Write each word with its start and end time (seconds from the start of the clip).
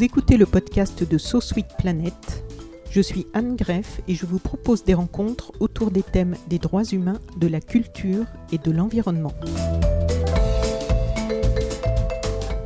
Vous 0.00 0.06
écoutez 0.06 0.38
le 0.38 0.46
podcast 0.46 1.06
de 1.06 1.18
So 1.18 1.40
Planet. 1.76 2.14
Je 2.90 3.02
suis 3.02 3.26
Anne 3.34 3.54
Greff 3.54 4.00
et 4.08 4.14
je 4.14 4.24
vous 4.24 4.38
propose 4.38 4.82
des 4.82 4.94
rencontres 4.94 5.52
autour 5.60 5.90
des 5.90 6.02
thèmes 6.02 6.36
des 6.48 6.58
droits 6.58 6.84
humains, 6.84 7.20
de 7.36 7.46
la 7.46 7.60
culture 7.60 8.24
et 8.50 8.56
de 8.56 8.70
l'environnement. 8.70 9.34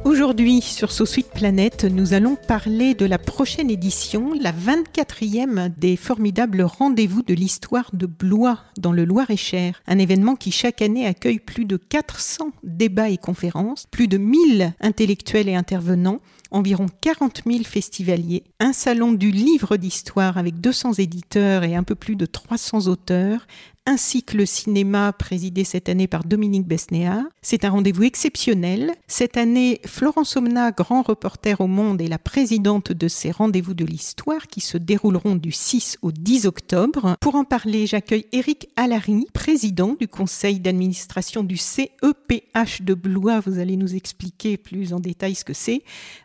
Aujourd'hui, 0.04 0.60
sur 0.60 0.92
So 0.92 1.04
Planet, 1.34 1.84
nous 1.84 2.14
allons 2.14 2.36
parler 2.36 2.94
de 2.94 3.04
la 3.04 3.18
prochaine 3.18 3.68
édition, 3.68 4.32
la 4.40 4.52
24e 4.52 5.76
des 5.76 5.96
formidables 5.96 6.62
rendez-vous 6.62 7.22
de 7.22 7.34
l'histoire 7.34 7.90
de 7.94 8.06
Blois 8.06 8.60
dans 8.78 8.92
le 8.92 9.04
Loir-et-Cher. 9.04 9.82
Un 9.88 9.98
événement 9.98 10.36
qui 10.36 10.52
chaque 10.52 10.82
année 10.82 11.04
accueille 11.04 11.40
plus 11.40 11.64
de 11.64 11.76
400 11.76 12.50
débats 12.62 13.08
et 13.08 13.18
conférences, 13.18 13.86
plus 13.90 14.06
de 14.06 14.18
1000 14.18 14.74
intellectuels 14.80 15.48
et 15.48 15.56
intervenants, 15.56 16.20
environ 16.54 16.86
40 17.00 17.42
000 17.46 17.64
festivaliers, 17.64 18.44
un 18.60 18.72
salon 18.72 19.12
du 19.12 19.30
livre 19.30 19.76
d'histoire 19.76 20.38
avec 20.38 20.60
200 20.60 20.94
éditeurs 20.94 21.64
et 21.64 21.74
un 21.74 21.82
peu 21.82 21.96
plus 21.96 22.16
de 22.16 22.26
300 22.26 22.86
auteurs, 22.86 23.46
ainsi 23.86 24.22
que 24.22 24.36
le 24.36 24.46
cinéma 24.46 25.12
présidé 25.12 25.64
cette 25.64 25.88
année 25.88 26.06
par 26.06 26.24
Dominique 26.24 26.66
Besnéard. 26.66 27.24
C'est 27.42 27.64
un 27.64 27.70
rendez-vous 27.70 28.04
exceptionnel. 28.04 28.92
Cette 29.06 29.36
année, 29.36 29.80
Florence 29.84 30.36
Omna, 30.36 30.70
grand 30.70 31.02
reporter 31.02 31.60
au 31.60 31.66
Monde, 31.66 32.00
est 32.00 32.08
la 32.08 32.18
présidente 32.18 32.92
de 32.92 33.08
ces 33.08 33.30
rendez-vous 33.30 33.74
de 33.74 33.84
l'histoire 33.84 34.46
qui 34.46 34.60
se 34.60 34.78
dérouleront 34.78 35.36
du 35.36 35.52
6 35.52 35.98
au 36.02 36.12
10 36.12 36.46
octobre. 36.46 37.16
Pour 37.20 37.34
en 37.34 37.44
parler, 37.44 37.86
j'accueille 37.86 38.26
Éric 38.32 38.68
Allary, 38.76 39.26
président 39.34 39.96
du 39.98 40.08
conseil 40.08 40.60
d'administration 40.60 41.42
du 41.42 41.58
CEPH 41.58 42.82
de 42.82 42.94
Blois. 42.94 43.40
Vous 43.40 43.58
allez 43.58 43.76
nous 43.76 43.94
expliquer 43.94 44.56
plus 44.56 44.94
en 44.94 45.00
détail 45.00 45.34
ce 45.34 45.44
que 45.44 45.52
c'est. 45.52 45.82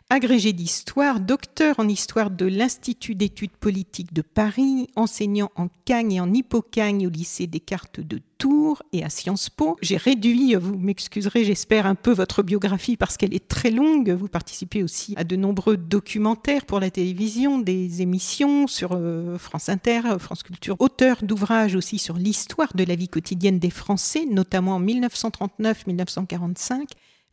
Agrégé 0.08 0.52
d'histoire, 0.52 1.20
docteur 1.20 1.78
en 1.78 1.86
histoire 1.86 2.30
de 2.30 2.46
l'Institut 2.46 3.14
d'études 3.14 3.52
politiques 3.52 4.12
de 4.12 4.22
Paris, 4.22 4.88
enseignant 4.96 5.52
en 5.54 5.68
Cagne 5.84 6.12
et 6.14 6.20
en 6.20 6.32
Hippocagne 6.32 7.06
au 7.06 7.10
lycée 7.10 7.46
des 7.50 7.60
cartes 7.60 8.00
de 8.00 8.20
Tours 8.38 8.82
et 8.92 9.04
à 9.04 9.10
Sciences 9.10 9.50
Po. 9.50 9.76
J'ai 9.82 9.98
réduit, 9.98 10.54
vous 10.54 10.78
m'excuserez, 10.78 11.44
j'espère 11.44 11.84
un 11.86 11.94
peu 11.94 12.12
votre 12.12 12.42
biographie 12.42 12.96
parce 12.96 13.18
qu'elle 13.18 13.34
est 13.34 13.48
très 13.48 13.70
longue. 13.70 14.10
Vous 14.10 14.28
participez 14.28 14.82
aussi 14.82 15.12
à 15.16 15.24
de 15.24 15.36
nombreux 15.36 15.76
documentaires 15.76 16.64
pour 16.64 16.80
la 16.80 16.90
télévision, 16.90 17.58
des 17.58 18.00
émissions 18.00 18.66
sur 18.66 18.92
euh, 18.94 19.36
France 19.36 19.68
Inter, 19.68 20.00
France 20.18 20.42
Culture, 20.42 20.76
auteur 20.78 21.18
d'ouvrages 21.22 21.74
aussi 21.74 21.98
sur 21.98 22.16
l'histoire 22.16 22.74
de 22.74 22.84
la 22.84 22.94
vie 22.94 23.08
quotidienne 23.08 23.58
des 23.58 23.70
Français, 23.70 24.24
notamment 24.30 24.76
en 24.76 24.80
1939-1945 24.80 26.84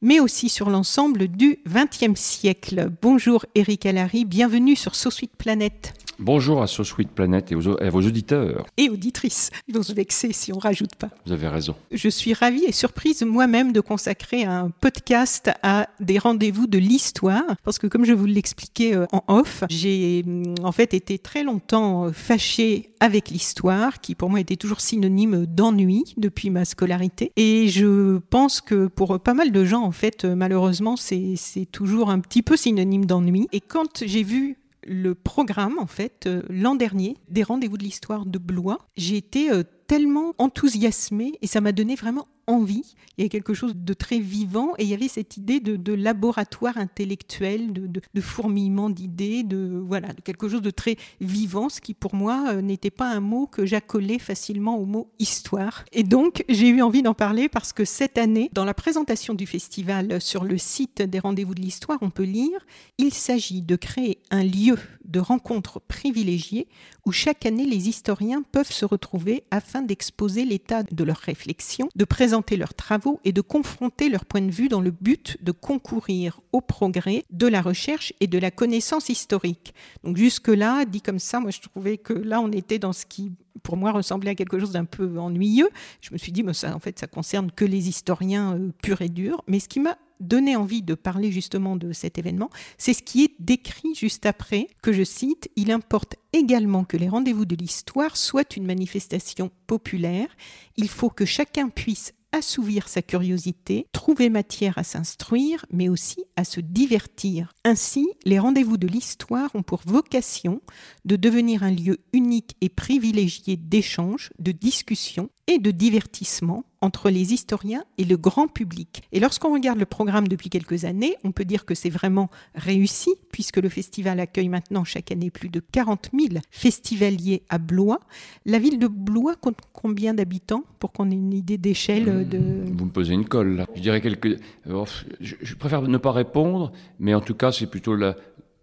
mais 0.01 0.19
aussi 0.19 0.49
sur 0.49 0.69
l'ensemble 0.69 1.27
du 1.27 1.59
XXe 1.67 2.19
siècle. 2.19 2.89
Bonjour 3.01 3.45
Eric 3.55 3.85
Allary, 3.85 4.25
bienvenue 4.25 4.75
sur 4.75 4.95
So 4.95 5.09
Sweet 5.09 5.35
Planet. 5.37 5.93
Bonjour 6.19 6.63
à 6.63 6.67
So 6.67 6.83
Sweet 6.83 7.11
Planet 7.11 7.51
et, 7.51 7.55
à 7.55 7.89
vos 7.91 8.01
auditeurs. 8.01 8.65
Et 8.77 8.89
auditrices. 8.89 9.51
Ils 9.67 9.75
vont 9.75 9.83
se 9.83 9.93
vexer 9.93 10.33
si 10.33 10.51
on 10.51 10.57
rajoute 10.57 10.95
pas. 10.95 11.09
Vous 11.27 11.31
avez 11.31 11.47
raison. 11.47 11.75
Je 11.91 12.09
suis 12.09 12.33
ravie 12.33 12.63
et 12.65 12.71
surprise 12.71 13.21
moi-même 13.21 13.71
de 13.71 13.81
consacrer 13.81 14.43
un 14.43 14.71
podcast 14.81 15.51
à 15.61 15.87
des 15.99 16.17
rendez-vous 16.17 16.65
de 16.65 16.79
l'histoire. 16.79 17.43
Parce 17.63 17.77
que 17.77 17.85
comme 17.85 18.03
je 18.03 18.13
vous 18.13 18.25
l'expliquais 18.25 18.95
euh, 18.95 19.05
en 19.11 19.23
off, 19.27 19.63
j'ai 19.69 20.25
en 20.63 20.71
fait 20.71 20.95
été 20.95 21.19
très 21.19 21.43
longtemps 21.43 22.11
fâchée 22.11 22.89
avec 22.99 23.29
l'histoire, 23.29 24.01
qui 24.01 24.15
pour 24.15 24.31
moi 24.31 24.39
était 24.39 24.55
toujours 24.55 24.81
synonyme 24.81 25.45
d'ennui 25.45 26.15
depuis 26.17 26.49
ma 26.49 26.65
scolarité. 26.65 27.31
Et 27.35 27.67
je 27.67 28.17
pense 28.31 28.59
que 28.59 28.87
pour 28.87 29.19
pas 29.19 29.35
mal 29.35 29.51
de 29.51 29.65
gens, 29.65 29.86
en 29.87 29.91
fait, 29.91 30.25
malheureusement, 30.25 30.97
c'est 30.97 31.37
toujours 31.71 32.09
un 32.09 32.19
petit 32.19 32.43
peu 32.43 32.57
synonyme 32.57 33.05
d'ennui. 33.05 33.47
Et 33.53 33.61
quand 33.61 34.03
j'ai 34.05 34.23
vu 34.23 34.57
le 34.87 35.15
programme, 35.15 35.77
en 35.79 35.87
fait, 35.87 36.25
euh, 36.27 36.41
l'an 36.49 36.75
dernier, 36.75 37.17
des 37.29 37.43
rendez-vous 37.43 37.77
de 37.77 37.83
l'histoire 37.83 38.25
de 38.25 38.37
Blois. 38.37 38.79
J'ai 38.95 39.17
été 39.17 39.51
euh, 39.51 39.63
tellement 39.87 40.33
enthousiasmée 40.37 41.33
et 41.41 41.47
ça 41.47 41.61
m'a 41.61 41.71
donné 41.71 41.95
vraiment 41.95 42.27
envie. 42.47 42.95
Il 43.17 43.23
y 43.23 43.25
a 43.25 43.29
quelque 43.29 43.53
chose 43.53 43.75
de 43.75 43.93
très 43.93 44.19
vivant 44.19 44.73
et 44.77 44.83
il 44.83 44.89
y 44.89 44.93
avait 44.93 45.07
cette 45.07 45.37
idée 45.37 45.59
de, 45.59 45.93
laboratoire 45.93 46.77
intellectuel, 46.77 47.73
de, 47.73 48.21
fourmillement 48.21 48.89
d'idées, 48.89 49.43
de 49.43 49.83
voilà, 49.85 50.13
de 50.13 50.21
quelque 50.21 50.47
chose 50.47 50.61
de 50.61 50.69
très 50.69 50.97
vivant, 51.19 51.69
ce 51.69 51.81
qui 51.81 51.93
pour 51.93 52.15
moi 52.15 52.45
euh, 52.49 52.61
n'était 52.61 52.91
pas 52.91 53.09
un 53.09 53.19
mot 53.19 53.47
que 53.47 53.65
j'accolais 53.65 54.19
facilement 54.19 54.77
au 54.77 54.85
mot 54.85 55.09
histoire. 55.19 55.83
Et 55.91 56.03
donc 56.03 56.45
j'ai 56.47 56.67
eu 56.67 56.81
envie 56.81 57.01
d'en 57.01 57.15
parler 57.15 57.49
parce 57.49 57.73
que 57.73 57.85
cette 57.85 58.17
année, 58.17 58.49
dans 58.53 58.65
la 58.65 58.73
présentation 58.73 59.33
du 59.33 59.47
festival 59.47 60.21
sur 60.21 60.43
le 60.43 60.57
site 60.57 61.01
des 61.01 61.19
rendez-vous 61.19 61.55
de 61.55 61.61
l'histoire, 61.61 61.97
on 62.01 62.11
peut 62.11 62.23
lire 62.23 62.65
il 62.97 63.13
s'agit 63.13 63.61
de 63.61 63.75
créer 63.75 64.19
un 64.29 64.43
lieu 64.43 64.77
de 65.05 65.19
rencontre 65.19 65.79
privilégié 65.79 66.67
où 67.05 67.11
chaque 67.11 67.45
année 67.45 67.65
les 67.65 67.89
historiens 67.89 68.43
peuvent 68.51 68.71
se 68.71 68.85
retrouver 68.85 69.43
afin 69.49 69.81
d'exposer 69.81 70.45
l'état 70.45 70.83
de 70.83 71.03
leurs 71.03 71.17
réflexions, 71.17 71.89
de 71.95 72.05
présenter 72.05 72.36
leurs 72.57 72.73
travaux 72.73 73.19
et 73.23 73.31
de 73.31 73.41
confronter 73.41 74.09
leurs 74.09 74.25
points 74.25 74.41
de 74.41 74.51
vue 74.51 74.69
dans 74.69 74.81
le 74.81 74.91
but 74.91 75.37
de 75.41 75.51
concourir 75.51 76.39
au 76.51 76.61
progrès 76.61 77.25
de 77.31 77.47
la 77.47 77.61
recherche 77.61 78.13
et 78.19 78.27
de 78.27 78.37
la 78.37 78.51
connaissance 78.51 79.09
historique. 79.09 79.73
Donc 80.03 80.17
jusque-là, 80.17 80.85
dit 80.85 81.01
comme 81.01 81.19
ça, 81.19 81.39
moi 81.39 81.51
je 81.51 81.61
trouvais 81.61 81.97
que 81.97 82.13
là 82.13 82.41
on 82.41 82.51
était 82.51 82.79
dans 82.79 82.93
ce 82.93 83.05
qui 83.05 83.31
pour 83.63 83.77
moi 83.77 83.91
ressemblait 83.91 84.31
à 84.31 84.35
quelque 84.35 84.59
chose 84.59 84.71
d'un 84.71 84.85
peu 84.85 85.19
ennuyeux. 85.19 85.69
Je 86.01 86.13
me 86.13 86.17
suis 86.17 86.31
dit, 86.31 86.43
mais 86.43 86.53
ça, 86.53 86.75
en 86.75 86.79
fait, 86.79 86.97
ça 86.99 87.07
concerne 87.07 87.51
que 87.51 87.65
les 87.65 87.89
historiens 87.89 88.53
euh, 88.53 88.71
purs 88.81 89.01
et 89.01 89.09
durs. 89.09 89.43
Mais 89.47 89.59
ce 89.59 89.67
qui 89.67 89.79
m'a 89.79 89.97
donné 90.19 90.55
envie 90.55 90.81
de 90.81 90.95
parler 90.95 91.31
justement 91.31 91.75
de 91.75 91.91
cet 91.91 92.17
événement, 92.17 92.49
c'est 92.77 92.93
ce 92.93 93.03
qui 93.03 93.23
est 93.23 93.33
décrit 93.39 93.93
juste 93.93 94.25
après, 94.25 94.67
que 94.81 94.91
je 94.91 95.03
cite, 95.03 95.49
Il 95.55 95.71
importe 95.71 96.15
également 96.33 96.83
que 96.83 96.97
les 96.97 97.09
rendez-vous 97.09 97.45
de 97.45 97.55
l'histoire 97.55 98.17
soient 98.17 98.55
une 98.55 98.65
manifestation 98.65 99.51
populaire. 99.67 100.27
Il 100.75 100.89
faut 100.89 101.09
que 101.09 101.25
chacun 101.25 101.69
puisse 101.69 102.13
assouvir 102.31 102.87
sa 102.87 103.01
curiosité, 103.01 103.87
trouver 103.91 104.29
matière 104.29 104.77
à 104.77 104.83
s'instruire, 104.83 105.65
mais 105.71 105.89
aussi 105.89 106.23
à 106.35 106.43
se 106.43 106.59
divertir. 106.59 107.53
Ainsi, 107.63 108.07
les 108.25 108.39
rendez-vous 108.39 108.77
de 108.77 108.87
l'histoire 108.87 109.49
ont 109.55 109.63
pour 109.63 109.81
vocation 109.85 110.61
de 111.05 111.15
devenir 111.15 111.63
un 111.63 111.71
lieu 111.71 111.97
unique 112.13 112.55
et 112.61 112.69
privilégié 112.69 113.57
d'échange, 113.57 114.31
de 114.39 114.51
discussion 114.51 115.29
et 115.47 115.59
de 115.59 115.71
divertissement 115.71 116.63
entre 116.81 117.09
les 117.09 117.33
historiens 117.33 117.83
et 117.97 118.03
le 118.03 118.17
grand 118.17 118.47
public. 118.47 119.03
Et 119.11 119.19
lorsqu'on 119.19 119.53
regarde 119.53 119.79
le 119.79 119.85
programme 119.85 120.27
depuis 120.27 120.49
quelques 120.49 120.85
années, 120.85 121.15
on 121.23 121.31
peut 121.31 121.45
dire 121.45 121.65
que 121.65 121.75
c'est 121.75 121.89
vraiment 121.89 122.29
réussi, 122.55 123.11
puisque 123.31 123.57
le 123.57 123.69
festival 123.69 124.19
accueille 124.19 124.49
maintenant 124.49 124.83
chaque 124.83 125.11
année 125.11 125.31
plus 125.31 125.49
de 125.49 125.59
40 125.59 126.09
000 126.13 126.41
festivaliers 126.51 127.43
à 127.49 127.57
Blois. 127.57 127.99
La 128.45 128.59
ville 128.59 128.79
de 128.79 128.87
Blois 128.87 129.35
compte 129.35 129.59
combien 129.73 130.13
d'habitants 130.13 130.63
pour 130.79 130.91
qu'on 130.91 131.09
ait 131.09 131.15
une 131.15 131.33
idée 131.33 131.57
d'échelle 131.57 132.27
de... 132.27 132.39
Vous 132.71 132.85
me 132.85 132.91
posez 132.91 133.13
une 133.13 133.25
colle 133.25 133.57
là. 133.57 133.65
Je 133.75 133.81
dirais 133.81 134.01
quelques... 134.01 134.39
Oh, 134.69 134.85
je 135.19 135.55
préfère 135.55 135.81
ne 135.81 135.97
pas 135.97 136.11
répondre, 136.11 136.71
mais 136.99 137.13
en 137.13 137.21
tout 137.21 137.35
cas 137.35 137.51
c'est 137.51 137.67
plutôt 137.67 137.95
la, 137.95 138.15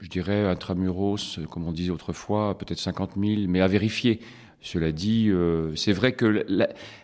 je 0.05 0.09
dirais 0.09 0.47
intramuros, 0.47 1.39
comme 1.51 1.67
on 1.67 1.73
disait 1.73 1.91
autrefois, 1.91 2.57
peut-être 2.59 2.79
50 2.79 3.13
000, 3.19 3.43
mais 3.49 3.61
à 3.61 3.67
vérifier. 3.67 4.21
Cela 4.65 4.93
dit, 4.93 5.29
euh, 5.29 5.77
c'est 5.77 5.93
vrai 5.93 6.13
que 6.13 6.47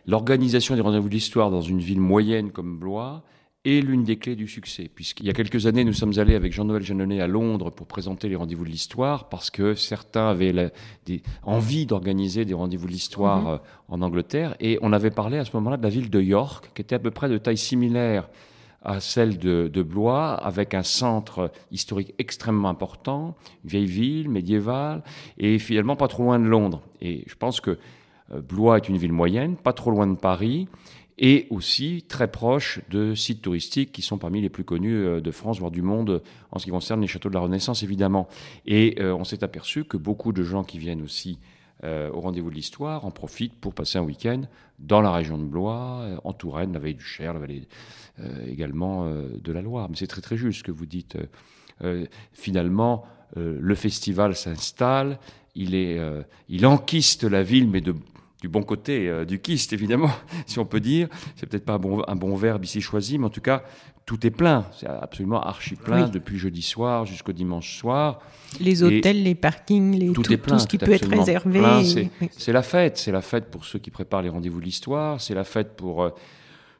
l'organisation 0.06 0.75
des 0.75 0.81
rendez-vous 0.81 1.10
de 1.10 1.15
l'histoire 1.15 1.50
dans 1.50 1.60
une 1.60 1.78
ville 1.78 2.00
moyenne 2.00 2.53
comme 2.53 2.78
Blois 2.78 3.22
est 3.66 3.84
l'une 3.84 4.03
des 4.03 4.16
clés 4.16 4.34
du 4.34 4.48
succès. 4.48 4.91
Puisqu'il 4.93 5.26
y 5.26 5.31
a 5.31 5.34
quelques 5.34 5.66
années, 5.66 5.84
nous 5.84 5.93
sommes 5.93 6.19
allés 6.19 6.34
avec 6.34 6.54
Jean-Noël 6.54 6.82
Jeannonnet 6.82 7.21
à 7.21 7.26
Londres 7.26 7.69
pour 7.69 7.87
présenter 7.87 8.31
les 8.31 8.37
rendez-vous 8.37 8.65
de 8.65 8.71
l'histoire, 8.71 9.28
parce 9.28 9.50
que 9.50 9.75
certains 9.75 10.31
avaient 10.31 10.72
des, 11.04 11.22
envie 11.43 11.84
d'organiser 11.84 12.47
des 12.47 12.54
rendez-vous 12.54 12.87
de 12.87 12.93
l'histoire 12.93 13.43
mhm. 13.43 13.48
euh, 13.48 13.59
en 13.88 14.00
Angleterre. 14.00 14.56
Et 14.60 14.78
on 14.81 14.94
avait 14.94 15.10
parlé 15.10 15.37
à 15.37 15.45
ce 15.45 15.54
moment-là 15.56 15.77
de 15.77 15.83
la 15.83 15.91
ville 15.91 16.09
de 16.09 16.21
York, 16.22 16.71
qui 16.74 16.80
était 16.80 16.95
à 16.95 16.98
peu 16.98 17.10
près 17.10 17.28
de 17.28 17.36
taille 17.36 17.59
similaire 17.59 18.30
à 18.82 19.00
celle 19.00 19.38
de, 19.38 19.82
Blois, 19.82 20.32
avec 20.34 20.74
un 20.74 20.82
centre 20.82 21.50
historique 21.71 22.15
extrêmement 22.18 22.68
important, 22.68 23.36
vieille 23.65 23.86
ville 23.86 24.28
médiévale, 24.28 25.03
et 25.38 25.59
finalement 25.59 25.97
pas 25.97 26.09
trop 26.09 26.22
loin 26.24 26.38
de 26.38 26.47
Londres. 26.47 26.82
Et 27.00 27.24
je 27.27 27.34
pense 27.34 27.60
que 27.60 27.78
euh, 28.32 28.41
Blois 28.41 28.78
est 28.78 28.88
une 28.88 28.97
ville 28.97 29.12
moyenne, 29.12 29.56
pas 29.56 29.72
trop 29.72 29.91
loin 29.91 30.06
de 30.06 30.16
Paris, 30.16 30.66
et 31.18 31.47
aussi 31.50 32.04
très 32.09 32.30
proche 32.30 32.80
de 32.88 33.15
sites 33.15 33.42
touristiques 33.42 33.92
qui 33.92 34.00
sont 34.00 34.16
parmi 34.16 34.41
les 34.41 34.48
plus 34.48 34.65
connus 34.65 34.97
euh, 34.97 35.21
de 35.21 35.30
France, 35.30 35.59
voire 35.59 35.71
du 35.71 35.82
monde, 35.82 36.22
en 36.50 36.59
ce 36.59 36.65
qui 36.65 36.71
concerne 36.71 37.03
les 37.03 37.06
châteaux 37.06 37.28
de 37.28 37.34
la 37.34 37.41
Renaissance, 37.41 37.82
évidemment. 37.82 38.28
Et 38.66 38.97
euh, 39.00 39.15
on 39.15 39.24
s'est 39.24 39.44
aperçu 39.44 39.84
que 39.84 39.98
beaucoup 39.98 40.32
de 40.32 40.42
gens 40.42 40.65
qui 40.65 40.78
viennent 40.78 41.03
aussi 41.03 41.38
au 41.82 42.21
rendez-vous 42.21 42.50
de 42.50 42.54
l'histoire 42.54 43.04
en 43.06 43.10
profitent 43.10 43.59
pour 43.59 43.74
passer 43.74 43.98
un 43.98 44.03
week-end 44.03 44.42
dans 44.78 45.00
la 45.00 45.12
région 45.12 45.38
de 45.38 45.44
Blois, 45.44 46.21
en 46.24 46.32
Touraine, 46.32 46.72
la 46.72 46.78
vallée 46.78 46.94
du 46.94 47.04
Cher, 47.04 47.32
la 47.32 47.41
vallée 47.41 47.66
euh, 48.22 48.47
également 48.47 49.06
euh, 49.06 49.28
de 49.42 49.53
la 49.53 49.62
Loire. 49.62 49.88
Mais 49.88 49.97
c'est 49.97 50.06
très 50.06 50.21
très 50.21 50.36
juste 50.36 50.62
que 50.62 50.72
vous 50.72 50.84
dites. 50.84 51.16
Euh, 51.82 52.04
finalement, 52.32 53.04
le 53.36 53.77
festival 53.77 54.34
s'installe, 54.34 55.21
il, 55.54 55.77
est, 55.77 56.00
il 56.48 56.66
enquiste 56.66 57.22
la 57.22 57.44
ville, 57.44 57.71
mais 57.71 57.80
de, 57.80 57.94
du 58.41 58.48
bon 58.48 58.63
côté 58.63 59.25
du 59.27 59.39
kyste, 59.39 59.72
évidemment, 59.72 60.10
si 60.47 60.59
on 60.59 60.65
peut 60.65 60.81
dire. 60.81 61.09
C'est 61.37 61.47
peut-être 61.47 61.65
pas 61.65 61.75
un 61.75 61.78
bon, 61.78 62.03
un 62.07 62.16
bon 62.16 62.34
verbe 62.37 62.65
ici 62.65 62.81
choisi, 62.81 63.19
mais 63.19 63.27
en 63.27 63.31
tout 63.31 63.41
cas, 63.41 63.63
tout 64.10 64.27
est 64.27 64.33
plein. 64.33 64.66
C'est 64.77 64.89
absolument 64.89 65.41
archi 65.41 65.77
plein 65.77 66.09
depuis 66.09 66.37
jeudi 66.37 66.63
soir 66.63 67.07
jusqu'au 67.07 67.31
dimanche 67.31 67.78
soir. 67.78 68.19
Les 68.59 68.83
hôtels, 68.83 69.22
les 69.22 69.37
parkings, 69.37 69.97
les, 69.97 70.13
tout, 70.13 70.22
tout, 70.22 70.59
ce 70.59 70.66
qui 70.66 70.78
peut 70.78 70.91
être 70.91 71.09
réservé. 71.09 72.09
C'est 72.33 72.53
la 72.53 72.63
fête. 72.63 72.98
C'est 72.98 73.13
la 73.13 73.21
fête 73.21 73.53
pour 73.53 73.65
ceux 73.65 73.78
qui 73.78 73.92
préparent 73.92 74.22
les 74.22 74.28
rendez-vous 74.28 74.59
de 74.59 74.65
l'histoire. 74.65 75.21
C'est 75.21 75.34
la 75.34 75.45
fête 75.45 75.77
pour 75.77 76.03
euh, 76.03 76.10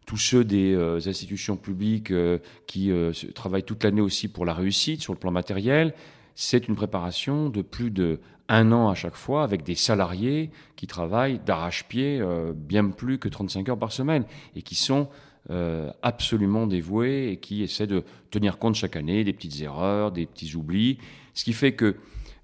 tous 0.07 0.17
ceux 0.17 0.43
des 0.43 0.75
euh, 0.75 0.99
institutions 1.07 1.57
publiques 1.57 2.11
euh, 2.11 2.39
qui 2.67 2.91
travaillent 3.33 3.63
toute 3.63 3.85
l'année 3.85 4.01
aussi 4.01 4.27
pour 4.27 4.45
la 4.45 4.53
réussite 4.53 5.01
sur 5.01 5.13
le 5.13 5.19
plan 5.21 5.31
matériel. 5.31 5.95
C'est 6.35 6.67
une 6.67 6.75
préparation 6.75 7.49
de 7.49 7.63
plus 7.63 7.93
de 7.93 8.19
un 8.51 8.73
an 8.73 8.91
à 8.91 8.95
chaque 8.95 9.15
fois 9.15 9.45
avec 9.45 9.63
des 9.63 9.75
salariés 9.75 10.51
qui 10.77 10.87
travaillent 10.87 11.39
d'arrache-pied 11.39 12.23
bien 12.55 12.91
plus 12.91 13.19
que 13.19 13.29
35 13.29 13.69
heures 13.71 13.79
par 13.79 13.93
semaine 13.93 14.25
et 14.55 14.63
qui 14.63 14.75
sont 14.75 15.09
euh, 15.49 15.91
absolument 16.03 16.67
dévoués 16.67 17.33
et 17.33 17.37
qui 17.39 17.63
essaie 17.63 17.87
de 17.87 18.05
tenir 18.31 18.59
compte 18.59 18.75
chaque 18.75 18.95
année 18.95 19.25
des 19.25 19.33
petites 19.33 19.63
erreurs, 19.63 20.13
des 20.13 20.27
petits 20.27 20.55
oublis. 20.55 20.99
Ce 21.33 21.45
qui 21.45 21.55
fait 21.55 21.73
que, 21.73 21.97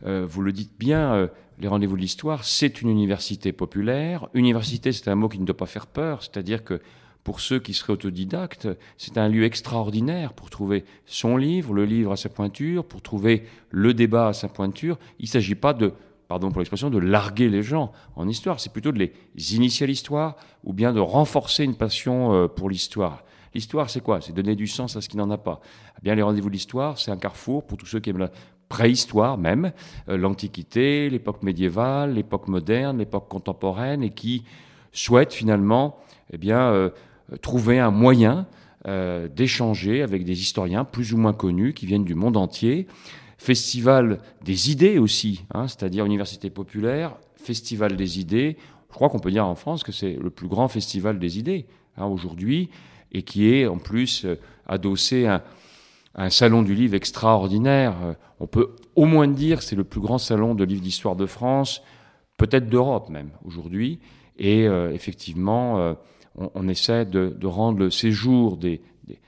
euh, 0.06 0.26
vous 0.26 0.40
le 0.40 0.50
dites 0.50 0.72
bien, 0.78 1.14
euh, 1.14 1.28
les 1.60 1.68
rendez-vous 1.68 1.96
de 1.96 2.00
l'histoire, 2.00 2.44
c'est 2.44 2.80
une 2.80 2.88
université 2.88 3.52
populaire. 3.52 4.28
Université, 4.32 4.92
c'est 4.92 5.08
un 5.08 5.14
mot 5.14 5.28
qui 5.28 5.38
ne 5.38 5.44
doit 5.44 5.56
pas 5.56 5.66
faire 5.66 5.86
peur, 5.86 6.22
c'est-à-dire 6.22 6.64
que 6.64 6.80
pour 7.26 7.40
ceux 7.40 7.58
qui 7.58 7.74
seraient 7.74 7.94
autodidactes, 7.94 8.68
c'est 8.98 9.18
un 9.18 9.28
lieu 9.28 9.42
extraordinaire 9.42 10.32
pour 10.32 10.48
trouver 10.48 10.84
son 11.06 11.36
livre, 11.36 11.74
le 11.74 11.84
livre 11.84 12.12
à 12.12 12.16
sa 12.16 12.28
pointure, 12.28 12.84
pour 12.84 13.02
trouver 13.02 13.42
le 13.70 13.94
débat 13.94 14.28
à 14.28 14.32
sa 14.32 14.46
pointure. 14.46 14.96
Il 15.18 15.24
ne 15.24 15.30
s'agit 15.30 15.56
pas 15.56 15.72
de 15.72 15.92
pardon 16.28 16.52
pour 16.52 16.60
l'expression, 16.60 16.88
de 16.88 16.98
larguer 16.98 17.48
les 17.48 17.64
gens 17.64 17.90
en 18.14 18.28
histoire. 18.28 18.60
C'est 18.60 18.72
plutôt 18.72 18.92
de 18.92 19.00
les 19.00 19.12
initier 19.56 19.82
à 19.82 19.86
l'histoire 19.88 20.36
ou 20.62 20.72
bien 20.72 20.92
de 20.92 21.00
renforcer 21.00 21.64
une 21.64 21.74
passion 21.74 22.32
euh, 22.32 22.46
pour 22.46 22.70
l'histoire. 22.70 23.24
L'histoire, 23.54 23.90
c'est 23.90 24.02
quoi? 24.02 24.20
C'est 24.20 24.32
donner 24.32 24.54
du 24.54 24.68
sens 24.68 24.94
à 24.94 25.00
ce 25.00 25.08
qui 25.08 25.16
n'en 25.16 25.28
a 25.32 25.38
pas. 25.38 25.60
Eh 25.98 26.02
bien, 26.04 26.14
les 26.14 26.22
rendez-vous 26.22 26.48
de 26.48 26.54
l'histoire, 26.54 26.96
c'est 26.96 27.10
un 27.10 27.16
carrefour 27.16 27.66
pour 27.66 27.76
tous 27.76 27.86
ceux 27.86 27.98
qui 27.98 28.10
aiment 28.10 28.18
la 28.18 28.30
préhistoire 28.68 29.36
même, 29.36 29.72
euh, 30.08 30.16
l'Antiquité, 30.16 31.10
l'époque 31.10 31.42
médiévale, 31.42 32.14
l'époque 32.14 32.46
moderne, 32.46 32.98
l'époque 32.98 33.26
contemporaine, 33.28 34.04
et 34.04 34.10
qui 34.10 34.44
souhaitent 34.92 35.34
finalement 35.34 35.98
eh 36.32 36.38
bien, 36.38 36.60
euh, 36.72 36.90
trouver 37.42 37.78
un 37.78 37.90
moyen 37.90 38.46
d'échanger 39.34 40.02
avec 40.02 40.24
des 40.24 40.40
historiens 40.40 40.84
plus 40.84 41.12
ou 41.12 41.16
moins 41.16 41.32
connus 41.32 41.74
qui 41.74 41.86
viennent 41.86 42.04
du 42.04 42.14
monde 42.14 42.36
entier 42.36 42.86
festival 43.38 44.20
des 44.44 44.70
idées 44.70 44.98
aussi, 44.98 45.44
hein, 45.52 45.68
c'est-à-dire 45.68 46.04
université 46.04 46.50
populaire, 46.50 47.16
festival 47.36 47.96
des 47.96 48.18
idées. 48.18 48.56
Je 48.90 48.94
crois 48.94 49.08
qu'on 49.08 49.18
peut 49.18 49.30
dire 49.30 49.46
en 49.46 49.54
France 49.54 49.82
que 49.82 49.92
c'est 49.92 50.14
le 50.14 50.30
plus 50.30 50.48
grand 50.48 50.68
festival 50.68 51.18
des 51.18 51.38
idées 51.38 51.66
hein, 51.96 52.06
aujourd'hui 52.06 52.70
et 53.12 53.22
qui 53.22 53.52
est 53.52 53.66
en 53.66 53.78
plus 53.78 54.24
euh, 54.24 54.36
adossé 54.66 55.26
à 55.26 55.44
un 56.14 56.30
salon 56.30 56.62
du 56.62 56.74
livre 56.74 56.94
extraordinaire. 56.94 57.94
Euh, 58.02 58.14
on 58.40 58.46
peut 58.46 58.74
au 58.94 59.04
moins 59.04 59.28
dire 59.28 59.58
que 59.58 59.64
c'est 59.64 59.76
le 59.76 59.84
plus 59.84 60.00
grand 60.00 60.18
salon 60.18 60.54
de 60.54 60.64
livres 60.64 60.82
d'histoire 60.82 61.14
de 61.14 61.26
France, 61.26 61.82
peut-être 62.38 62.68
d'Europe 62.68 63.10
même 63.10 63.30
aujourd'hui. 63.44 64.00
Et 64.38 64.66
euh, 64.66 64.92
effectivement, 64.92 65.94
on, 66.36 66.68
essaie 66.68 67.04
de, 67.04 67.46
rendre 67.46 67.78
le 67.78 67.90
séjour 67.90 68.56
des, 68.56 68.80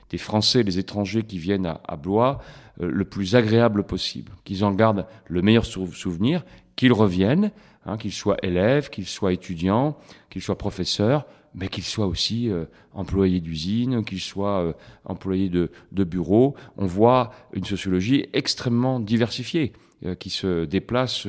des, 0.09 0.17
Français, 0.17 0.63
des 0.63 0.79
étrangers 0.79 1.23
qui 1.23 1.37
viennent 1.37 1.65
à, 1.65 1.95
Blois 1.95 2.39
euh, 2.81 2.89
le 2.91 3.05
plus 3.05 3.35
agréable 3.35 3.83
possible, 3.83 4.31
qu'ils 4.43 4.63
en 4.63 4.71
gardent 4.71 5.05
le 5.27 5.41
meilleur 5.41 5.65
souvenir, 5.65 6.45
qu'ils 6.75 6.93
reviennent, 6.93 7.51
hein, 7.85 7.97
qu'ils 7.97 8.13
soient 8.13 8.37
élèves, 8.43 8.89
qu'ils 8.89 9.07
soient 9.07 9.33
étudiants, 9.33 9.97
qu'ils 10.29 10.41
soient 10.41 10.57
professeurs, 10.57 11.25
mais 11.55 11.67
qu'ils 11.67 11.83
soient 11.83 12.05
aussi 12.05 12.49
euh, 12.49 12.65
employés 12.93 13.41
d'usine, 13.41 14.03
qu'ils 14.05 14.21
soient 14.21 14.61
euh, 14.61 14.73
employés 15.05 15.49
de, 15.49 15.71
de 15.91 16.03
bureaux. 16.03 16.55
On 16.77 16.85
voit 16.85 17.31
une 17.53 17.65
sociologie 17.65 18.27
extrêmement 18.33 18.99
diversifiée 18.99 19.73
qui 20.19 20.29
se 20.29 20.63
déplace 20.63 21.27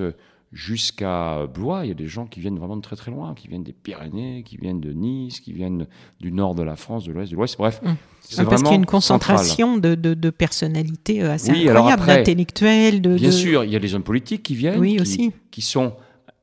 jusqu'à 0.52 1.47
Blois. 1.47 1.85
Il 1.85 1.88
y 1.88 1.93
a 1.93 1.94
des 1.94 2.06
gens 2.06 2.26
qui 2.26 2.41
viennent 2.41 2.58
vraiment 2.58 2.76
de 2.76 2.82
très 2.82 2.97
très 2.97 3.11
loin, 3.11 3.35
qui 3.35 3.49
viennent 3.49 3.62
des 3.62 3.73
Pyrénées, 3.73 4.43
qui 4.44 4.56
viennent 4.56 4.81
de 4.81 4.93
Nice, 4.93 5.41
qui 5.41 5.52
viennent 5.52 5.87
du 6.20 6.32
nord 6.32 6.55
de 6.55 6.62
la 6.62 6.76
France, 6.76 7.05
de 7.05 7.12
l'ouest, 7.12 7.31
de 7.31 7.37
l'ouest. 7.37 7.56
Bref, 7.58 7.81
mmh. 7.82 7.91
c'est 8.20 8.44
parce 8.44 8.62
qu'il 8.62 8.70
y 8.70 8.75
a 8.75 8.76
une 8.76 8.87
concentration 8.87 9.79
de, 9.79 9.94
de, 9.94 10.31
personnalités 10.31 11.23
euh, 11.23 11.32
assez 11.32 11.52
incroyables, 11.52 12.06
d'intellectuels. 12.06 13.00
De, 13.00 13.14
bien 13.14 13.31
sûr, 13.31 13.64
il 13.64 13.70
y 13.70 13.76
a 13.76 13.79
les 13.79 13.94
hommes 13.94 14.02
politiques 14.02 14.43
qui 14.43 14.55
viennent, 14.55 14.81
oui, 14.81 14.97
qui, 14.97 15.02
aussi. 15.02 15.32
qui 15.50 15.62
sont 15.62 15.94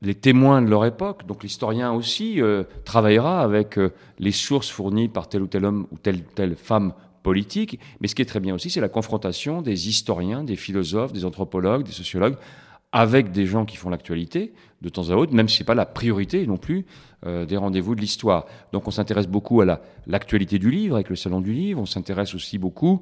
les 0.02 0.16
témoins 0.16 0.62
de 0.62 0.70
leur 0.70 0.86
époque. 0.86 1.26
Donc 1.28 1.44
l'historien 1.44 1.92
aussi 1.92 2.42
euh, 2.42 2.64
travaillera 2.86 3.42
avec 3.42 3.78
euh, 3.78 3.94
les 4.20 4.32
sources 4.32 4.70
fournies 4.70 5.10
par 5.10 5.28
tel 5.28 5.42
ou 5.42 5.48
tel 5.48 5.66
homme 5.66 5.88
ou 5.92 5.98
telle 5.98 6.18
ou 6.18 6.34
telle 6.36 6.56
femme 6.56 6.94
politique. 7.24 7.80
Mais 8.00 8.08
ce 8.08 8.16
qui 8.16 8.22
est 8.22 8.26
très 8.26 8.40
bien 8.40 8.56
aussi, 8.56 8.70
c'est 8.70 8.80
la 8.80 8.90
confrontation 8.90 9.62
des 9.62 9.90
historiens, 9.90 10.44
des 10.44 10.56
philosophes, 10.56 11.12
des 11.12 11.26
anthropologues, 11.26 11.84
des 11.84 11.92
sociologues 11.92 12.38
avec 12.92 13.32
des 13.32 13.46
gens 13.46 13.66
qui 13.66 13.78
font 13.78 13.90
l'actualité 13.90 14.54
de 14.82 14.90
temps 14.90 15.10
à 15.10 15.16
autre, 15.16 15.34
même 15.34 15.50
si 15.50 15.58
ce 15.58 15.64
n'est 15.64 15.68
pas 15.68 15.76
la 15.76 15.86
priorité 15.86 16.46
non 16.48 16.58
plus 16.58 16.86
euh, 17.26 17.46
des 17.46 17.58
rendez-vous 17.58 17.96
de 17.96 18.02
l'histoire. 18.02 18.46
Donc 18.72 18.88
on 18.88 18.92
s'intéresse 18.92 19.28
beaucoup 19.28 19.62
à 19.62 19.82
l'actualité 20.06 20.60
du 20.60 20.72
livre 20.72 20.96
avec 20.96 21.10
le 21.10 21.16
Salon 21.16 21.42
du 21.42 21.54
Livre, 21.54 21.82
on 21.82 21.86
s'intéresse 21.86 22.36
aussi 22.36 22.58
beaucoup 22.58 23.02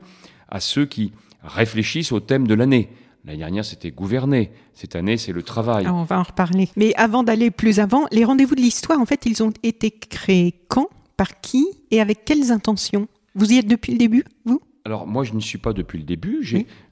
à 0.49 0.59
ceux 0.59 0.85
qui 0.85 1.11
réfléchissent 1.43 2.11
au 2.11 2.19
thème 2.19 2.47
de 2.47 2.53
l'année. 2.53 2.89
L'année 3.25 3.39
dernière, 3.39 3.65
c'était 3.65 3.89
gouverner. 3.89 4.51
Cette 4.75 4.95
année, 4.95 5.17
c'est 5.17 5.31
le 5.31 5.41
travail. 5.41 5.85
Ah, 5.87 5.93
on 5.93 6.03
va 6.03 6.19
en 6.19 6.23
reparler. 6.23 6.69
Mais 6.75 6.93
avant 6.95 7.23
d'aller 7.23 7.49
plus 7.49 7.79
avant, 7.79 8.05
les 8.11 8.23
rendez-vous 8.23 8.53
de 8.53 8.61
l'histoire, 8.61 8.99
en 8.99 9.05
fait, 9.05 9.25
ils 9.25 9.41
ont 9.41 9.51
été 9.63 9.89
créés 9.89 10.53
quand, 10.67 10.89
par 11.17 11.41
qui 11.41 11.65
et 11.89 12.01
avec 12.01 12.23
quelles 12.23 12.51
intentions? 12.51 13.07
Vous 13.33 13.51
y 13.51 13.57
êtes 13.57 13.67
depuis 13.67 13.93
le 13.93 13.97
début, 13.97 14.25
vous? 14.45 14.61
Alors, 14.85 15.07
moi, 15.07 15.23
je 15.23 15.33
ne 15.33 15.39
suis 15.39 15.57
pas 15.57 15.73
depuis 15.73 15.97
le 15.97 16.03
début. 16.03 16.43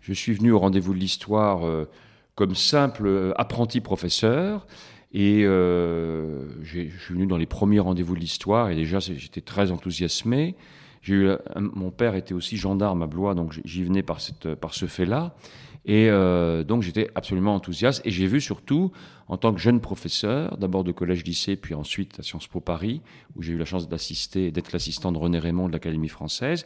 Je 0.01 0.13
suis 0.13 0.33
venu 0.33 0.51
au 0.51 0.57
rendez-vous 0.57 0.95
de 0.95 0.99
l'histoire 0.99 1.67
euh, 1.67 1.87
comme 2.35 2.55
simple 2.55 3.07
euh, 3.07 3.31
apprenti 3.37 3.81
professeur. 3.81 4.65
Et 5.13 5.43
euh, 5.45 6.47
je 6.63 6.89
suis 6.89 7.13
venu 7.13 7.27
dans 7.27 7.37
les 7.37 7.45
premiers 7.45 7.79
rendez-vous 7.79 8.15
de 8.15 8.19
l'histoire 8.19 8.69
et 8.69 8.75
déjà 8.75 8.99
j'étais 8.99 9.41
très 9.41 9.71
enthousiasmé. 9.71 10.55
Mon 11.55 11.91
père 11.91 12.15
était 12.15 12.33
aussi 12.33 12.57
gendarme 12.57 13.03
à 13.03 13.07
Blois, 13.07 13.35
donc 13.35 13.59
j'y 13.63 13.83
venais 13.83 14.01
par, 14.01 14.19
ce 14.21 14.85
fait-là. 14.85 15.35
Et 15.85 16.09
euh, 16.09 16.63
donc 16.63 16.81
j'étais 16.81 17.11
absolument 17.13 17.53
enthousiaste. 17.53 18.01
Et 18.05 18.09
j'ai 18.09 18.25
vu 18.25 18.41
surtout, 18.41 18.91
en 19.27 19.37
tant 19.37 19.53
que 19.53 19.59
jeune 19.59 19.81
professeur, 19.81 20.57
d'abord 20.57 20.83
de 20.83 20.91
collège-lycée, 20.91 21.57
puis 21.57 21.75
ensuite 21.75 22.19
à 22.19 22.23
Sciences 22.23 22.47
Po 22.47 22.59
Paris, 22.59 23.01
où 23.35 23.43
j'ai 23.43 23.53
eu 23.53 23.57
la 23.57 23.65
chance 23.65 23.87
d'assister, 23.87 24.49
d'être 24.49 24.71
l'assistant 24.71 25.11
de 25.11 25.19
René 25.19 25.37
Raymond 25.37 25.67
de 25.67 25.73
l'Académie 25.73 26.07
française, 26.07 26.65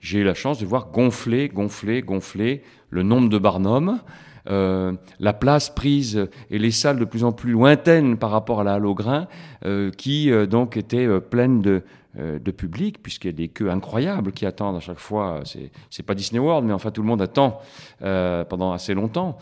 j'ai 0.00 0.18
eu 0.18 0.24
la 0.24 0.34
chance 0.34 0.58
de 0.58 0.66
voir 0.66 0.90
gonfler, 0.90 1.48
gonfler, 1.48 2.02
gonfler 2.02 2.62
le 2.90 3.02
nombre 3.02 3.30
de 3.30 3.38
Barnum. 3.38 4.00
Euh, 4.48 4.92
la 5.18 5.32
place 5.32 5.70
prise 5.70 6.28
et 6.50 6.58
les 6.58 6.70
salles 6.70 6.98
de 6.98 7.04
plus 7.04 7.24
en 7.24 7.32
plus 7.32 7.52
lointaines 7.52 8.16
par 8.16 8.30
rapport 8.30 8.60
à 8.60 8.64
la 8.64 8.74
halle 8.74 8.86
au 8.86 8.94
grain, 8.94 9.26
euh, 9.64 9.90
qui 9.90 10.30
euh, 10.30 10.46
donc 10.46 10.76
étaient 10.76 11.08
pleines 11.20 11.62
de, 11.62 11.82
de 12.16 12.50
public, 12.50 13.02
puisqu'il 13.02 13.28
y 13.28 13.30
a 13.30 13.36
des 13.36 13.48
queues 13.48 13.70
incroyables 13.70 14.32
qui 14.32 14.46
attendent 14.46 14.76
à 14.76 14.80
chaque 14.80 14.98
fois. 14.98 15.42
C'est 15.90 16.02
pas 16.02 16.14
Disney 16.14 16.38
World, 16.38 16.66
mais 16.66 16.72
enfin 16.72 16.90
tout 16.90 17.02
le 17.02 17.08
monde 17.08 17.20
attend 17.20 17.60
pendant 18.00 18.72
assez 18.72 18.94
longtemps 18.94 19.36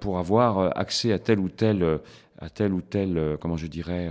pour 0.00 0.18
avoir 0.18 0.76
accès 0.76 1.12
à 1.12 1.20
telle 1.20 1.38
ou 1.38 1.48
telle, 1.48 2.00
à 2.40 2.50
telle 2.50 2.72
ou 2.72 2.80
telle, 2.80 3.36
comment 3.40 3.56
je 3.56 3.68
dirais. 3.68 4.10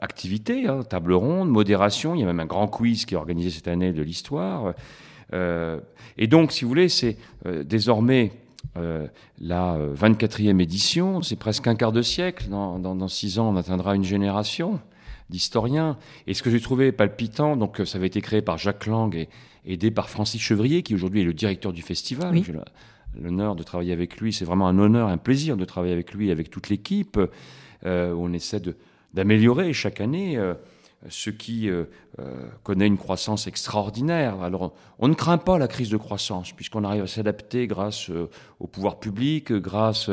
activité, 0.00 0.66
hein, 0.66 0.82
table 0.82 1.12
ronde, 1.12 1.50
modération. 1.50 2.16
Il 2.16 2.20
y 2.20 2.24
a 2.24 2.26
même 2.26 2.40
un 2.40 2.46
grand 2.46 2.66
quiz 2.66 3.04
qui 3.04 3.14
est 3.14 3.16
organisé 3.16 3.50
cette 3.50 3.68
année 3.68 3.92
de 3.92 4.02
l'histoire. 4.02 4.74
et 5.32 6.26
donc, 6.26 6.50
si 6.50 6.64
vous 6.64 6.68
voulez, 6.68 6.88
c'est 6.88 7.16
désormais 7.64 8.32
euh, 8.76 9.06
la 9.40 9.78
24e 9.94 10.56
euh, 10.56 10.58
édition, 10.58 11.22
c'est 11.22 11.36
presque 11.36 11.66
un 11.66 11.74
quart 11.74 11.92
de 11.92 12.02
siècle. 12.02 12.48
Dans, 12.48 13.08
six 13.08 13.38
ans, 13.38 13.50
on 13.50 13.56
atteindra 13.56 13.94
une 13.94 14.04
génération 14.04 14.80
d'historiens. 15.30 15.96
Et 16.26 16.34
ce 16.34 16.42
que 16.42 16.50
j'ai 16.50 16.60
trouvé 16.60 16.92
palpitant, 16.92 17.56
donc 17.56 17.80
ça 17.84 17.98
avait 17.98 18.06
été 18.06 18.20
créé 18.20 18.42
par 18.42 18.58
Jacques 18.58 18.86
Lang 18.86 19.14
et 19.14 19.28
aidé 19.66 19.90
par 19.90 20.10
Francis 20.10 20.40
Chevrier, 20.40 20.82
qui 20.82 20.94
aujourd'hui 20.94 21.22
est 21.22 21.24
le 21.24 21.34
directeur 21.34 21.72
du 21.72 21.82
festival. 21.82 22.42
J'ai 22.44 22.54
l'honneur 23.20 23.54
de 23.54 23.62
travailler 23.62 23.92
avec 23.92 24.18
lui. 24.18 24.32
C'est 24.32 24.44
vraiment 24.44 24.66
un 24.68 24.78
honneur, 24.78 25.08
un 25.08 25.18
plaisir 25.18 25.56
de 25.56 25.64
travailler 25.64 25.92
avec 25.92 26.12
lui, 26.12 26.30
avec 26.30 26.50
toute 26.50 26.68
l'équipe. 26.68 27.18
Euh, 27.86 28.12
on 28.12 28.32
essaie 28.32 28.60
d'améliorer 29.14 29.72
chaque 29.72 30.00
année 30.00 30.36
ce 31.08 31.30
qui 31.30 31.68
euh, 31.68 31.84
euh, 32.18 32.48
connaît 32.62 32.86
une 32.86 32.96
croissance 32.96 33.46
extraordinaire. 33.46 34.40
Alors, 34.42 34.74
on 34.98 35.08
ne 35.08 35.14
craint 35.14 35.38
pas 35.38 35.58
la 35.58 35.68
crise 35.68 35.90
de 35.90 35.96
croissance, 35.96 36.52
puisqu'on 36.52 36.84
arrive 36.84 37.02
à 37.02 37.06
s'adapter 37.06 37.66
grâce 37.66 38.10
euh, 38.10 38.28
au 38.60 38.66
pouvoir 38.66 38.98
public, 39.00 39.52
grâce 39.52 40.10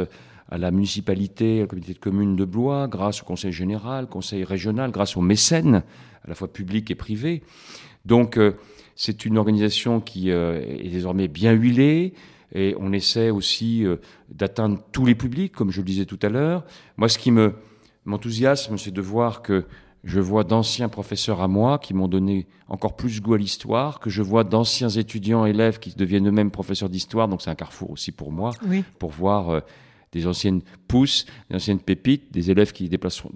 à 0.50 0.58
la 0.58 0.72
municipalité, 0.72 1.60
à 1.60 1.62
la 1.62 1.68
communauté 1.68 1.94
de 1.94 2.00
communes 2.00 2.36
de 2.36 2.46
Blois, 2.46 2.88
grâce 2.88 3.22
au 3.22 3.26
conseil 3.26 3.52
général, 3.52 4.08
conseil 4.08 4.44
régional, 4.44 4.92
grâce 4.92 5.16
aux 5.16 5.22
mécènes, 5.22 5.84
à 6.26 6.28
la 6.28 6.36
fois 6.36 6.52
publics 6.52 6.92
et 6.92 6.96
privés. 6.96 7.42
Donc, 8.06 8.38
c'est 8.96 9.24
une 9.26 9.38
organisation 9.38 10.02
qui 10.02 10.30
est 10.30 10.90
désormais 10.90 11.30
bien 11.30 11.54
huilée, 11.54 12.14
et 12.54 12.76
on 12.80 12.92
essaie 12.92 13.30
aussi 13.30 13.86
d'atteindre 14.30 14.80
tous 14.92 15.06
les 15.06 15.16
publics, 15.16 15.54
comme 15.54 15.72
je 15.72 15.80
le 15.80 15.86
disais 15.86 16.06
tout 16.06 16.20
à 16.22 16.28
l'heure. 16.28 16.66
Moi, 16.98 17.08
ce 17.08 17.18
qui 17.18 17.32
me 17.32 17.54
Mon 18.04 18.16
enthousiasme, 18.16 18.78
c'est 18.78 18.92
de 18.92 19.02
voir 19.02 19.42
que 19.42 19.64
je 20.04 20.20
vois 20.20 20.44
d'anciens 20.44 20.90
professeurs 20.90 21.42
à 21.42 21.48
moi 21.48 21.78
qui 21.78 21.94
m'ont 21.94 22.08
donné 22.08 22.48
encore 22.68 22.96
plus 22.96 23.22
goût 23.22 23.36
à 23.36 23.38
l'histoire, 23.38 24.00
que 24.00 24.10
je 24.10 24.22
vois 24.22 24.44
d'anciens 24.44 24.90
étudiants, 24.90 25.46
élèves 25.46 25.80
qui 25.80 25.94
deviennent 25.96 26.28
eux-mêmes 26.28 26.52
professeurs 26.52 26.90
d'histoire. 26.90 27.28
Donc 27.28 27.42
c'est 27.42 27.52
un 27.52 27.56
carrefour 27.56 27.92
aussi 27.92 28.12
pour 28.12 28.32
moi, 28.32 28.52
pour 28.98 29.12
voir 29.12 29.50
euh, 29.50 29.60
des 30.12 30.26
anciennes 30.26 30.62
pousses, 30.88 31.26
des 31.50 31.58
anciennes 31.58 31.80
pépites, 31.80 32.34
des 32.34 32.50
élèves 32.50 32.72
qui 32.72 32.90
dépasseront 32.90 33.30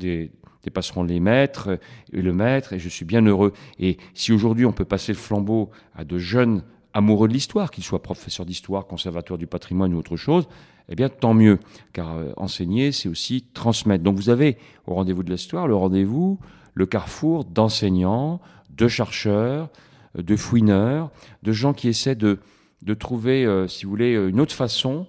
les 1.04 1.20
maîtres 1.20 1.80
et 2.12 2.22
le 2.22 2.34
maître. 2.34 2.74
Et 2.74 2.80
je 2.80 2.90
suis 2.90 3.06
bien 3.06 3.22
heureux. 3.22 3.54
Et 3.80 3.98
si 4.16 4.32
aujourd'hui 4.32 4.66
on 4.66 4.74
peut 4.74 4.86
passer 4.86 5.12
le 5.12 5.18
flambeau 5.18 5.70
à 5.96 6.04
de 6.04 6.18
jeunes 6.18 6.64
amoureux 6.96 7.28
de 7.28 7.34
l'histoire, 7.34 7.70
qu'ils 7.70 7.84
soient 7.84 8.02
professeurs 8.02 8.46
d'histoire, 8.46 8.88
conservateurs 8.88 9.38
du 9.38 9.48
patrimoine 9.48 9.94
ou 9.94 9.98
autre 9.98 10.16
chose, 10.16 10.48
eh 10.90 10.96
bien 10.96 11.10
tant 11.10 11.34
mieux, 11.34 11.60
car 11.94 12.16
euh, 12.16 12.32
enseigner, 12.38 12.92
c'est 12.94 13.10
aussi 13.10 13.44
transmettre. 13.54 14.04
Donc 14.04 14.16
vous 14.16 14.30
avez 14.30 14.58
au 14.88 14.96
rendez-vous 14.96 15.22
de 15.22 15.32
l'histoire 15.32 15.68
le 15.68 15.76
rendez-vous, 15.76 16.40
le 16.74 16.86
carrefour 16.86 17.44
d'enseignants, 17.44 18.40
de 18.70 18.88
chercheurs, 18.88 19.70
euh, 20.18 20.24
de 20.24 20.36
fouineurs, 20.38 21.12
de 21.44 21.52
gens 21.52 21.74
qui 21.74 21.90
essaient 21.90 22.16
de, 22.16 22.40
de 22.82 22.94
trouver, 22.94 23.46
euh, 23.46 23.68
si 23.68 23.84
vous 23.84 23.92
voulez, 23.92 24.14
une 24.14 24.40
autre 24.40 24.56
façon 24.56 25.06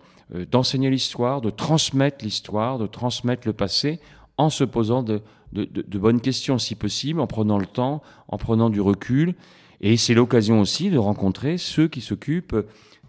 d'enseigner 0.50 0.90
l'histoire, 0.90 1.40
de 1.40 1.50
transmettre 1.50 2.24
l'histoire, 2.24 2.78
de 2.78 2.88
transmettre 2.88 3.46
le 3.46 3.52
passé, 3.52 4.00
en 4.38 4.50
se 4.50 4.64
posant 4.64 5.04
de, 5.04 5.22
de 5.52 5.98
bonnes 6.00 6.20
questions 6.20 6.58
si 6.58 6.74
possible, 6.74 7.20
en 7.20 7.28
prenant 7.28 7.58
le 7.58 7.66
temps, 7.66 8.02
en 8.26 8.36
prenant 8.36 8.68
du 8.68 8.80
recul, 8.80 9.36
et 9.80 9.96
c'est 9.96 10.14
l'occasion 10.14 10.60
aussi 10.60 10.90
de 10.90 10.98
rencontrer 10.98 11.58
ceux 11.58 11.88
qui 11.88 12.00
s'occupent 12.00 12.56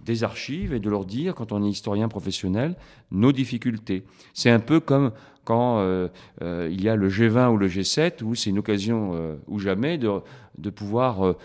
des 0.08 0.24
archives 0.24 0.74
et 0.74 0.80
de 0.80 0.90
leur 0.90 1.06
dire, 1.06 1.36
quand 1.36 1.52
on 1.52 1.64
est 1.64 1.70
historien 1.70 2.08
professionnel, 2.08 2.76
nos 3.12 3.32
difficultés. 3.32 4.06
C'est 4.34 4.50
un 4.50 4.60
peu 4.60 4.80
comme 4.80 5.12
quand 5.48 5.80
euh, 5.80 6.10
euh, 6.42 6.68
il 6.70 6.84
y 6.84 6.90
a 6.90 6.98
le 6.98 7.08
G20 7.08 7.54
ou 7.54 7.58
le 7.58 7.70
G7, 7.70 8.22
où 8.22 8.36
c'est 8.36 8.50
une 8.50 8.60
occasion 8.60 9.12
euh, 9.14 9.38
ou 9.48 9.60
jamais 9.60 9.98
de, 9.98 10.10
de 10.58 10.70
pouvoir, 10.70 11.36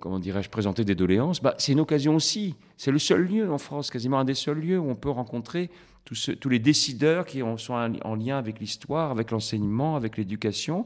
comment 0.00 0.18
dirais-je, 0.18 0.50
présenter 0.50 0.84
des 0.84 0.94
doléances. 0.94 1.40
Bah, 1.40 1.54
c'est 1.56 1.72
une 1.72 1.80
occasion 1.80 2.16
aussi. 2.16 2.56
C'est 2.76 2.90
le 2.90 2.98
seul 2.98 3.22
lieu 3.26 3.50
en 3.50 3.56
France, 3.58 3.90
quasiment 3.90 4.18
un 4.18 4.24
des 4.24 4.34
seuls 4.34 4.60
lieux 4.60 4.78
où 4.78 4.90
on 4.90 4.94
peut 4.94 5.10
rencontrer 5.10 5.70
tous, 6.04 6.30
tous 6.38 6.48
les 6.48 6.58
décideurs 6.58 7.24
qui 7.24 7.42
sont 7.56 7.74
en 7.74 8.14
lien 8.14 8.36
avec 8.36 8.60
l'histoire, 8.60 9.10
avec 9.10 9.30
l'enseignement, 9.30 9.96
avec 9.96 10.18
l'éducation, 10.18 10.84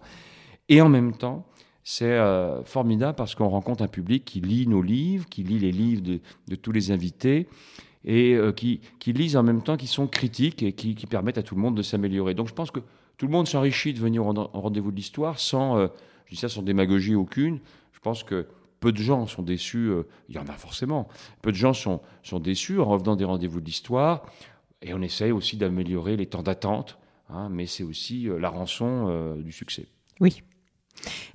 et 0.69 0.81
en 0.81 0.89
même 0.89 1.13
temps 1.13 1.47
c'est 1.85 2.07
euh, 2.07 2.65
formidable 2.65 3.15
parce 3.15 3.35
qu'on 3.35 3.49
rencontre 3.49 3.85
un 3.85 3.89
public 3.89 4.25
qui 4.25 4.41
lit 4.41 4.67
nos 4.67 4.81
livres, 4.81 5.29
qui 5.29 5.43
lit 5.43 5.59
les 5.59 5.71
livres 5.71 6.03
de, 6.03 6.57
tous 6.57 6.73
les 6.73 6.91
invités 6.91 7.47
et 8.07 8.35
euh, 8.35 8.53
qui, 8.53 8.81
qui, 8.99 9.13
lisent 9.13 9.37
en 9.37 9.43
même 9.43 9.63
temps, 9.63 9.77
qui 9.77 9.87
sont 9.87 10.07
critiques 10.07 10.63
et 10.63 10.73
qui, 10.73 10.95
permettent 11.07 11.39
à 11.39 11.43
tout 11.43 11.55
le 11.55 11.61
monde 11.61 11.77
de 11.77 11.83
s'améliorer. 11.83 12.33
Donc 12.33 12.49
je 12.49 12.55
pense 12.55 12.71
que 12.71 12.81
tout 13.19 13.27
le 13.27 13.33
monde 13.33 13.47
s'enrichit 13.47 13.93
de 13.93 14.01
venir 14.01 14.27
au 14.27 14.33
rendez-vous 14.33 14.91
de 14.91 14.97
l'histoire 14.97 15.39
sans, 15.39 15.77
euh, 15.77 15.89
je 16.25 16.35
dis 16.35 16.41
ça 16.41 16.49
sans 16.49 16.63
démagogie 16.63 17.15
aucune. 17.15 17.61
Je 17.93 18.01
pense 18.01 18.25
que 18.25 18.47
peu 18.81 18.91
de 18.91 18.99
gens 18.99 19.27
sont 19.27 19.43
déçus, 19.43 19.91
il 20.29 20.35
y 20.35 20.39
en 20.39 20.47
a 20.47 20.53
forcément, 20.53 21.09
peu 21.41 21.53
de 21.53 21.57
gens 21.57 21.73
sont, 21.73 22.01
sont 22.23 22.39
déçus 22.39 22.81
en 22.81 22.85
revenant 22.85 23.17
des 23.17 23.25
rendez-vous 23.25 23.61
de 23.61 23.67
l'histoire. 23.67 24.27
Et 24.83 24.93
on 24.93 25.01
essaye 25.01 25.33
aussi 25.33 25.57
d'améliorer 25.57 26.17
les 26.17 26.27
temps 26.27 26.43
d'attente, 26.43 26.99
hein, 27.31 27.49
mais 27.51 27.65
c'est 27.65 27.83
aussi 27.83 28.29
la 28.39 28.51
rançon 28.51 29.37
du 29.37 29.53
succès. 29.53 29.87
Oui, 30.21 30.43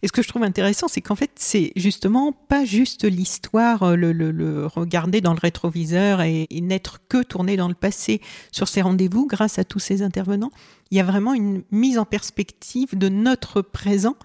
et 0.01 0.08
ce 0.08 0.12
que 0.12 0.22
je 0.22 0.28
trouve 0.28 0.44
intéressant, 0.44 0.88
c'est 0.88 1.01
qu'en 1.01 1.16
fait, 1.16 1.32
c'est 1.36 1.72
justement 1.75 2.32
pas 2.32 2.66
juste 2.66 3.04
l'histoire, 3.04 3.84
euh, 3.84 3.96
le, 3.96 4.66
regarder 4.68 5.22
dans 5.22 5.34
le 5.34 5.39
rétroviseur 5.39 6.22
et, 6.22 6.48
n'être 6.62 7.00
que 7.08 7.24
tourné 7.24 7.58
dans 7.58 7.68
le 7.68 7.74
passé 7.74 8.22
sur 8.51 8.68
ces 8.68 8.82
rendez-vous 8.82 9.25
grâce 9.28 9.60
à 9.60 9.63
tous 9.63 9.80
ces 9.80 10.01
intervenants. 10.01 10.51
Il 10.92 10.98
y 10.98 11.01
a 11.01 11.04
vraiment 11.04 11.34
une 11.34 11.63
mise 11.72 11.98
en 11.98 12.06
perspective 12.06 12.98
de 12.98 13.10
notre 13.10 13.62
présent 13.62 14.16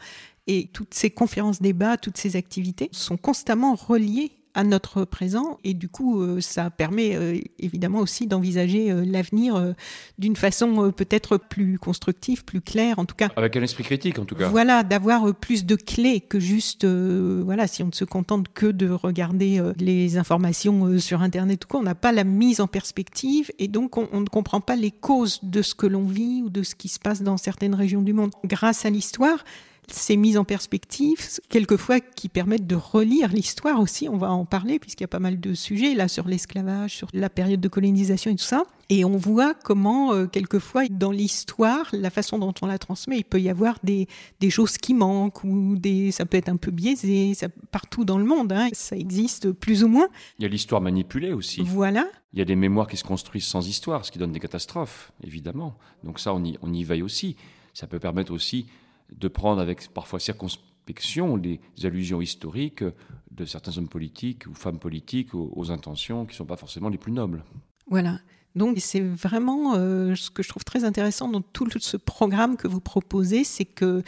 et 0.46 0.68
toutes 0.72 0.94
ces 0.94 1.10
conférences 1.10 1.62
débats, 1.62 1.96
toutes 1.96 2.18
ces 2.18 2.36
activités 2.36 2.88
sont 2.92 3.16
constamment 3.16 3.74
reliées 3.74 4.32
à 4.54 4.64
notre 4.64 5.04
présent 5.04 5.58
et 5.64 5.74
du 5.74 5.88
coup 5.88 6.22
euh, 6.22 6.40
ça 6.40 6.70
permet 6.70 7.16
euh, 7.16 7.38
évidemment 7.58 7.98
aussi 7.98 8.26
d'envisager 8.26 8.90
euh, 8.90 9.04
l'avenir 9.04 9.74
d'une 10.18 10.36
façon 10.36 10.92
peut-être 10.92 11.36
plus 11.36 11.78
constructive, 11.78 12.44
plus 12.44 12.60
claire 12.60 12.98
en 12.98 13.04
tout 13.04 13.16
cas. 13.16 13.28
Avec 13.36 13.56
un 13.56 13.62
esprit 13.62 13.84
critique 13.84 14.18
en 14.18 14.24
tout 14.24 14.34
cas. 14.34 14.48
Voilà, 14.48 14.82
d'avoir 14.82 15.34
plus 15.34 15.64
de 15.64 15.74
clés 15.74 16.20
que 16.20 16.38
juste 16.38 16.86
voilà, 16.86 17.66
si 17.66 17.82
on 17.82 17.86
ne 17.86 17.92
se 17.92 18.04
contente 18.04 18.48
que 18.52 18.66
de 18.66 18.88
regarder 18.90 19.60
les 19.78 20.16
informations 20.16 20.98
sur 20.98 21.22
internet 21.22 21.64
ou 21.64 21.68
quoi, 21.68 21.80
on 21.80 21.84
n'a 21.84 21.94
pas 21.94 22.12
la 22.12 22.24
mise 22.24 22.60
en 22.60 22.66
perspective 22.66 23.50
et 23.58 23.68
donc 23.68 23.96
on, 23.96 24.08
on 24.12 24.20
ne 24.20 24.26
comprend 24.26 24.60
pas 24.60 24.76
les 24.76 24.90
causes 24.90 25.40
de 25.42 25.62
ce 25.62 25.74
que 25.74 25.86
l'on 25.86 26.04
vit 26.04 26.42
ou 26.44 26.50
de 26.50 26.62
ce 26.62 26.74
qui 26.74 26.88
se 26.88 26.98
passe 26.98 27.22
dans 27.22 27.36
certaines 27.36 27.74
régions 27.74 28.02
du 28.02 28.12
monde. 28.12 28.30
Grâce 28.44 28.84
à 28.84 28.90
l'histoire, 28.90 29.38
ces 29.88 30.16
mises 30.16 30.38
en 30.38 30.44
perspective, 30.44 31.18
quelquefois 31.48 32.00
qui 32.00 32.28
permettent 32.28 32.66
de 32.66 32.76
relire 32.76 33.28
l'histoire 33.28 33.80
aussi, 33.80 34.08
on 34.08 34.16
va 34.16 34.30
en 34.30 34.44
parler 34.44 34.78
puisqu'il 34.78 35.02
y 35.02 35.04
a 35.04 35.08
pas 35.08 35.18
mal 35.18 35.40
de 35.40 35.54
sujets 35.54 35.94
là 35.94 36.08
sur 36.08 36.26
l'esclavage, 36.26 36.94
sur 36.96 37.08
la 37.12 37.30
période 37.30 37.60
de 37.60 37.68
colonisation 37.68 38.30
et 38.30 38.36
tout 38.36 38.44
ça. 38.44 38.64
Et 38.90 39.04
on 39.04 39.16
voit 39.16 39.54
comment, 39.54 40.12
euh, 40.12 40.26
quelquefois, 40.26 40.86
dans 40.88 41.10
l'histoire, 41.10 41.88
la 41.92 42.10
façon 42.10 42.38
dont 42.38 42.52
on 42.60 42.66
la 42.66 42.78
transmet, 42.78 43.18
il 43.18 43.24
peut 43.24 43.40
y 43.40 43.48
avoir 43.48 43.78
des, 43.82 44.08
des 44.40 44.50
choses 44.50 44.76
qui 44.76 44.92
manquent 44.92 45.42
ou 45.44 45.76
des, 45.76 46.10
ça 46.10 46.26
peut 46.26 46.36
être 46.36 46.50
un 46.50 46.56
peu 46.56 46.70
biaisé, 46.70 47.32
ça, 47.34 47.48
partout 47.70 48.04
dans 48.04 48.18
le 48.18 48.24
monde, 48.24 48.52
hein, 48.52 48.68
ça 48.72 48.96
existe 48.96 49.52
plus 49.52 49.84
ou 49.84 49.88
moins. 49.88 50.08
Il 50.38 50.42
y 50.42 50.44
a 50.44 50.48
l'histoire 50.48 50.82
manipulée 50.82 51.32
aussi. 51.32 51.62
Voilà. 51.62 52.06
Il 52.34 52.38
y 52.38 52.42
a 52.42 52.44
des 52.44 52.56
mémoires 52.56 52.86
qui 52.86 52.96
se 52.96 53.04
construisent 53.04 53.44
sans 53.44 53.66
histoire, 53.66 54.04
ce 54.04 54.12
qui 54.12 54.18
donne 54.18 54.32
des 54.32 54.40
catastrophes, 54.40 55.12
évidemment. 55.22 55.76
Donc 56.02 56.20
ça, 56.20 56.34
on 56.34 56.44
y, 56.44 56.58
on 56.60 56.72
y 56.72 56.84
veille 56.84 57.02
aussi. 57.02 57.36
Ça 57.72 57.86
peut 57.86 57.98
permettre 57.98 58.32
aussi 58.32 58.66
de 59.12 59.28
prendre 59.28 59.60
avec 59.60 59.88
parfois 59.88 60.20
circonspection 60.20 61.36
les 61.36 61.60
allusions 61.82 62.20
historiques 62.20 62.84
de 63.30 63.44
certains 63.44 63.76
hommes 63.78 63.88
politiques 63.88 64.46
ou 64.46 64.54
femmes 64.54 64.78
politiques 64.78 65.34
aux, 65.34 65.70
intentions 65.70 66.24
qui 66.24 66.32
ne 66.32 66.36
sont 66.36 66.46
pas 66.46 66.56
forcément 66.56 66.88
les 66.88 66.98
plus 66.98 67.12
nobles. 67.12 67.42
Voilà. 67.88 68.20
Donc 68.54 68.76
c'est 68.78 69.00
vraiment 69.00 69.74
euh, 69.74 70.14
ce 70.14 70.30
que 70.30 70.42
je 70.42 70.48
trouve 70.48 70.64
très 70.64 70.84
intéressant 70.84 71.28
dans 71.28 71.40
tout 71.40 71.68
ce 71.80 71.96
programme 71.96 72.56
que 72.56 72.68
vous 72.68 72.80
proposez, 72.80 73.42
c'est 73.42 73.64
que 73.64 74.02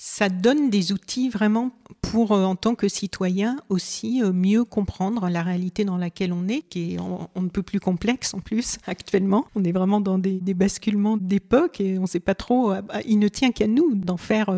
ça 0.00 0.28
donne 0.28 0.70
des 0.70 0.92
outils 0.92 1.28
vraiment 1.28 1.72
pour, 2.02 2.30
euh, 2.30 2.44
en 2.44 2.54
tant 2.54 2.76
que 2.76 2.88
citoyen, 2.88 3.56
aussi 3.68 4.22
euh, 4.22 4.32
mieux 4.32 4.64
comprendre 4.64 5.28
la 5.28 5.42
réalité 5.42 5.84
dans 5.84 5.96
laquelle 5.96 6.32
on 6.32 6.46
est, 6.46 6.62
qui 6.62 6.94
est 6.94 6.98
on, 7.00 7.42
ne 7.42 7.48
peut 7.48 7.64
plus 7.64 7.80
complexe 7.80 8.32
en 8.32 8.38
plus 8.38 8.78
actuellement. 8.86 9.46
On 9.56 9.64
est 9.64 9.72
vraiment 9.72 10.00
dans 10.00 10.18
des, 10.18 10.38
basculements 10.54 11.16
d'époque 11.16 11.80
et 11.80 11.98
on 11.98 12.02
ne 12.02 12.06
sait 12.06 12.20
pas 12.20 12.34
trop. 12.34 12.72
Il 13.06 13.18
ne 13.18 13.28
tient 13.28 13.50
qu'à 13.50 13.66
nous 13.66 13.94
d'en 13.94 14.16
faire 14.16 14.50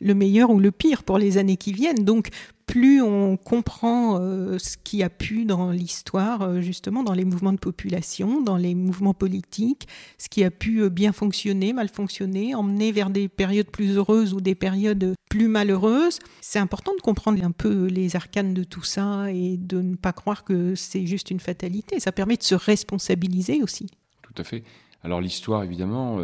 le 0.00 0.14
meilleur 0.14 0.50
ou 0.50 0.58
le 0.58 0.70
pire 0.72 1.04
pour 1.04 1.18
les 1.18 1.38
années 1.38 1.56
qui 1.56 1.72
viennent. 1.72 2.04
Donc 2.04 2.30
plus 2.66 3.02
on 3.02 3.36
comprend 3.36 4.18
euh, 4.20 4.58
ce 4.58 4.76
qui 4.82 5.02
a 5.02 5.10
pu 5.10 5.44
dans 5.44 5.70
l'histoire, 5.70 6.42
euh, 6.42 6.60
justement, 6.60 7.02
dans 7.02 7.12
les 7.12 7.24
mouvements 7.24 7.52
de 7.52 7.58
population, 7.58 8.40
dans 8.40 8.56
les 8.56 8.74
mouvements 8.74 9.14
politiques, 9.14 9.86
ce 10.18 10.28
qui 10.28 10.44
a 10.44 10.50
pu 10.50 10.82
euh, 10.82 10.88
bien 10.88 11.12
fonctionner, 11.12 11.72
mal 11.72 11.88
fonctionner, 11.88 12.54
emmener 12.54 12.92
vers 12.92 13.10
des 13.10 13.28
périodes 13.28 13.68
plus 13.68 13.96
heureuses 13.96 14.32
ou 14.32 14.40
des 14.40 14.54
périodes 14.54 14.83
plus 15.30 15.48
malheureuses. 15.48 16.18
C'est 16.40 16.58
important 16.58 16.92
de 16.94 17.00
comprendre 17.00 17.42
un 17.42 17.52
peu 17.52 17.86
les 17.86 18.16
arcanes 18.16 18.52
de 18.52 18.64
tout 18.64 18.82
ça 18.82 19.30
et 19.30 19.56
de 19.56 19.80
ne 19.80 19.96
pas 19.96 20.12
croire 20.12 20.44
que 20.44 20.74
c'est 20.74 21.06
juste 21.06 21.30
une 21.30 21.40
fatalité. 21.40 22.00
Ça 22.00 22.12
permet 22.12 22.36
de 22.36 22.42
se 22.42 22.54
responsabiliser 22.54 23.62
aussi. 23.62 23.86
Tout 24.22 24.34
à 24.36 24.44
fait. 24.44 24.64
Alors 25.02 25.20
l'histoire, 25.20 25.62
évidemment 25.64 26.20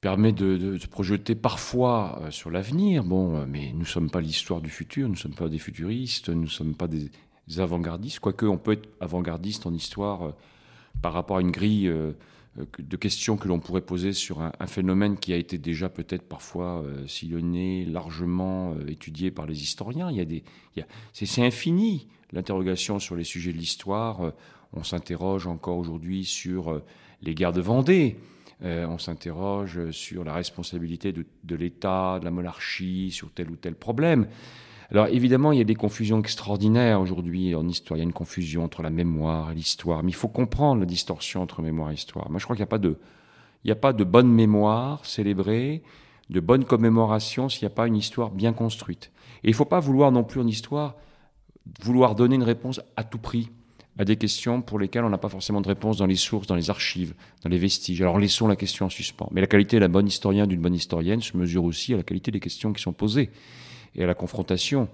permet 0.00 0.32
de, 0.32 0.78
se 0.78 0.86
projeter 0.86 1.34
parfois 1.34 2.20
euh, 2.22 2.30
sur 2.30 2.50
l'avenir. 2.50 3.04
Bon, 3.04 3.36
euh, 3.36 3.46
mais 3.46 3.72
nous 3.72 3.80
ne 3.80 3.84
sommes 3.84 4.10
pas 4.10 4.20
l'histoire 4.20 4.60
du 4.60 4.70
futur, 4.70 5.08
nous 5.08 5.14
ne 5.14 5.18
sommes 5.18 5.34
pas 5.34 5.48
des 5.48 5.58
futuristes, 5.58 6.28
nous 6.28 6.42
ne 6.42 6.46
sommes 6.46 6.74
pas 6.74 6.86
des, 6.86 7.10
avant-gardistes, 7.58 8.20
quoique 8.20 8.46
on 8.46 8.58
peut 8.58 8.72
être 8.72 8.88
avant-gardiste 9.00 9.66
en 9.66 9.72
histoire 9.72 10.22
euh, 10.22 10.32
par 11.02 11.12
rapport 11.12 11.38
à 11.38 11.40
une 11.40 11.50
grille 11.50 11.92
de 12.78 12.96
questions 12.96 13.36
que 13.36 13.48
l'on 13.48 13.60
pourrait 13.60 13.82
poser 13.82 14.12
sur 14.12 14.40
un, 14.40 14.66
phénomène 14.66 15.16
qui 15.16 15.32
a 15.32 15.36
été 15.36 15.58
déjà 15.58 15.88
peut-être 15.88 16.22
parfois 16.22 16.84
sillonné, 17.06 17.84
largement 17.84 18.74
étudié 18.86 19.30
par 19.30 19.46
les 19.46 19.62
historiens. 19.62 20.10
Il 20.10 20.16
y 20.16 20.20
a 20.20 20.24
des, 20.24 20.42
c'est 21.12 21.42
infini 21.42 22.08
l'interrogation 22.32 22.98
sur 22.98 23.14
les 23.14 23.24
sujets 23.24 23.52
de 23.52 23.58
l'histoire. 23.58 24.32
on 24.72 24.82
s'interroge 24.82 25.46
encore 25.46 25.78
aujourd'hui 25.78 26.24
sur 26.24 26.82
les 27.22 27.34
guerres 27.34 27.52
de 27.52 27.60
Vendée. 27.60 28.16
Euh, 28.64 28.86
on 28.86 28.98
s'interroge 28.98 29.90
sur 29.90 30.24
la 30.24 30.34
responsabilité 30.34 31.12
de, 31.12 31.54
l'État, 31.54 32.18
de 32.18 32.24
la 32.24 32.30
monarchie, 32.30 33.10
sur 33.10 33.30
tel 33.30 33.50
ou 33.50 33.56
tel 33.56 33.74
problème. 33.74 34.26
Alors 34.90 35.08
évidemment, 35.08 35.52
il 35.52 35.58
y 35.58 35.60
a 35.60 35.64
des 35.64 35.74
confusions 35.74 36.18
extraordinaires 36.18 37.00
aujourd'hui 37.00 37.54
en 37.54 37.68
histoire. 37.68 37.98
Il 37.98 38.00
y 38.00 38.02
a 38.02 38.04
une 38.04 38.12
confusion 38.12 38.64
entre 38.64 38.82
la 38.82 38.90
mémoire 38.90 39.52
et 39.52 39.54
l'histoire. 39.54 40.02
Mais 40.02 40.10
il 40.10 40.14
faut 40.14 40.28
comprendre 40.28 40.80
la 40.80 40.86
distorsion 40.86 41.42
entre 41.42 41.60
mémoire 41.60 41.90
et 41.90 41.94
histoire. 41.94 42.30
Moi, 42.30 42.38
je 42.38 42.44
crois 42.44 42.56
qu'il 42.56 42.62
n'y 42.62 43.70
a 43.70 43.76
pas 43.76 43.92
de, 43.92 44.04
bonne 44.04 44.32
mémoire 44.32 45.04
célébrée, 45.04 45.82
de 46.30 46.40
bonne 46.40 46.64
commémoration 46.64 47.50
s'il 47.50 47.64
n'y 47.64 47.72
a 47.72 47.74
pas 47.74 47.86
une 47.86 47.96
histoire 47.96 48.30
bien 48.30 48.54
construite. 48.54 49.10
Et 49.44 49.48
il 49.48 49.50
ne 49.50 49.56
faut 49.56 49.66
pas 49.66 49.80
vouloir 49.80 50.10
non 50.10 50.24
plus 50.24 50.40
en 50.40 50.46
histoire 50.46 50.96
vouloir 51.82 52.14
donner 52.14 52.36
une 52.36 52.42
réponse 52.42 52.80
à 52.96 53.04
tout 53.04 53.18
prix 53.18 53.50
à 53.98 54.04
des 54.06 54.16
questions 54.16 54.62
pour 54.62 54.78
lesquelles 54.78 55.04
on 55.04 55.10
n'a 55.10 55.18
pas 55.18 55.28
forcément 55.28 55.60
de 55.60 55.68
réponse 55.68 55.98
dans 55.98 56.06
les 56.06 56.16
sources, 56.16 56.46
dans 56.46 56.54
les 56.54 56.70
archives, 56.70 57.14
dans 57.42 57.50
les 57.50 57.58
vestiges. 57.58 58.00
Alors 58.00 58.18
laissons 58.18 58.46
la 58.46 58.56
question 58.56 58.86
en 58.86 58.88
suspens. 58.88 59.28
Mais 59.32 59.42
la 59.42 59.48
qualité 59.48 59.78
d'un 59.78 59.90
bon 59.90 60.06
historien, 60.06 60.46
d'une 60.46 60.60
bonne 60.62 60.74
historienne, 60.74 61.20
se 61.20 61.36
mesure 61.36 61.64
aussi 61.64 61.92
à 61.92 61.98
la 61.98 62.04
qualité 62.04 62.30
des 62.30 62.40
questions 62.40 62.72
qui 62.72 62.80
sont 62.80 62.94
posées 62.94 63.30
et 63.94 64.04
à 64.04 64.06
la 64.06 64.14
confrontation. 64.14 64.88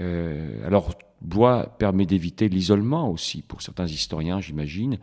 Euh, 0.00 0.66
alors, 0.66 0.94
Bois 1.20 1.74
permet 1.78 2.06
d'éviter 2.06 2.48
l'isolement 2.48 3.10
aussi 3.10 3.42
pour 3.42 3.62
certains 3.62 3.86
historiens, 3.86 4.40
j'imagine, 4.40 4.98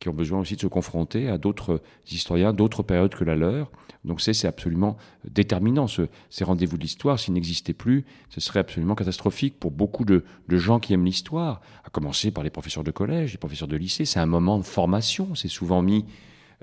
qui 0.00 0.08
ont 0.08 0.14
besoin 0.14 0.40
aussi 0.40 0.54
de 0.56 0.60
se 0.60 0.66
confronter 0.66 1.28
à 1.28 1.38
d'autres 1.38 1.82
historiens, 2.10 2.52
d'autres 2.52 2.82
périodes 2.82 3.14
que 3.14 3.24
la 3.24 3.36
leur. 3.36 3.70
Donc 4.04 4.20
c'est 4.20 4.46
absolument 4.46 4.96
déterminant. 5.28 5.86
Ce, 5.86 6.02
ces 6.30 6.44
rendez-vous 6.44 6.76
de 6.76 6.82
l'histoire, 6.82 7.18
s'ils 7.18 7.34
n'existaient 7.34 7.72
plus, 7.72 8.04
ce 8.30 8.40
serait 8.40 8.60
absolument 8.60 8.94
catastrophique 8.94 9.58
pour 9.58 9.72
beaucoup 9.72 10.04
de, 10.04 10.24
gens 10.48 10.78
qui 10.78 10.94
aiment 10.94 11.04
l'histoire, 11.04 11.60
à 11.84 11.90
commencer 11.90 12.30
par 12.30 12.44
les 12.44 12.50
professeurs 12.50 12.84
de 12.84 12.92
collège, 12.92 13.32
les 13.32 13.38
professeurs 13.38 13.68
de 13.68 13.76
lycée. 13.76 14.04
C'est 14.04 14.20
un 14.20 14.26
moment 14.26 14.58
de 14.58 14.64
formation, 14.64 15.34
c'est 15.34 15.48
souvent 15.48 15.82
mis 15.82 16.04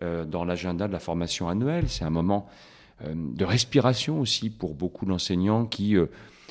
euh, 0.01 0.25
dans 0.25 0.45
l'agenda 0.45 0.87
de 0.87 0.93
la 0.93 0.99
formation 0.99 1.49
annuelle, 1.49 1.89
c'est 1.89 2.05
un 2.05 2.09
moment 2.09 2.47
de 3.03 3.45
respiration 3.45 4.19
aussi 4.19 4.49
pour 4.49 4.73
beaucoup 4.73 5.05
d'enseignants 5.05 5.65
qui... 5.65 5.95
Euh, 5.95 6.07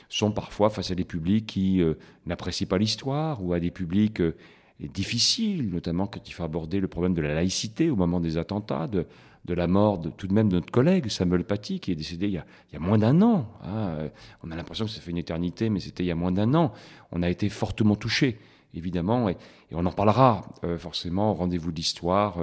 sont 0.08 0.30
parfois 0.30 0.70
face 0.70 0.90
à 0.90 0.94
des 0.94 1.04
publics 1.04 1.46
qui 1.46 1.82
euh, 1.82 1.94
n'apprécient 2.26 2.68
pas 2.68 2.78
l'histoire 2.78 3.42
ou 3.42 3.52
à 3.52 3.60
des 3.60 3.72
publics 3.72 4.20
euh, 4.20 4.36
difficiles, 4.80 5.70
notamment 5.70 6.06
quand 6.06 6.28
il 6.28 6.32
faut 6.32 6.44
aborder 6.44 6.78
le 6.78 6.86
problème 6.88 7.14
de 7.14 7.22
la 7.22 7.34
laïcité 7.34 7.90
au 7.90 7.96
moment 7.96 8.20
des 8.20 8.36
attentats, 8.36 8.86
de, 8.86 9.06
de 9.44 9.54
la 9.54 9.66
mort 9.66 9.98
de, 9.98 10.10
tout 10.10 10.28
de 10.28 10.32
même 10.32 10.48
de 10.48 10.56
notre 10.56 10.70
collègue 10.70 11.08
Samuel 11.08 11.44
Paty, 11.44 11.80
qui 11.80 11.90
est 11.90 11.96
décédé 11.96 12.26
il 12.26 12.32
y 12.32 12.38
a, 12.38 12.46
il 12.70 12.74
y 12.74 12.76
a 12.76 12.80
moins 12.80 12.98
d'un 12.98 13.20
an. 13.22 13.48
Hein. 13.64 14.08
On 14.44 14.52
a 14.52 14.56
l'impression 14.56 14.84
que 14.84 14.90
ça 14.92 15.00
fait 15.00 15.10
une 15.10 15.18
éternité, 15.18 15.68
mais 15.68 15.80
c'était 15.80 16.04
il 16.04 16.06
y 16.06 16.12
a 16.12 16.16
moins 16.16 16.32
d'un 16.32 16.54
an. 16.54 16.72
On 17.10 17.22
a 17.22 17.28
été 17.28 17.48
fortement 17.48 17.96
touchés, 17.96 18.38
évidemment, 18.72 19.28
et, 19.28 19.36
on 19.72 19.84
en 19.84 19.92
parlera 19.92 20.46
euh, 20.62 20.78
forcément 20.78 21.32
au 21.32 21.34
rendez-vous 21.34 21.72
d'histoire 21.72 22.36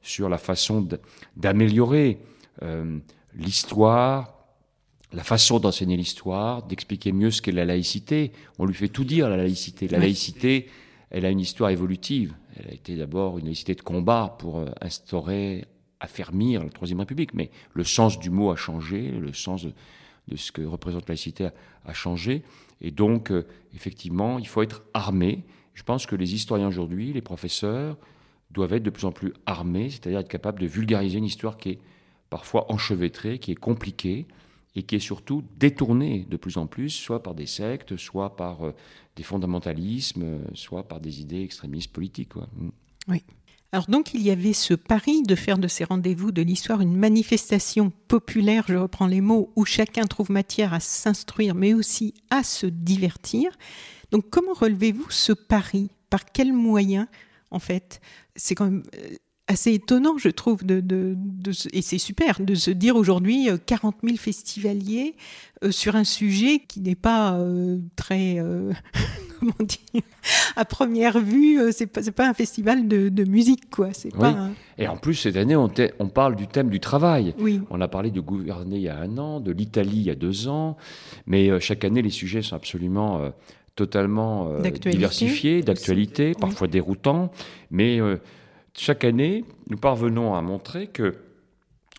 sur 0.00 0.30
la 0.30 0.38
façon 0.38 0.88
d'améliorer 1.36 2.18
l'histoire, 3.38 4.34
la 5.12 5.24
façon 5.24 5.58
d'enseigner 5.58 5.96
l'histoire, 5.96 6.62
d'expliquer 6.64 7.12
mieux 7.12 7.30
ce 7.30 7.40
qu'est 7.40 7.52
la 7.52 7.64
laïcité. 7.64 8.32
On 8.58 8.66
lui 8.66 8.74
fait 8.74 8.88
tout 8.88 9.04
dire, 9.04 9.28
la 9.28 9.36
laïcité. 9.36 9.88
La 9.88 9.98
laïcité, 9.98 10.68
elle 11.10 11.24
a 11.24 11.30
une 11.30 11.40
histoire 11.40 11.70
évolutive. 11.70 12.34
Elle 12.56 12.70
a 12.70 12.74
été 12.74 12.96
d'abord 12.96 13.38
une 13.38 13.46
laïcité 13.46 13.74
de 13.74 13.80
combat 13.80 14.36
pour 14.38 14.58
euh, 14.58 14.66
instaurer, 14.80 15.64
affermir 16.00 16.62
la 16.62 16.70
Troisième 16.70 17.00
République. 17.00 17.32
Mais 17.32 17.50
le 17.72 17.84
sens 17.84 18.18
du 18.18 18.30
mot 18.30 18.50
a 18.50 18.56
changé, 18.56 19.10
le 19.10 19.32
sens 19.32 19.64
de, 19.64 20.36
ce 20.36 20.52
que 20.52 20.62
représente 20.62 21.08
la 21.08 21.14
laïcité 21.14 21.48
a, 21.86 21.94
changé. 21.94 22.42
Et 22.80 22.90
donc, 22.90 23.30
euh, 23.30 23.46
effectivement, 23.74 24.38
il 24.38 24.46
faut 24.46 24.62
être 24.62 24.82
armé. 24.92 25.44
Je 25.72 25.84
pense 25.84 26.06
que 26.06 26.16
les 26.16 26.34
historiens 26.34 26.68
aujourd'hui, 26.68 27.12
les 27.12 27.22
professeurs, 27.22 27.96
doivent 28.50 28.74
être 28.74 28.82
de 28.82 28.90
plus 28.90 29.04
en 29.04 29.12
plus 29.12 29.32
armés, 29.46 29.90
c'est-à-dire 29.90 30.18
être 30.18 30.28
capables 30.28 30.60
de 30.60 30.66
vulgariser 30.66 31.18
une 31.18 31.24
histoire 31.24 31.56
qui 31.56 31.70
est 31.70 31.78
parfois 32.30 32.70
enchevêtrée, 32.72 33.38
qui 33.38 33.52
est 33.52 33.56
compliquée, 33.56 34.26
et 34.74 34.82
qui 34.82 34.96
est 34.96 35.00
surtout 35.00 35.42
détourné 35.58 36.26
de 36.28 36.36
plus 36.36 36.56
en 36.56 36.66
plus, 36.66 36.90
soit 36.90 37.22
par 37.22 37.34
des 37.34 37.46
sectes, 37.46 37.96
soit 37.96 38.36
par 38.36 38.62
euh, 38.62 38.74
des 39.16 39.22
fondamentalismes, 39.22 40.22
euh, 40.22 40.38
soit 40.54 40.86
par 40.86 41.00
des 41.00 41.20
idées 41.20 41.42
extrémistes 41.42 41.92
politiques. 41.92 42.36
Mm. 42.36 42.70
Oui. 43.08 43.24
Alors 43.72 43.86
donc 43.86 44.14
il 44.14 44.22
y 44.22 44.30
avait 44.30 44.54
ce 44.54 44.72
pari 44.72 45.22
de 45.22 45.34
faire 45.34 45.58
de 45.58 45.68
ces 45.68 45.84
rendez-vous 45.84 46.32
de 46.32 46.40
l'histoire 46.40 46.80
une 46.80 46.96
manifestation 46.96 47.92
populaire, 48.08 48.64
je 48.66 48.76
reprends 48.76 49.06
les 49.06 49.20
mots, 49.20 49.52
où 49.56 49.66
chacun 49.66 50.04
trouve 50.04 50.30
matière 50.30 50.72
à 50.72 50.80
s'instruire, 50.80 51.54
mais 51.54 51.74
aussi 51.74 52.14
à 52.30 52.42
se 52.42 52.66
divertir. 52.66 53.50
Donc 54.10 54.30
comment 54.30 54.54
relevez-vous 54.54 55.10
ce 55.10 55.32
pari? 55.32 55.90
Par 56.08 56.24
quels 56.24 56.54
moyens 56.54 57.08
en 57.50 57.58
fait? 57.58 58.00
C'est 58.36 58.54
quand 58.54 58.64
même 58.64 58.84
euh, 58.94 59.16
assez 59.48 59.72
étonnant, 59.72 60.18
je 60.18 60.28
trouve, 60.28 60.64
de, 60.64 60.80
de, 60.80 61.16
et 61.72 61.82
c'est 61.82 61.98
super, 61.98 62.40
de 62.40 62.54
se 62.54 62.70
dire 62.70 62.96
aujourd'hui 62.96 63.48
40 63.66 63.96
euh, 63.96 64.06
000 64.06 64.18
festivaliers 64.18 65.14
euh, 65.64 65.70
sur 65.70 65.96
un 65.96 66.04
sujet 66.04 66.60
qui 66.68 66.80
n'est 66.80 66.94
pas 66.94 67.32
euh, 67.32 67.78
très, 67.96 68.36
comment 69.40 69.52
dire, 69.60 70.02
à 70.54 70.66
première 70.66 71.18
vue, 71.18 71.58
c'est 71.72 71.86
pas, 71.86 72.02
pas 72.14 72.28
un 72.28 72.34
festival 72.34 72.86
de, 72.86 73.08
de 73.08 73.24
musique, 73.24 73.70
quoi. 73.70 73.88
C'est 73.92 74.14
pas 74.14 74.50
Et 74.76 74.86
en 74.86 74.98
plus, 74.98 75.14
cette 75.14 75.36
année, 75.36 75.56
on, 75.56 75.70
on, 75.98 76.08
parle 76.08 76.36
du 76.36 76.46
thème 76.46 76.68
du 76.68 76.78
travail. 76.78 77.34
Oui. 77.38 77.62
On 77.70 77.80
a 77.80 77.88
parlé 77.88 78.10
de 78.10 78.20
gouverner 78.20 78.76
il 78.76 78.82
y 78.82 78.88
a 78.88 78.98
un 78.98 79.16
an, 79.16 79.40
de 79.40 79.50
l'Italie 79.50 79.96
il 79.96 80.02
y 80.02 80.10
a 80.10 80.14
deux 80.14 80.48
ans, 80.48 80.76
mais 81.26 81.58
chaque 81.58 81.84
année, 81.84 82.02
les 82.02 82.10
sujets 82.10 82.42
sont 82.42 82.56
absolument 82.56 83.32
totalement 83.76 84.58
diversifiés, 84.60 85.62
d'actualité, 85.62 86.34
parfois 86.38 86.68
déroutants, 86.68 87.30
mais 87.70 87.98
chaque 88.78 89.04
année, 89.04 89.44
nous 89.68 89.76
parvenons 89.76 90.34
à 90.34 90.42
montrer 90.42 90.86
que 90.86 91.16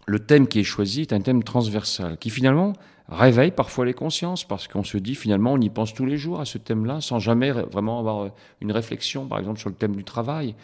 le 0.07 0.19
thème 0.19 0.47
qui 0.47 0.59
est 0.59 0.63
choisi 0.63 1.01
est 1.01 1.13
un 1.13 1.21
thème 1.21 1.43
transversal, 1.43 2.17
qui 2.17 2.29
finalement 2.29 2.73
réveille 3.09 3.51
parfois 3.51 3.85
les 3.85 3.93
consciences, 3.93 4.43
parce 4.43 4.67
qu'on 4.67 4.83
se 4.83 4.97
dit 4.97 5.15
finalement, 5.15 5.53
on 5.53 5.61
y 5.61 5.69
pense 5.69 5.93
tous 5.93 6.05
les 6.05 6.17
jours 6.17 6.39
à 6.39 6.45
ce 6.45 6.57
thème-là, 6.57 7.01
sans 7.01 7.19
jamais 7.19 7.51
vraiment 7.51 7.99
avoir 7.99 8.29
une 8.61 8.71
réflexion, 8.71 9.27
par 9.27 9.39
exemple, 9.39 9.59
sur 9.59 9.69
le 9.69 9.75
thème 9.75 9.95
du 9.95 10.03
travail. 10.03 10.55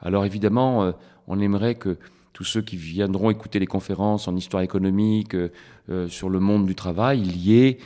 Alors 0.00 0.24
évidemment, 0.24 0.84
euh, 0.84 0.92
on 1.26 1.40
aimerait 1.40 1.74
que 1.74 1.98
tous 2.32 2.44
ceux 2.44 2.62
qui 2.62 2.76
viendront 2.76 3.30
écouter 3.30 3.58
les 3.58 3.66
conférences 3.66 4.28
en 4.28 4.36
histoire 4.36 4.62
économique, 4.62 5.34
euh, 5.34 5.50
euh, 5.90 6.08
sur 6.08 6.30
le 6.30 6.38
monde 6.38 6.66
du 6.66 6.74
travail, 6.74 7.20
il 7.20 7.36
y 7.36 7.60
ait 7.64 7.78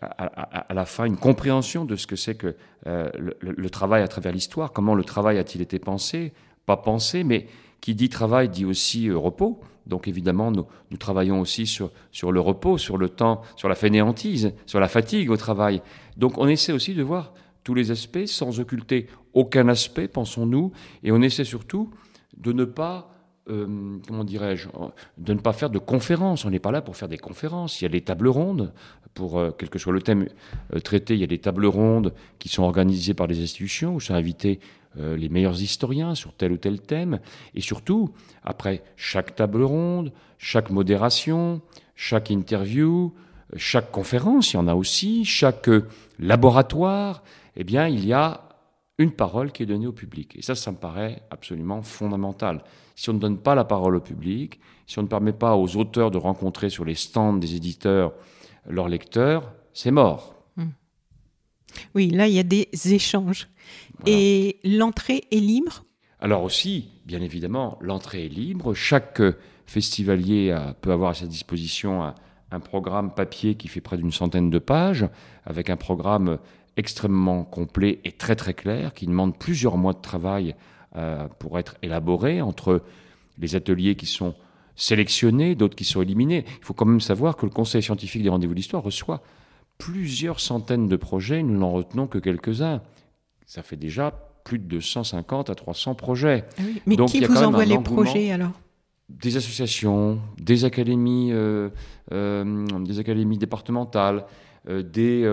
à, 0.00 0.72
la 0.72 0.84
fin 0.84 1.06
une 1.06 1.16
compréhension 1.16 1.84
de 1.84 1.96
ce 1.96 2.06
que 2.06 2.14
c'est 2.14 2.36
que 2.36 2.54
le, 2.86 3.68
travail 3.68 4.02
à 4.02 4.08
travers 4.08 4.32
l'histoire, 4.32 4.72
comment 4.72 4.94
le 4.94 5.02
travail 5.02 5.38
a-t-il 5.38 5.60
été 5.60 5.80
pensé, 5.80 6.32
pas 6.68 6.76
penser, 6.76 7.24
mais 7.24 7.46
qui 7.80 7.94
dit 7.94 8.10
travail 8.10 8.50
dit 8.50 8.66
aussi 8.66 9.08
euh, 9.08 9.16
repos. 9.16 9.60
Donc 9.86 10.06
évidemment, 10.06 10.52
nous, 10.52 10.66
travaillons 10.98 11.40
aussi 11.40 11.66
sur, 11.66 11.90
le 12.30 12.40
repos, 12.40 12.76
sur 12.76 12.98
le 12.98 13.08
temps, 13.08 13.40
sur 13.56 13.70
la 13.70 13.74
fainéantise, 13.74 14.52
sur 14.66 14.80
la 14.80 14.88
fatigue 14.88 15.30
au 15.30 15.38
travail. 15.38 15.80
Donc 16.18 16.36
on 16.36 16.46
essaie 16.46 16.72
aussi 16.72 16.94
de 16.94 17.02
voir 17.02 17.32
tous 17.64 17.72
les 17.72 17.90
aspects 17.90 18.26
sans 18.26 18.60
occulter 18.60 19.06
aucun 19.32 19.66
aspect, 19.68 20.08
pensons-nous, 20.08 20.72
et 21.02 21.10
on 21.10 21.22
essaie 21.22 21.44
surtout 21.44 21.90
de 22.36 22.52
ne 22.52 22.66
pas 22.66 23.14
euh, 23.48 23.96
comment 24.06 24.24
dirais-je, 24.24 24.68
de 25.16 25.32
ne 25.32 25.38
pas 25.38 25.54
faire 25.54 25.70
de 25.70 25.78
conférences. 25.78 26.44
On 26.44 26.50
n'est 26.50 26.58
pas 26.58 26.70
là 26.70 26.82
pour 26.82 26.96
faire 26.98 27.08
des 27.08 27.16
conférences. 27.16 27.80
Il 27.80 27.84
y 27.84 27.86
a 27.86 27.88
des 27.88 28.02
tables 28.02 28.28
rondes, 28.28 28.74
pour 29.14 29.38
euh, 29.38 29.52
quel 29.56 29.70
que 29.70 29.78
soit 29.78 29.94
le 29.94 30.02
thème 30.02 30.28
traité, 30.84 31.14
il 31.14 31.20
y 31.20 31.24
a 31.24 31.26
des 31.26 31.38
tables 31.38 31.64
rondes 31.64 32.12
qui 32.38 32.50
sont 32.50 32.64
organisées 32.64 33.14
par 33.14 33.26
des 33.26 33.42
institutions 33.42 33.94
où 33.94 34.00
sont 34.00 34.12
invités 34.12 34.60
euh, 34.98 35.16
les 35.16 35.28
meilleurs 35.28 35.60
historiens 35.60 36.14
sur 36.14 36.32
tel 36.32 36.52
ou 36.52 36.56
tel 36.56 36.80
thème, 36.80 37.20
et 37.54 37.60
surtout, 37.60 38.10
après 38.42 38.82
chaque 38.96 39.36
table 39.36 39.62
ronde, 39.62 40.12
chaque 40.38 40.70
modération, 40.70 41.60
chaque 41.94 42.30
interview, 42.30 43.12
chaque 43.56 43.90
conférence, 43.90 44.52
il 44.52 44.56
y 44.56 44.58
en 44.58 44.68
a 44.68 44.74
aussi, 44.74 45.24
chaque 45.24 45.68
euh, 45.68 45.86
laboratoire, 46.18 47.22
eh 47.56 47.64
bien, 47.64 47.86
il 47.88 48.06
y 48.06 48.12
a 48.12 48.48
une 48.98 49.12
parole 49.12 49.52
qui 49.52 49.62
est 49.62 49.66
donnée 49.66 49.86
au 49.86 49.92
public. 49.92 50.36
Et 50.36 50.42
ça, 50.42 50.54
ça 50.54 50.72
me 50.72 50.76
paraît 50.76 51.22
absolument 51.30 51.82
fondamental. 51.82 52.62
Si 52.96 53.10
on 53.10 53.14
ne 53.14 53.18
donne 53.18 53.38
pas 53.38 53.54
la 53.54 53.64
parole 53.64 53.94
au 53.96 54.00
public, 54.00 54.58
si 54.86 54.98
on 54.98 55.02
ne 55.02 55.08
permet 55.08 55.32
pas 55.32 55.56
aux 55.56 55.76
auteurs 55.76 56.10
de 56.10 56.18
rencontrer 56.18 56.68
sur 56.68 56.84
les 56.84 56.94
stands 56.94 57.34
des 57.34 57.54
éditeurs 57.54 58.12
leurs 58.68 58.88
lecteurs, 58.88 59.52
c'est 59.72 59.90
mort. 59.90 60.34
Hmm. 60.56 60.70
Oui, 61.94 62.10
là, 62.10 62.26
il 62.26 62.34
y 62.34 62.38
a 62.40 62.42
des 62.42 62.68
échanges. 62.84 63.48
Et 64.06 64.58
l'entrée 64.64 65.24
est 65.30 65.40
libre 65.40 65.84
Alors 66.20 66.42
aussi, 66.42 66.88
bien 67.04 67.20
évidemment, 67.20 67.78
l'entrée 67.80 68.26
est 68.26 68.28
libre. 68.28 68.74
Chaque 68.74 69.22
festivalier 69.66 70.56
peut 70.80 70.92
avoir 70.92 71.10
à 71.10 71.14
sa 71.14 71.26
disposition 71.26 72.02
un, 72.50 72.60
programme 72.60 73.12
papier 73.12 73.56
qui 73.56 73.68
fait 73.68 73.82
près 73.82 73.98
d'une 73.98 74.12
centaine 74.12 74.48
de 74.48 74.58
pages, 74.58 75.06
avec 75.44 75.68
un 75.68 75.76
programme 75.76 76.38
extrêmement 76.78 77.44
complet 77.44 78.00
et 78.04 78.12
très 78.12 78.36
très 78.36 78.54
clair, 78.54 78.94
qui 78.94 79.06
demande 79.06 79.36
plusieurs 79.36 79.76
mois 79.76 79.92
de 79.92 80.00
travail 80.00 80.54
euh, 80.96 81.28
pour 81.38 81.58
être 81.58 81.76
élaboré 81.82 82.40
entre 82.40 82.82
les 83.36 83.56
ateliers 83.56 83.96
qui 83.96 84.06
sont 84.06 84.34
sélectionnés, 84.74 85.54
d'autres 85.54 85.76
qui 85.76 85.84
sont 85.84 86.00
éliminés. 86.00 86.44
Il 86.60 86.64
faut 86.64 86.72
quand 86.72 86.86
même 86.86 87.00
savoir 87.00 87.36
que 87.36 87.44
le 87.44 87.52
Conseil 87.52 87.82
scientifique 87.82 88.22
des 88.22 88.28
rendez-vous 88.28 88.54
d'histoire 88.54 88.82
reçoit 88.82 89.22
plusieurs 89.76 90.40
centaines 90.40 90.88
de 90.88 90.96
projets, 90.96 91.42
nous 91.42 91.58
n'en 91.58 91.72
retenons 91.72 92.06
que 92.06 92.18
quelques-uns 92.18 92.80
ça 93.48 93.62
fait 93.62 93.76
déjà 93.76 94.12
plus 94.44 94.58
de 94.58 94.64
250 94.64 95.50
à 95.50 95.54
300 95.54 95.94
projets. 95.94 96.44
Ah 96.58 96.62
Mais 96.86 96.96
Donc, 96.96 97.08
qui 97.08 97.24
vous 97.24 97.42
envoie 97.42 97.64
les 97.64 97.78
projets 97.78 98.30
alors? 98.30 98.52
Des 99.08 99.38
associations, 99.38 100.20
des 100.38 100.66
académies, 100.66 101.30
euh, 101.32 101.70
euh, 102.12 102.66
des 102.80 102.98
académies 102.98 103.38
départementales, 103.38 104.26
euh, 104.68 104.82
des, 104.82 105.26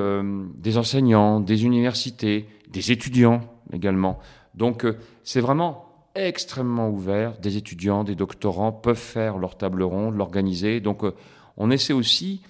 des 0.58 0.78
enseignants, 0.78 1.42
des 1.42 1.66
universités, 1.66 2.48
des 2.70 2.92
étudiants 2.94 3.42
également. 3.74 4.20
Donc 4.54 4.86
c'est 5.24 5.42
vraiment 5.42 5.86
extrêmement 6.16 6.90
ouvert. 6.90 7.38
Des 7.40 7.58
étudiants, 7.58 8.06
des 8.06 8.16
doctorants 8.16 8.72
peuvent 8.72 8.96
faire 8.96 9.38
leur 9.38 9.58
table 9.58 9.84
ronde, 9.84 10.16
l'organiser. 10.16 10.80
Donc 10.80 11.04
on 11.58 11.70
essaie 11.70 11.92
aussi 11.92 12.42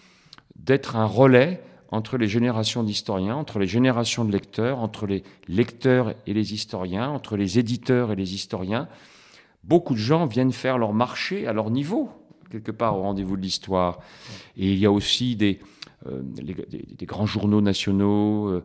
d'être 0.56 0.95
un 0.95 1.06
relais 1.06 1.63
entre 1.91 2.17
les 2.17 2.28
générations 2.28 2.84
d'historiens, 2.84 3.36
entre 3.36 3.60
les 3.60 3.67
générations 3.67 4.26
de 4.26 4.32
lecteurs, 4.32 4.80
entre 4.80 5.06
les 5.06 5.24
lecteurs 5.48 6.13
et 6.28 6.34
les 6.34 6.54
historiens, 6.54 7.10
entre 7.10 7.38
les 7.38 7.60
éditeurs 7.60 8.12
et 8.12 8.15
les 8.15 8.34
historiens. 8.34 8.88
Beaucoup 9.63 9.93
de 9.93 10.00
gens 10.00 10.26
viennent 10.26 10.52
faire 10.52 10.78
leur 10.78 10.93
marché 10.93 11.48
à 11.48 11.54
leur 11.54 11.69
niveau, 11.69 12.10
quelque 12.52 12.71
part 12.71 12.98
au 12.98 13.02
rendez-vous 13.02 13.38
de 13.38 13.41
l'histoire. 13.41 14.00
Et 14.58 14.74
il 14.74 14.80
y 14.80 14.86
a 14.86 14.91
aussi 14.91 15.36
des, 15.36 15.60
euh, 16.08 16.21
grands 17.02 17.26
journaux 17.26 17.62
nationaux, 17.62 18.48
euh, 18.48 18.63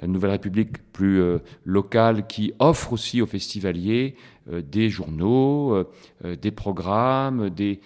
la 0.00 0.08
Nouvelle 0.08 0.30
République 0.30 0.92
plus 0.92 1.20
euh, 1.20 1.38
locale, 1.64 2.26
qui 2.26 2.52
offrent 2.58 2.92
aussi 2.92 3.22
aux 3.22 3.26
festivaliers 3.26 4.16
des 4.48 4.90
journaux, 4.90 5.84
des 6.22 6.52
programmes, 6.52 7.50
des, 7.50 7.80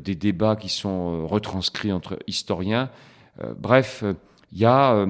débats 0.00 0.56
qui 0.56 0.70
sont 0.70 1.26
retranscrits 1.26 1.92
entre 1.92 2.18
historiens. 2.26 2.90
Bref, 3.58 4.04
il 4.52 4.58
y 4.58 4.64
a... 4.64 5.06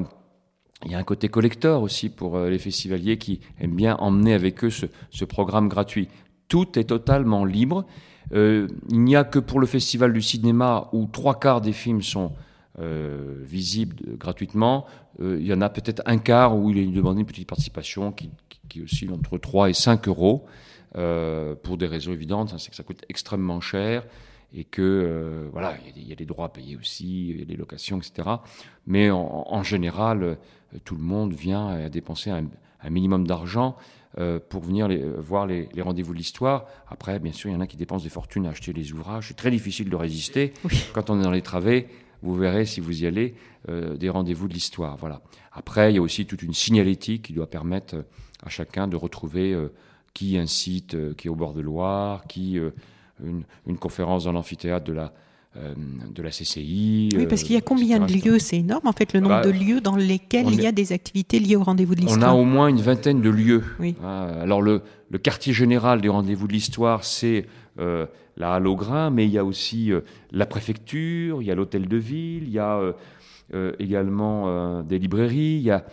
il 0.84 0.90
y 0.90 0.94
a 0.94 0.98
un 0.98 1.04
côté 1.04 1.28
collecteur 1.28 1.82
aussi 1.82 2.08
pour 2.08 2.38
les 2.38 2.58
festivaliers 2.58 3.18
qui 3.18 3.40
aiment 3.60 3.76
bien 3.76 3.96
emmener 3.96 4.34
avec 4.34 4.64
eux 4.64 4.70
ce, 4.70 5.24
programme 5.24 5.68
gratuit. 5.68 6.08
Tout 6.48 6.78
est 6.78 6.84
totalement 6.84 7.44
libre. 7.44 7.86
il 8.32 8.68
n'y 8.90 9.16
a 9.16 9.24
que 9.24 9.38
pour 9.38 9.60
le 9.60 9.66
festival 9.66 10.12
du 10.12 10.22
cinéma 10.22 10.88
où 10.92 11.06
trois 11.06 11.38
quarts 11.38 11.60
des 11.60 11.72
films 11.72 12.02
sont 12.02 12.32
euh, 12.78 13.36
visible 13.40 13.96
gratuitement. 14.18 14.84
Euh, 15.22 15.38
il 15.40 15.46
y 15.46 15.52
en 15.54 15.62
a 15.62 15.70
peut-être 15.70 16.02
un 16.04 16.18
quart 16.18 16.54
où 16.54 16.70
il 16.70 16.76
est 16.76 16.84
demandé 16.84 17.20
une 17.20 17.26
petite 17.26 17.48
participation 17.48 18.12
qui, 18.12 18.30
oscille 18.82 19.10
entre 19.12 19.38
3 19.38 19.70
et 19.70 19.72
5 19.72 20.06
euros 20.08 20.44
euh, 20.96 21.54
pour 21.54 21.78
des 21.78 21.86
raisons 21.86 22.12
évidentes. 22.12 22.52
Hein, 22.52 22.58
c'est 22.58 22.68
que 22.68 22.76
ça 22.76 22.82
coûte 22.82 23.02
extrêmement 23.08 23.62
cher 23.62 24.04
et 24.54 24.64
que 24.64 25.48
voilà, 25.52 25.76
il 25.96 26.09
y, 26.09 26.12
a 26.12 26.16
des 26.16 26.24
droits 26.24 26.46
à 26.46 26.48
payer 26.48 26.76
aussi, 26.76 27.30
il 27.30 27.38
y 27.38 27.42
a 27.42 27.44
des 27.44 27.56
locations, 27.56 27.98
etc. 27.98 28.28
Mais 28.87 29.11
en, 29.11 29.62
général, 29.62 30.38
tout 30.85 30.94
le 30.94 31.02
monde 31.02 31.35
vient 31.35 31.66
à 31.66 31.88
dépenser 31.88 32.30
un, 32.30 32.44
minimum 32.88 33.26
d'argent 33.26 33.76
pour 34.48 34.62
venir 34.62 34.88
les, 34.88 35.02
voir 35.02 35.46
les, 35.46 35.68
rendez-vous 35.78 36.12
de 36.12 36.18
l'histoire. 36.18 36.66
Après, 36.88 37.18
bien 37.18 37.32
sûr, 37.32 37.50
il 37.50 37.54
y 37.54 37.56
en 37.56 37.61
a 37.61 37.66
qui 37.66 37.76
dépensent 37.76 38.04
des 38.04 38.11
fortunes 38.11 38.46
à 38.46 38.50
acheter 38.50 38.72
les 38.72 38.92
ouvrages. 38.92 39.28
C'est 39.28 39.37
très 39.37 39.50
difficile 39.50 39.90
de 39.90 39.96
résister 39.96 40.54
quand 40.94 41.11
on 41.11 41.20
est 41.20 41.24
dans 41.24 41.32
les 41.32 41.42
travées 41.42 41.88
vous 42.22 42.35
verrez 42.35 42.66
si 42.66 42.80
vous 42.80 43.02
y 43.02 43.06
allez 43.06 43.35
euh, 43.68 43.96
des 43.96 44.11
rendez-vous 44.11 44.48
de 44.48 44.54
l'histoire. 44.54 44.96
Voilà. 44.96 45.22
Après, 45.52 45.92
il 45.92 45.96
y 45.96 45.98
a 45.98 46.02
aussi 46.02 46.26
toute 46.26 46.42
une 46.42 46.54
signalétique 46.54 47.22
qui 47.22 47.32
doit 47.32 47.48
permettre 47.48 47.96
euh, 47.96 48.02
à 48.44 48.48
chacun 48.48 48.88
de 48.88 48.96
retrouver 48.96 49.52
euh, 49.52 49.72
qui 50.12 50.38
un 50.38 50.46
site 50.46 51.14
qui 51.16 51.28
est 51.28 51.30
au 51.30 51.35
bord 51.35 51.52
de 51.52 51.61
Loire, 51.61 52.26
qui 52.26 52.59
une, 53.24 53.79
conférence 53.79 54.24
dans 54.24 54.33
l'amphithéâtre 54.33 54.85
de 54.85 54.92
la 54.92 55.12
de 56.14 56.22
la 56.22 56.29
CCI. 56.29 57.09
Oui, 57.16 57.26
parce 57.26 57.42
qu'il 57.42 57.55
y 57.55 57.57
a 57.57 57.62
combien 57.62 57.98
de 57.98 58.12
lieux 58.12 58.38
C'est 58.38 58.59
énorme, 58.59 58.87
en 58.87 58.92
fait, 58.92 59.14
le 59.14 59.20
nombre 59.20 59.37
bah, 59.37 59.42
de 59.42 59.48
lieux 59.48 59.81
dans 59.81 59.96
lesquels 59.96 60.48
il 60.50 60.61
y 60.61 60.66
a 60.66 60.72
des 60.72 60.92
activités 60.92 61.38
liées 61.38 61.57
au 61.57 61.62
rendez-vous 61.62 61.94
de 61.94 62.02
l'histoire. 62.02 62.35
On 62.35 62.38
a 62.38 62.38
au 62.38 62.44
moins 62.44 62.68
une 62.68 62.83
vingtaine 62.83 63.22
de 63.22 63.31
lieux. 63.31 63.64
Oui. 63.81 63.94
Ah, 64.05 64.26
alors, 64.42 64.61
le, 64.61 64.83
le, 65.09 65.16
quartier 65.16 65.55
général 65.55 66.02
des 66.02 66.11
rendez-vous 66.11 66.46
de 66.46 66.52
l'histoire, 66.52 67.05
c'est 67.05 67.46
euh, 67.79 68.07
la 68.38 68.55
halle 68.55 68.66
au 68.66 68.76
grain, 68.76 69.09
mais 69.11 69.24
il 69.24 69.31
y 69.31 69.38
a 69.38 69.44
aussi 69.44 69.92
euh, 69.92 70.00
la 70.31 70.44
préfecture, 70.44 71.40
il 71.40 71.48
y 71.48 71.50
a 71.50 71.55
l'hôtel 71.55 71.88
de 71.88 71.96
ville, 71.96 72.42
il 72.42 72.50
y 72.50 72.59
a 72.59 72.79
euh, 73.55 73.72
également 73.79 74.83
des 74.83 74.98
librairies, 74.98 75.57
il 75.57 75.62
y 75.62 75.70
a 75.70 75.85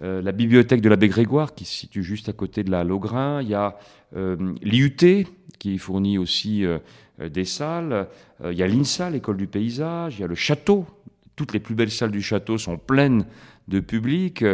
la 0.00 0.32
bibliothèque 0.32 0.80
de 0.80 0.88
l'abbé 0.88 1.06
Grégoire 1.06 1.54
qui 1.54 1.64
se 1.64 1.72
situe 1.72 2.02
juste 2.02 2.28
à 2.28 2.32
côté 2.32 2.64
de 2.64 2.72
la 2.72 2.80
halle 2.80 2.90
au 2.90 2.98
grain, 2.98 3.40
il 3.40 3.50
y 3.50 3.54
a 3.54 3.76
l'IUT 4.16 5.26
qui 5.62 5.78
fournit 5.78 6.18
aussi 6.18 6.64
des 7.20 7.44
salles, 7.44 8.08
il 8.44 8.54
y 8.56 8.62
a 8.62 8.66
l'INSA, 8.66 9.10
l'école 9.10 9.36
du 9.36 9.46
paysage, 9.46 10.18
il 10.18 10.22
y 10.22 10.24
a 10.24 10.26
le 10.26 10.34
château, 10.34 10.86
toutes 11.36 11.52
les 11.52 11.60
plus 11.60 11.74
belles 11.74 11.90
salles 11.90 12.10
du 12.10 12.22
château 12.22 12.58
sont 12.58 12.76
pleines 12.76 13.24
de 13.68 13.80
public. 13.80 14.44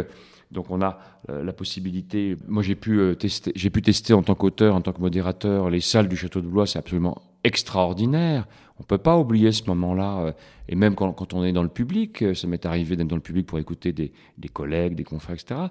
Donc 0.51 0.71
on 0.71 0.81
a 0.81 0.99
euh, 1.29 1.43
la 1.43 1.53
possibilité. 1.53 2.35
Moi 2.47 2.63
j'ai 2.63 2.75
pu 2.75 2.99
euh, 2.99 3.13
tester, 3.13 3.51
j'ai 3.55 3.69
pu 3.69 3.81
tester 3.81 4.13
en 4.13 4.23
tant 4.23 4.35
qu'auteur, 4.35 4.75
en 4.75 4.81
tant 4.81 4.93
que 4.93 5.01
modérateur, 5.01 5.69
les 5.69 5.81
salles 5.81 6.07
du 6.07 6.17
château 6.17 6.41
de 6.41 6.47
Blois, 6.47 6.65
c'est 6.65 6.79
absolument 6.79 7.21
extraordinaire. 7.43 8.47
On 8.79 8.83
peut 8.83 8.97
pas 8.97 9.17
oublier 9.17 9.51
ce 9.51 9.63
moment-là. 9.67 10.19
Euh, 10.19 10.31
et 10.67 10.75
même 10.75 10.95
quand, 10.95 11.33
on 11.33 11.43
est 11.43 11.51
dans 11.51 11.63
le 11.63 11.69
public, 11.69 12.23
ça 12.35 12.47
m'est 12.47 12.63
arrivé 12.65 12.95
d'être 12.95 13.07
dans 13.07 13.15
le 13.15 13.23
public 13.23 13.47
pour 13.47 13.57
écouter 13.57 13.91
des, 13.91 14.11
collègues, 14.53 14.93
des 14.93 15.03
confrères, 15.03 15.35
etc. 15.35 15.61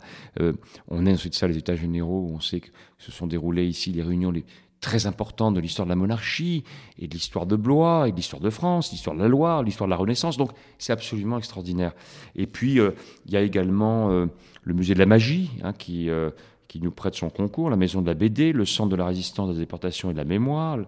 on 0.89 1.07
est 1.07 1.13
dans 1.13 1.17
cette 1.17 1.35
salle 1.35 1.53
des 1.53 1.59
États 1.59 1.77
généraux 1.77 2.27
où 2.29 2.35
on 2.35 2.41
sait 2.41 2.59
que 2.59 2.69
se 2.99 3.13
sont 3.13 3.29
déroulées 3.29 3.65
ici 3.65 3.93
les 3.93 4.03
réunions 4.03 4.33
les, 4.33 4.45
très 4.81 5.07
importantes 5.07 5.55
de 5.55 5.61
l'histoire 5.61 5.87
de 5.87 5.91
la 5.91 5.97
monarchie 5.97 6.65
et 6.99 7.09
de 7.09 7.15
l'histoire 7.15 7.47
de 7.47 7.57
Blois 7.57 8.09
et 8.09 8.13
de 8.13 8.17
l'histoire 8.17 8.43
de 8.43 8.51
France, 8.51 8.93
l'histoire 8.93 9.17
de 9.17 9.23
la 9.23 9.29
Loire, 9.29 9.63
l'histoire 9.63 9.89
de 9.89 9.93
la 9.93 9.97
Renaissance. 9.97 10.37
Donc 10.37 10.51
c'est 10.79 10.93
absolument 10.93 11.39
extraordinaire. 11.39 11.93
Et 12.37 12.47
puis 12.47 12.75
il 12.75 13.33
y 13.33 13.37
a 13.37 13.43
également 13.43 14.29
le 14.69 14.75
musée 14.75 14.95
de 14.95 14.99
la 14.99 15.07
magie, 15.07 15.51
hein, 15.63 15.73
qui, 15.73 16.11
euh, 16.11 16.31
qui 16.69 16.81
nous 16.81 16.91
prête 16.91 17.15
son 17.15 17.31
concours, 17.31 17.71
la 17.71 17.77
maison 17.77 18.03
de 18.03 18.07
la 18.07 18.15
BD, 18.15 18.53
le 18.53 18.67
centre 18.67 18.91
de 18.91 18.97
la 18.97 19.07
résistance, 19.07 19.49
de 19.49 19.55
la 19.55 19.59
déportation 19.59 20.11
et 20.11 20.13
de 20.13 20.19
la 20.19 20.25
mémoire. 20.25 20.79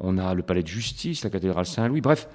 On 0.00 0.16
a 0.16 0.34
le 0.34 0.42
palais 0.42 0.62
de 0.62 0.68
justice, 0.68 1.22
la 1.22 1.30
cathédrale 1.30 1.66
Saint-Louis, 1.66 2.00
bref. 2.00 2.28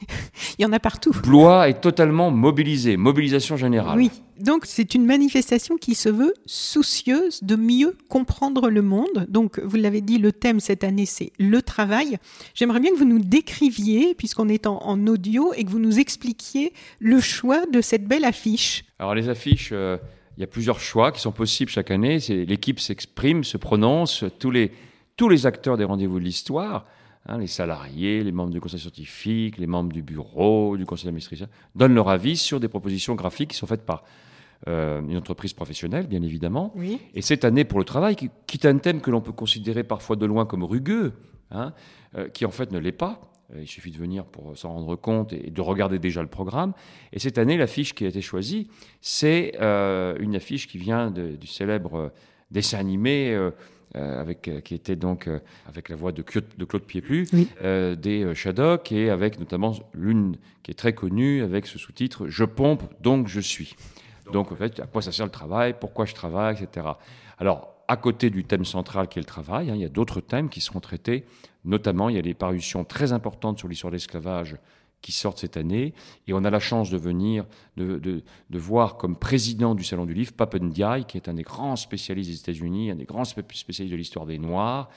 Il 0.58 0.62
y 0.62 0.66
en 0.66 0.72
a 0.72 0.80
partout. 0.80 1.12
Blois 1.22 1.68
est 1.68 1.80
totalement 1.80 2.30
mobilisé, 2.30 2.96
mobilisation 2.96 3.56
générale. 3.56 3.96
Oui, 3.96 4.10
donc 4.40 4.64
c'est 4.66 4.94
une 4.94 5.06
manifestation 5.06 5.76
qui 5.76 5.94
se 5.94 6.08
veut 6.08 6.34
soucieuse 6.46 7.42
de 7.42 7.56
mieux 7.56 7.96
comprendre 8.08 8.70
le 8.70 8.82
monde. 8.82 9.26
Donc 9.28 9.60
vous 9.60 9.76
l'avez 9.76 10.00
dit, 10.00 10.18
le 10.18 10.32
thème 10.32 10.60
cette 10.60 10.84
année 10.84 11.06
c'est 11.06 11.32
le 11.38 11.62
travail. 11.62 12.18
J'aimerais 12.54 12.80
bien 12.80 12.92
que 12.92 12.96
vous 12.96 13.04
nous 13.04 13.20
décriviez, 13.20 14.14
puisqu'on 14.14 14.48
est 14.48 14.66
en, 14.66 15.06
audio, 15.06 15.52
et 15.54 15.64
que 15.64 15.70
vous 15.70 15.78
nous 15.78 15.98
expliquiez 15.98 16.72
le 16.98 17.20
choix 17.20 17.66
de 17.66 17.80
cette 17.80 18.06
belle 18.06 18.24
affiche. 18.24 18.84
Alors 18.98 19.14
les 19.14 19.28
affiches... 19.28 19.70
Euh, 19.72 19.96
il 20.36 20.42
y 20.42 20.44
a 20.44 20.46
plusieurs 20.46 20.78
choix 20.78 21.10
qui 21.10 21.20
sont 21.20 21.32
possibles 21.32 21.68
chaque 21.68 21.90
année. 21.90 22.18
L'équipe 22.28 22.78
s'exprime, 22.78 23.42
se 23.42 23.56
prononce, 23.56 24.24
tous 24.38 24.52
les, 24.52 24.70
tous 25.16 25.28
les 25.28 25.46
acteurs 25.46 25.76
des 25.76 25.82
rendez-vous 25.82 26.20
de 26.20 26.24
l'histoire, 26.24 26.86
hein, 27.28 27.38
les 27.38 27.46
salariés, 27.46 28.24
les 28.24 28.32
membres 28.32 28.52
du 28.52 28.60
conseil 28.60 28.80
scientifique, 28.80 29.58
les 29.58 29.66
membres 29.66 29.92
du 29.92 30.02
bureau, 30.02 30.76
du 30.76 30.86
conseil 30.86 31.06
d'administration, 31.06 31.46
donnent 31.74 31.94
leur 31.94 32.08
avis 32.08 32.36
sur 32.36 32.60
des 32.60 32.68
propositions 32.68 33.14
graphiques 33.14 33.50
qui 33.50 33.56
sont 33.56 33.66
faites 33.66 33.84
par 33.84 34.04
euh, 34.66 35.00
une 35.02 35.16
entreprise 35.16 35.52
professionnelle, 35.52 36.06
bien 36.06 36.22
évidemment. 36.22 36.74
Et 37.14 37.22
cette 37.22 37.44
année, 37.44 37.64
pour 37.64 37.78
le 37.78 37.84
travail, 37.84 38.16
qui, 38.16 38.30
est 38.52 38.66
un 38.66 38.78
thème 38.78 39.00
que 39.00 39.10
l'on 39.10 39.20
peut 39.20 39.32
considérer 39.32 39.84
parfois 39.84 40.16
de 40.16 40.26
loin 40.26 40.46
comme 40.46 40.64
rugueux, 40.64 41.12
hein, 41.50 41.72
euh, 42.16 42.28
qui 42.28 42.44
en 42.44 42.50
fait 42.50 42.72
ne 42.72 42.78
l'est 42.78 42.90
pas, 42.90 43.20
euh, 43.54 43.62
il 43.62 43.66
suffit 43.68 43.90
de 43.90 43.98
venir 43.98 44.24
pour 44.24 44.56
s'en 44.56 44.72
rendre 44.72 44.96
compte 44.96 45.32
et 45.32 45.50
de 45.50 45.60
regarder 45.60 45.98
déjà 45.98 46.22
le 46.22 46.28
programme. 46.28 46.72
Et 47.12 47.18
cette 47.18 47.38
année, 47.38 47.56
l'affiche 47.56 47.94
qui 47.94 48.04
a 48.04 48.08
été 48.08 48.20
choisie, 48.20 48.68
c'est 49.00 49.52
euh, 49.60 50.16
une 50.18 50.34
affiche 50.34 50.66
qui 50.66 50.78
vient 50.78 51.10
du 51.10 51.46
célèbre 51.46 52.12
dessin 52.50 52.78
animé. 52.78 53.36
Avec, 53.94 54.50
qui 54.64 54.74
était 54.74 54.96
donc 54.96 55.28
avec 55.66 55.88
la 55.88 55.96
voix 55.96 56.12
de, 56.12 56.22
de 56.56 56.64
Claude 56.64 56.82
Pieplu, 56.82 57.26
des 57.62 58.34
Shadok, 58.34 58.92
et 58.92 59.10
avec 59.10 59.38
notamment 59.38 59.74
l'une 59.94 60.36
qui 60.62 60.70
est 60.70 60.74
très 60.74 60.92
connue 60.92 61.42
avec 61.42 61.66
ce 61.66 61.78
sous-titre 61.78 62.28
Je 62.28 62.44
pompe, 62.44 62.82
donc 63.00 63.28
je 63.28 63.40
suis. 63.40 63.74
Donc 64.32 64.52
en 64.52 64.56
fait, 64.56 64.80
à 64.80 64.86
quoi 64.86 65.02
ça 65.02 65.12
sert 65.12 65.26
le 65.26 65.32
travail, 65.32 65.74
pourquoi 65.78 66.04
je 66.04 66.14
travaille, 66.14 66.56
etc. 66.62 66.86
Alors, 67.38 67.74
à 67.88 67.96
côté 67.96 68.28
du 68.28 68.44
thème 68.44 68.66
central 68.66 69.08
qui 69.08 69.18
est 69.18 69.22
le 69.22 69.26
travail, 69.26 69.70
hein, 69.70 69.74
il 69.74 69.80
y 69.80 69.84
a 69.86 69.88
d'autres 69.88 70.20
thèmes 70.20 70.48
qui 70.50 70.60
seront 70.60 70.80
traités 70.80 71.24
Notamment, 71.64 72.08
il 72.08 72.16
y 72.16 72.18
a 72.18 72.22
des 72.22 72.34
parutions 72.34 72.84
très 72.84 73.12
importantes 73.12 73.58
sur 73.58 73.68
l'histoire 73.68 73.90
de 73.90 73.96
l'esclavage 73.96 74.56
qui 75.02 75.12
sortent 75.12 75.38
cette 75.38 75.56
année. 75.56 75.94
Et 76.26 76.32
on 76.32 76.44
a 76.44 76.50
la 76.50 76.58
chance 76.58 76.90
de 76.90 76.96
venir, 76.96 77.44
de, 77.76 77.98
de, 77.98 78.58
voir 78.58 78.96
comme 78.96 79.16
président 79.16 79.74
du 79.74 79.84
Salon 79.84 80.06
du 80.06 80.14
Livre 80.14 80.32
Papendiaï, 80.32 81.04
qui 81.04 81.16
est 81.16 81.28
un 81.28 81.34
des 81.34 81.42
grands 81.42 81.76
spécialistes 81.76 82.30
des 82.30 82.36
États-Unis, 82.36 82.90
un 82.90 82.96
des 82.96 83.04
grands 83.04 83.24
spécialistes 83.24 83.92
de 83.92 83.96
l'histoire 83.96 84.26
des 84.26 84.38
Noirs, 84.38 84.88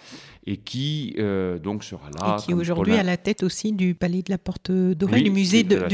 et 0.48 0.58
qui 0.58 1.16
euh, 1.20 1.60
donc 1.60 1.84
sera 1.84 2.10
là. 2.20 2.38
Et 2.38 2.42
qui 2.42 2.54
aujourd'hui 2.54 2.94
à 2.94 3.04
la 3.04 3.18
tête 3.18 3.44
aussi 3.44 3.74
du 3.74 3.94
Palais 3.94 4.24
de 4.24 4.32
la 4.32 4.40
Porte 4.40 4.72
Dorée, 4.72 5.22
du 5.22 5.30
musée 5.30 5.64
de, 5.64 5.88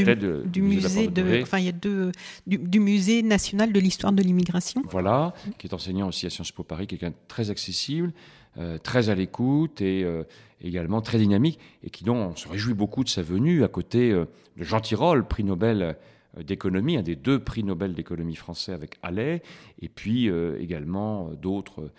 du, 0.46 0.62
musée 0.62 1.08
de, 1.08 1.42
enfin 1.42 1.58
il 1.58 1.66
y 1.66 1.68
a 1.68 1.72
deux, 1.72 2.12
du, 2.46 2.80
musée 2.80 3.22
national 3.22 3.72
de 3.72 3.80
l'histoire 3.80 4.12
de 4.12 4.22
l'immigration. 4.22 4.82
Voilà, 4.86 5.34
qui 5.58 5.66
est 5.66 5.74
enseignant 5.74 6.08
aussi 6.08 6.26
à 6.26 6.30
Sciences 6.30 6.52
Po 6.52 6.62
Paris, 6.62 6.86
quelqu'un 6.86 7.12
très 7.28 7.50
accessible, 7.50 8.12
euh, 8.58 8.78
très 8.78 9.10
à 9.10 9.14
l'écoute 9.14 9.80
et 9.82 10.02
euh, 10.02 10.24
également 10.60 11.00
très 11.00 11.18
dynamique, 11.18 11.58
et 11.82 11.90
qui, 11.90 12.04
dont 12.04 12.16
on 12.16 12.36
se 12.36 12.48
réjouit 12.48 12.74
beaucoup 12.74 13.04
de 13.04 13.08
sa 13.08 13.22
venue 13.22 13.64
à 13.64 13.68
côté 13.68 14.10
euh, 14.10 14.26
de 14.56 14.64
Jean 14.64 14.80
Tirole, 14.80 15.26
prix 15.26 15.44
Nobel 15.44 15.82
euh, 15.82 16.42
d'économie, 16.42 16.96
un 16.96 17.02
des 17.02 17.16
deux 17.16 17.38
prix 17.38 17.64
Nobel 17.64 17.94
d'économie 17.94 18.36
français 18.36 18.72
avec 18.72 18.96
Allais, 19.02 19.42
et 19.80 19.88
puis 19.88 20.28
euh, 20.28 20.60
également 20.60 21.30
d'autres 21.30 21.90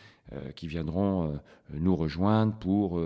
qui 0.56 0.67
viendront 0.67 1.39
nous 1.74 1.95
rejoindre 1.95 2.54
pour 2.54 3.02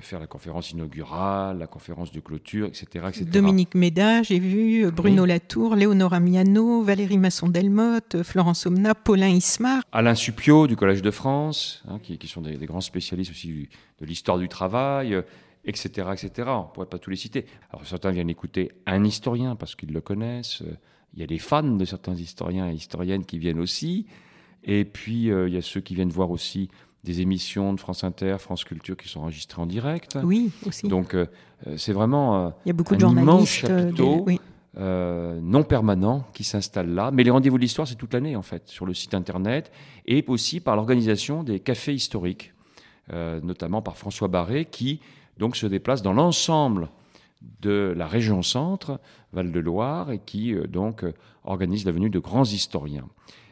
faire 0.00 0.20
la 0.20 0.26
conférence 0.26 0.70
inaugurale, 0.70 1.58
la 1.58 1.66
conférence 1.66 2.12
de 2.12 2.20
clôture, 2.20 2.68
etc. 2.68 2.86
etc. 3.08 3.24
Dominique 3.24 3.74
Méda, 3.74 4.22
j'ai 4.22 4.38
vu, 4.38 4.84
euh, 4.84 4.90
Bruno 4.90 5.24
Latour, 5.24 5.74
Léonora 5.74 6.20
Miano, 6.20 6.82
Valérie 6.82 7.18
Masson-Delmotte, 7.18 8.16
euh, 8.16 8.22
Florence 8.22 8.64
Omna, 8.66 8.94
Paulin 8.94 9.28
Ismar. 9.28 9.82
Alain 9.90 10.14
Suppiot 10.14 10.68
du 10.68 10.76
Collège 10.76 11.02
de 11.02 11.10
France, 11.10 11.82
hein, 11.88 11.98
qui, 12.00 12.28
sont 12.28 12.42
des, 12.42 12.56
grands 12.58 12.80
spécialistes 12.80 13.32
aussi 13.32 13.68
de 13.98 14.06
l'histoire 14.06 14.38
du 14.38 14.48
travail, 14.48 15.20
etc., 15.64 16.08
etc. 16.12 16.48
On 16.48 16.60
ne 16.60 16.72
pourrait 16.72 16.86
pas 16.86 16.98
tous 16.98 17.10
les 17.10 17.16
citer. 17.16 17.46
Alors 17.70 17.84
certains 17.84 18.12
viennent 18.12 18.30
écouter 18.30 18.70
un 18.86 19.04
historien 19.04 19.56
parce 19.56 19.74
qu'ils 19.74 19.92
le 19.92 20.00
connaissent. 20.00 20.62
il 21.14 21.20
y 21.20 21.22
a 21.24 21.26
les 21.26 21.38
fans 21.38 21.62
de 21.62 21.84
certains 21.84 22.14
historiens 22.14 22.70
et 22.70 22.74
historiennes 22.74 23.24
qui 23.24 23.38
viennent 23.38 23.60
aussi. 23.60 24.06
Et 24.64 24.84
puis, 24.84 25.24
il 25.24 25.48
y 25.52 25.56
a 25.56 25.62
ceux 25.62 25.80
qui 25.80 25.96
viennent 25.96 26.10
voir 26.10 26.30
aussi 26.30 26.70
des 27.04 27.20
émissions 27.20 27.72
de 27.72 27.80
France 27.80 28.04
Inter, 28.04 28.36
France 28.38 28.64
Culture 28.64 28.96
qui 28.96 29.08
sont 29.08 29.20
enregistrées 29.20 29.60
en 29.60 29.66
direct. 29.66 30.18
Oui, 30.22 30.50
aussi. 30.66 30.86
Donc, 30.86 31.16
c'est 31.76 31.92
vraiment 31.92 32.54
il 32.64 32.68
y 32.68 32.70
a 32.70 32.74
beaucoup 32.74 32.96
de 32.96 33.04
oui. 34.24 34.40
Euh, 34.78 35.38
non 35.42 35.64
permanent 35.64 36.24
qui 36.32 36.44
s'installe 36.44 36.94
là. 36.94 37.10
Mais 37.10 37.24
les 37.24 37.30
rendez-vous 37.30 37.58
de 37.58 37.62
l'histoire, 37.62 37.86
c'est 37.86 37.94
toute 37.94 38.14
l'année 38.14 38.36
en 38.36 38.42
fait, 38.42 38.68
sur 38.68 38.86
le 38.86 38.94
site 38.94 39.12
internet, 39.12 39.70
et 40.06 40.24
aussi 40.28 40.60
par 40.60 40.76
l'organisation 40.76 41.42
des 41.42 41.60
cafés 41.60 41.92
historiques, 41.92 42.54
euh, 43.12 43.38
notamment 43.42 43.82
par 43.82 43.98
François 43.98 44.28
Barré, 44.28 44.64
qui 44.64 45.00
donc 45.36 45.56
se 45.56 45.66
déplace 45.66 46.00
dans 46.00 46.14
l'ensemble 46.14 46.88
de 47.60 47.92
la 47.94 48.06
région 48.06 48.40
centre, 48.40 48.98
Val-de-Loire, 49.34 50.10
et 50.10 50.20
qui 50.20 50.54
euh, 50.54 50.66
donc 50.66 51.04
organise 51.44 51.84
la 51.84 51.92
venue 51.92 52.08
de 52.08 52.18
grands 52.18 52.44
historiens 52.44 53.08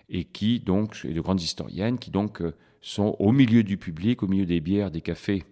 et 0.08 0.24
qui 0.24 0.58
donc 0.58 1.02
et 1.04 1.12
de 1.12 1.20
grandes 1.20 1.42
historiennes 1.42 1.98
qui 1.98 2.10
donc 2.10 2.42
sont 2.80 3.16
au 3.18 3.32
milieu 3.32 3.62
du 3.62 3.76
public, 3.76 4.22
au 4.22 4.26
milieu 4.26 4.46
des 4.46 4.60
bières, 4.60 4.90
des 4.90 5.00
cafés 5.00 5.44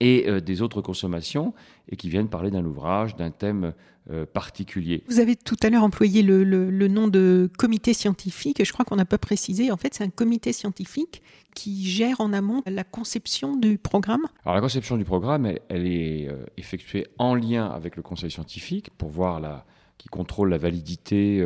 et 0.00 0.28
euh, 0.28 0.40
des 0.40 0.62
autres 0.62 0.80
consommations, 0.80 1.54
et 1.88 1.96
qui 1.96 2.08
viennent 2.08 2.28
parler 2.28 2.50
d'un 2.50 2.64
ouvrage, 2.64 3.14
d'un 3.14 3.30
thème 3.30 3.72
euh, 4.10 4.26
particulier. 4.26 5.04
Vous 5.06 5.20
avez 5.20 5.36
tout 5.36 5.56
à 5.62 5.70
l'heure 5.70 5.84
employé 5.84 6.22
le, 6.22 6.42
le, 6.42 6.88
nom 6.88 7.06
de 7.06 7.48
comité 7.56 7.94
scientifique, 7.94 8.58
et 8.58 8.64
je 8.64 8.72
crois 8.72 8.84
qu'on 8.84 8.96
n'a 8.96 9.04
pas 9.04 9.18
précisé. 9.18 9.70
En 9.70 9.76
fait, 9.76 9.94
c'est 9.94 10.02
un 10.02 10.10
comité 10.10 10.52
scientifique 10.52 11.22
qui 11.54 11.88
gère 11.88 12.20
en 12.20 12.32
amont 12.32 12.62
la 12.66 12.82
conception 12.82 13.54
du 13.56 13.78
programme. 13.78 14.26
Alors 14.44 14.56
la 14.56 14.60
conception 14.60 14.96
du 14.96 15.04
programme, 15.04 15.46
elle, 15.46 15.86
est 15.86 16.28
euh, 16.28 16.46
effectuée 16.56 17.06
en 17.18 17.36
lien 17.36 17.66
avec 17.66 17.94
le 17.94 18.02
conseil 18.02 18.30
scientifique 18.32 18.90
pour 18.98 19.10
voir 19.10 19.38
la, 19.38 19.64
qui 19.98 20.08
contrôle 20.08 20.50
la 20.50 20.58
validité. 20.58 21.44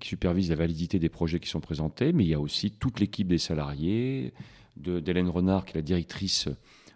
Qui 0.00 0.08
supervise 0.08 0.50
la 0.50 0.56
validité 0.56 0.98
des 0.98 1.08
projets 1.08 1.40
qui 1.40 1.48
sont 1.48 1.60
présentés, 1.60 2.12
mais 2.12 2.24
il 2.24 2.28
y 2.28 2.34
a 2.34 2.40
aussi 2.40 2.70
toute 2.70 3.00
l'équipe 3.00 3.28
des 3.28 3.38
salariés, 3.38 4.32
d'Hélène 4.76 5.28
Renard, 5.28 5.64
qui 5.64 5.72
est 5.72 5.76
la 5.76 5.82
directrice 5.82 6.48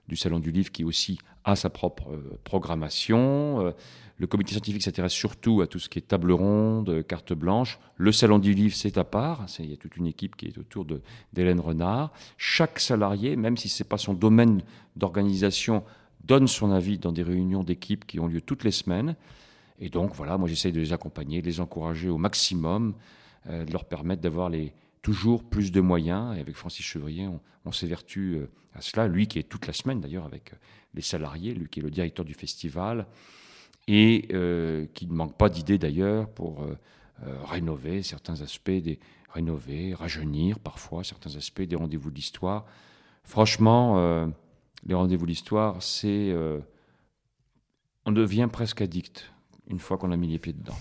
du 0.09 0.17
Salon 0.17 0.41
du 0.41 0.51
Livre 0.51 0.71
qui 0.71 0.85
aussi 0.85 1.19
a 1.45 1.57
sa 1.57 1.71
propre 1.71 2.11
euh, 2.11 2.39
programmation. 2.45 3.61
Euh, 3.61 3.71
le 4.19 4.27
comité 4.27 4.53
scientifique 4.53 4.83
s'intéresse 4.83 5.13
surtout 5.13 5.63
à 5.63 5.67
tout 5.67 5.79
ce 5.79 5.89
qui 5.89 5.99
est 5.99 6.03
table 6.03 6.33
ronde, 6.33 7.07
carte 7.07 7.33
blanche. 7.33 7.79
Le 7.97 8.13
Salon 8.13 8.39
du 8.39 8.53
Livre, 8.53 8.75
c'est 8.75 8.99
à 8.99 9.05
part. 9.05 9.47
Il 9.61 9.71
y 9.71 9.73
a 9.73 9.79
toute 9.79 9.97
une 9.97 10.07
équipe 10.07 10.37
qui 10.37 10.47
est 10.47 10.59
autour 10.59 10.85
d'Hélène 11.33 11.61
Renard. 11.61 12.13
Chaque 12.37 12.81
salarié, 12.81 13.37
même 13.37 13.57
si 13.57 13.71
ce 13.71 13.83
n'est 13.83 13.89
pas 13.89 13.97
son 13.97 14.13
domaine 14.13 14.61
d'organisation, 14.95 15.85
donne 16.23 16.49
son 16.49 16.71
avis 16.71 16.99
dans 16.99 17.13
des 17.13 17.23
réunions 17.23 17.65
d'équipe 17.65 18.07
qui 18.07 18.21
ont 18.21 18.27
lieu 18.27 18.43
toutes 18.43 18.65
les 18.65 18.73
semaines. 18.73 19.17
Et 19.81 19.89
donc, 19.89 20.15
voilà, 20.15 20.37
moi 20.37 20.49
j'essaye 20.49 20.73
de 20.73 20.81
les 20.81 20.93
accompagner, 20.93 21.41
de 21.41 21.47
les 21.47 21.61
encourager 21.61 22.11
au 22.11 22.19
maximum, 22.19 22.95
euh, 23.49 23.65
de 23.65 23.73
leur 23.73 23.87
permettre 23.87 24.21
d'avoir 24.21 24.51
les, 24.51 24.75
toujours 25.01 25.43
plus 25.43 25.73
de 25.73 25.81
moyens. 25.81 26.37
Et 26.37 26.41
avec 26.41 26.55
Francis 26.55 26.85
Chevrier, 26.85 27.27
on, 27.65 27.73
s'évertue 27.73 28.37
euh, 28.37 28.51
à 28.75 28.83
cela. 28.83 29.09
Lui 29.09 29.27
qui 29.27 29.39
est 29.39 29.45
toute 29.45 29.67
la 29.67 29.73
semaine 29.73 30.01
d'ailleurs 30.01 30.27
avec 30.27 30.53
euh, 30.53 30.57
les 30.93 31.01
salariés, 31.01 31.55
lui 31.55 31.69
qui 31.69 31.81
est 31.81 31.83
le 31.83 31.91
directeur 31.91 32.27
du 32.27 32.35
festival, 32.35 33.07
et 33.89 34.29
qui 34.95 35.07
ne 35.07 35.13
manque 35.13 35.37
pas 35.37 35.49
d'idées 35.49 35.79
d'ailleurs 35.79 36.29
pour 36.29 36.65
rénover 37.45 38.05
certains 38.05 38.41
aspects 38.41 38.71
des 38.71 39.01
rénover, 39.31 39.95
rajeunir 39.95 40.61
parfois 40.61 41.03
certains 41.03 41.35
aspects 41.35 41.63
des 41.63 41.75
rendez-vous 41.75 42.11
de 42.11 42.15
l'histoire. 42.15 42.67
Franchement, 43.25 44.29
les 44.87 44.95
rendez-vous 44.95 45.25
de 45.25 45.31
l'histoire, 45.31 45.83
c'est 45.83 46.33
on 48.05 48.13
devient 48.13 48.49
presque 48.53 48.83
addict 48.83 49.33
une 49.71 49.79
fois 49.79 49.97
qu'on 49.99 50.13
a 50.13 50.17
mis 50.17 50.29
les 50.29 50.39
pieds 50.39 50.53
dedans. 50.53 50.77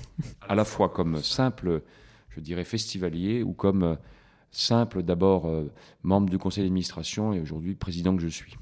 À 0.47 0.55
la 0.55 0.65
fois 0.65 0.89
comme 0.89 1.21
simple 1.21 1.81
je 2.29 2.39
dirais, 2.39 2.63
festivalier 2.63 3.43
ou 3.43 3.53
comme 3.53 3.83
euh, 3.83 3.95
simple 4.51 5.03
d'abord 5.03 5.47
euh, 5.47 5.71
membre 6.03 6.29
du 6.29 6.37
conseil 6.37 6.63
d'administration 6.63 7.33
et 7.33 7.41
aujourd'hui 7.41 7.75
président 7.75 8.15
que 8.15 8.21
je 8.21 8.27
suis. 8.27 8.55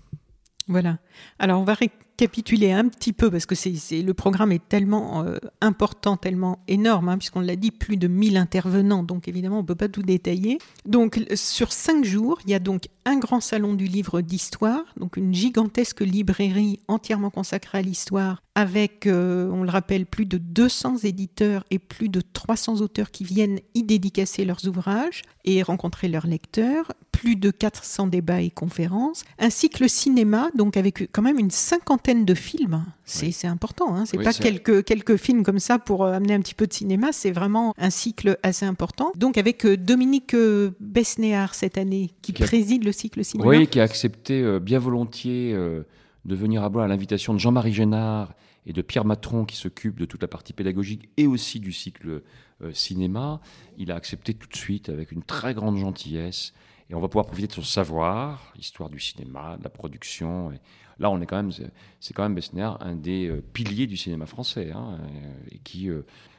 Voilà. 0.68 0.98
Alors 1.40 1.62
on 1.62 1.64
va 1.64 1.76
récapituler 1.76 2.74
un 2.74 2.90
petit 2.90 3.14
peu 3.14 3.32
parce 3.32 3.46
que 3.46 3.56
c'est, 3.56 4.02
le 4.02 4.14
programme 4.14 4.52
est 4.52 4.68
tellement 4.68 5.24
euh, 5.24 5.38
important, 5.62 6.18
tellement 6.18 6.60
énorme, 6.68 7.08
hein, 7.08 7.18
puisqu'on 7.18 7.40
l'a 7.40 7.56
dit, 7.56 7.72
plus 7.72 7.96
de 7.96 8.08
1000 8.08 8.36
intervenants, 8.36 9.04
donc 9.04 9.30
évidemment 9.30 9.60
on 9.60 9.62
ne 9.62 9.68
peut 9.68 9.76
pas 9.76 9.88
tout 9.88 10.02
détailler. 10.02 10.58
Donc 10.86 11.24
sur 11.36 11.72
cinq 11.72 12.04
jours, 12.04 12.40
il 12.46 12.52
y 12.52 12.54
a 12.54 12.60
donc 12.60 12.90
un 13.08 13.18
grand 13.18 13.40
salon 13.40 13.74
du 13.74 13.86
livre 13.86 14.20
d'histoire, 14.20 14.84
donc 14.98 15.16
une 15.16 15.34
gigantesque 15.34 16.02
librairie 16.02 16.82
entièrement 16.90 17.30
consacrée 17.30 17.78
à 17.78 17.82
l'histoire 17.82 18.42
avec, 18.58 19.06
euh, 19.06 19.52
on 19.52 19.62
le 19.62 19.70
rappelle, 19.70 20.08
plus 20.08 20.26
de 20.26 20.40
200 20.40 21.04
éditeurs 21.04 21.64
et 21.70 21.78
plus 21.78 22.10
de 22.10 22.22
300 22.22 22.82
auteurs 22.82 23.12
qui 23.12 23.24
viennent 23.24 23.60
y 23.76 23.84
dédicacer 23.84 24.46
leurs 24.46 24.68
ouvrages 24.68 25.22
et 25.46 25.62
rencontrer 25.62 26.08
leurs 26.08 26.26
lecteurs, 26.26 26.92
plus 27.12 27.36
de 27.36 27.52
400 27.52 28.08
débats 28.08 28.42
et 28.42 28.50
conférences, 28.50 29.26
ainsi 29.38 29.70
que 29.70 29.84
le 29.84 29.88
cinéma, 29.88 30.50
donc 30.56 30.76
avec 30.76 31.08
quand 31.12 31.22
même 31.22 31.38
une 31.38 31.52
cinquantaine 31.52 32.26
de 32.26 32.34
films. 32.34 32.84
C'est 33.06 33.46
important, 33.46 33.96
hein 33.96 34.06
c'est 34.06 34.22
pas 34.22 34.34
quelques, 34.34 34.84
quelques 34.84 35.18
films 35.18 35.44
comme 35.44 35.60
ça 35.60 35.78
pour 35.78 36.04
euh, 36.04 36.14
amener 36.14 36.34
un 36.34 36.42
petit 36.42 36.56
peu 36.56 36.66
de 36.66 36.74
cinéma, 36.74 37.12
c'est 37.12 37.32
vraiment 37.32 37.76
un 37.78 37.92
cycle 37.92 38.40
assez 38.42 38.66
important. 38.66 39.12
Donc 39.16 39.38
avec 39.38 39.66
euh, 39.66 39.78
Dominique 39.78 40.36
Besnéard 40.80 41.54
cette 41.54 41.78
année, 41.78 42.12
qui, 42.24 42.34
préside 42.34 42.84
le 42.84 42.92
cycle 42.98 43.24
cinéma. 43.24 43.50
Oui, 43.50 43.68
qui 43.68 43.80
a 43.80 43.84
accepté 43.84 44.60
bien 44.60 44.80
volontiers 44.80 45.54
de 45.54 46.36
venir 46.36 46.64
à 46.64 46.70
boire 46.70 46.86
à 46.86 46.88
l'invitation 46.88 47.34
de 47.34 47.40
Jean-Marie 47.40 47.74
Génard 47.74 48.34
et 48.68 48.74
de 48.74 48.82
Pierre 48.82 49.06
Matron 49.06 49.46
qui 49.46 49.56
s'occupe 49.56 49.98
de 49.98 50.06
toute 50.06 50.22
la 50.22 50.28
partie 50.28 50.52
pédagogique 50.52 51.10
et 51.16 51.26
aussi 51.26 51.62
du 51.62 51.72
cycle 51.72 52.22
euh, 52.62 52.74
cinéma. 52.74 53.40
Il 53.78 53.92
a 53.92 53.96
accepté 53.96 54.34
tout 54.34 54.50
de 54.50 54.56
suite 54.56 54.90
avec 54.90 55.14
une 55.14 55.24
très 55.24 55.54
grande 55.54 55.78
gentillesse 55.78 56.54
et 56.90 56.96
on 56.96 57.00
va 57.00 57.08
pouvoir 57.08 57.26
profiter 57.26 57.48
de 57.48 57.54
son 57.54 57.64
savoir, 57.64 58.54
histoire 58.60 58.90
du 58.90 59.00
cinéma, 59.00 59.56
de 59.58 59.64
la 59.64 59.70
production. 59.70 60.52
Et 60.52 60.60
là, 61.00 61.10
on 61.10 61.22
est 61.22 61.26
quand 61.26 61.38
même, 61.38 61.52
c'est 62.00 62.14
quand 62.14 62.24
même 62.24 62.36
Bessner, 62.36 62.70
un 62.82 62.96
des 62.96 63.28
euh, 63.28 63.42
piliers 63.54 63.88
du 63.88 63.96
cinéma 63.96 64.26
français, 64.26 64.72
hein, 64.72 65.00
euh, 65.02 65.34
et 65.52 65.60
qui 65.60 65.90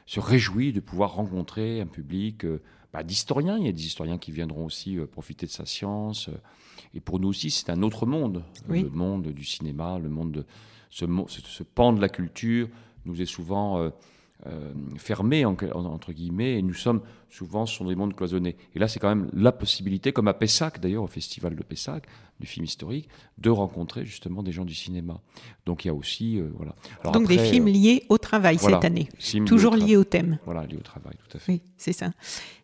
se 0.05 0.19
réjouit 0.19 0.71
de 0.71 0.79
pouvoir 0.79 1.13
rencontrer 1.13 1.81
un 1.81 1.87
public 1.87 2.45
bah, 2.93 3.03
d'historiens. 3.03 3.57
Il 3.57 3.65
y 3.65 3.69
a 3.69 3.71
des 3.71 3.85
historiens 3.85 4.17
qui 4.17 4.31
viendront 4.31 4.65
aussi 4.65 4.97
profiter 5.11 5.45
de 5.45 5.51
sa 5.51 5.65
science. 5.65 6.29
et 6.93 6.99
pour 6.99 7.19
nous 7.19 7.29
aussi, 7.29 7.51
c'est 7.51 7.69
un 7.69 7.81
autre 7.81 8.05
monde, 8.05 8.43
le 8.67 8.89
monde 8.89 9.27
du 9.27 9.43
cinéma, 9.43 9.99
le 9.99 10.09
monde 10.09 10.31
de, 10.31 10.45
ce, 10.89 11.05
ce, 11.27 11.63
pan 11.63 11.93
de 11.93 12.01
la 12.01 12.09
culture 12.09 12.67
nous 13.05 13.21
est 13.21 13.25
souvent 13.25 13.91
euh, 14.47 14.49
euh, 14.49 14.73
fermé, 14.97 15.43
entre 15.43 16.13
guillemets, 16.13 16.59
et 16.59 16.61
nous 16.61 16.73
sommes 16.73 17.01
souvent 17.29 17.65
sur 17.65 17.85
des 17.85 17.95
mondes 17.95 18.15
cloisonnés. 18.15 18.55
Et 18.73 18.79
là, 18.79 18.87
c'est 18.87 18.99
quand 18.99 19.09
même 19.09 19.29
la 19.33 19.51
possibilité, 19.51 20.13
comme 20.13 20.27
à 20.27 20.33
Pessac 20.33 20.79
d'ailleurs, 20.79 21.03
au 21.03 21.07
festival 21.07 21.55
de 21.55 21.63
Pessac, 21.63 22.03
du 22.39 22.47
film 22.47 22.65
historique, 22.65 23.09
de 23.37 23.49
rencontrer 23.49 24.05
justement 24.05 24.41
des 24.41 24.51
gens 24.51 24.63
du 24.63 24.73
cinéma. 24.73 25.19
Donc 25.65 25.83
il 25.83 25.89
y 25.89 25.91
a 25.91 25.93
aussi... 25.93 26.39
Euh, 26.39 26.49
voilà. 26.55 26.73
Donc 27.11 27.27
des 27.27 27.37
films 27.37 27.67
liés 27.67 28.03
au 28.07 28.17
travail 28.17 28.57
cette 28.59 28.85
année, 28.85 29.09
toujours 29.45 29.75
liés 29.75 29.97
au 29.97 30.05
thème. 30.05 30.39
Voilà, 30.45 30.65
liés 30.65 30.77
au 30.77 30.83
travail, 30.83 31.15
tout 31.17 31.37
à 31.37 31.39
fait. 31.39 31.51
Oui, 31.51 31.61
c'est 31.77 31.93
ça. 31.93 32.11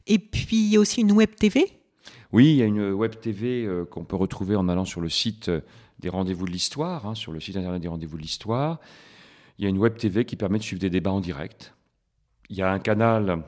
Et 0.08 0.20
puis 0.20 0.58
il 0.58 0.74
y 0.74 0.78
a 0.78 0.80
aussi 0.80 1.02
une 1.02 1.12
web 1.12 1.30
TV 1.36 1.66
oui, 2.34 2.48
il 2.48 2.56
y 2.56 2.64
a 2.64 2.66
une 2.66 2.92
web 2.92 3.14
TV 3.22 3.70
qu'on 3.90 4.04
peut 4.04 4.18
retrouver 4.18 4.58
en 4.58 4.68
allant 4.68 4.84
sur 4.84 5.00
le 5.00 5.08
site 5.08 5.50
des 6.00 6.10
rendez-vous 6.10 6.46
de 6.46 6.52
l'histoire, 6.52 7.06
hein, 7.06 7.16
sur 7.16 7.32
le 7.32 7.40
site 7.40 7.56
internet 7.56 7.82
des 7.82 7.88
rendez-vous 7.88 8.18
de 8.18 8.22
l'histoire. 8.22 8.80
Il 9.58 9.64
y 9.64 9.68
a 9.68 9.70
une 9.70 9.78
web 9.78 9.96
TV 9.96 10.26
qui 10.26 10.36
permet 10.36 10.58
de 10.58 10.64
suivre 10.64 10.82
des 10.82 10.90
débats 10.90 11.12
en 11.12 11.22
direct. 11.22 11.74
Il 12.50 12.58
y 12.58 12.62
a 12.62 12.72
un 12.72 12.80
canal 12.80 13.44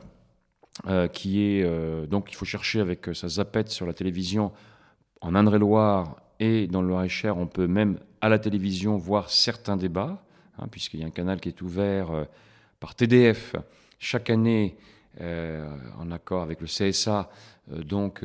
euh, 0.85 1.07
qui 1.07 1.41
est. 1.41 1.63
Euh, 1.63 2.05
donc, 2.05 2.31
il 2.31 2.35
faut 2.35 2.45
chercher 2.45 2.79
avec 2.79 3.09
euh, 3.09 3.13
sa 3.13 3.27
zapette 3.27 3.69
sur 3.69 3.85
la 3.85 3.93
télévision 3.93 4.51
en 5.21 5.35
Indre-et-Loire 5.35 6.17
et 6.39 6.67
dans 6.67 6.81
le 6.81 6.87
Loir-et-Cher. 6.87 7.37
On 7.37 7.47
peut 7.47 7.67
même 7.67 7.99
à 8.21 8.29
la 8.29 8.39
télévision 8.39 8.95
voir 8.95 9.29
certains 9.29 9.75
débats, 9.75 10.23
hein, 10.57 10.67
puisqu'il 10.69 11.01
y 11.01 11.03
a 11.03 11.07
un 11.07 11.11
canal 11.11 11.39
qui 11.41 11.49
est 11.49 11.61
ouvert 11.61 12.27
par 12.79 12.95
TDF 12.95 13.55
chaque 13.99 14.29
année 14.29 14.77
en 15.19 16.11
accord 16.11 16.43
avec 16.43 16.61
le 16.61 16.67
CSA. 16.67 17.29
donc, 17.69 18.23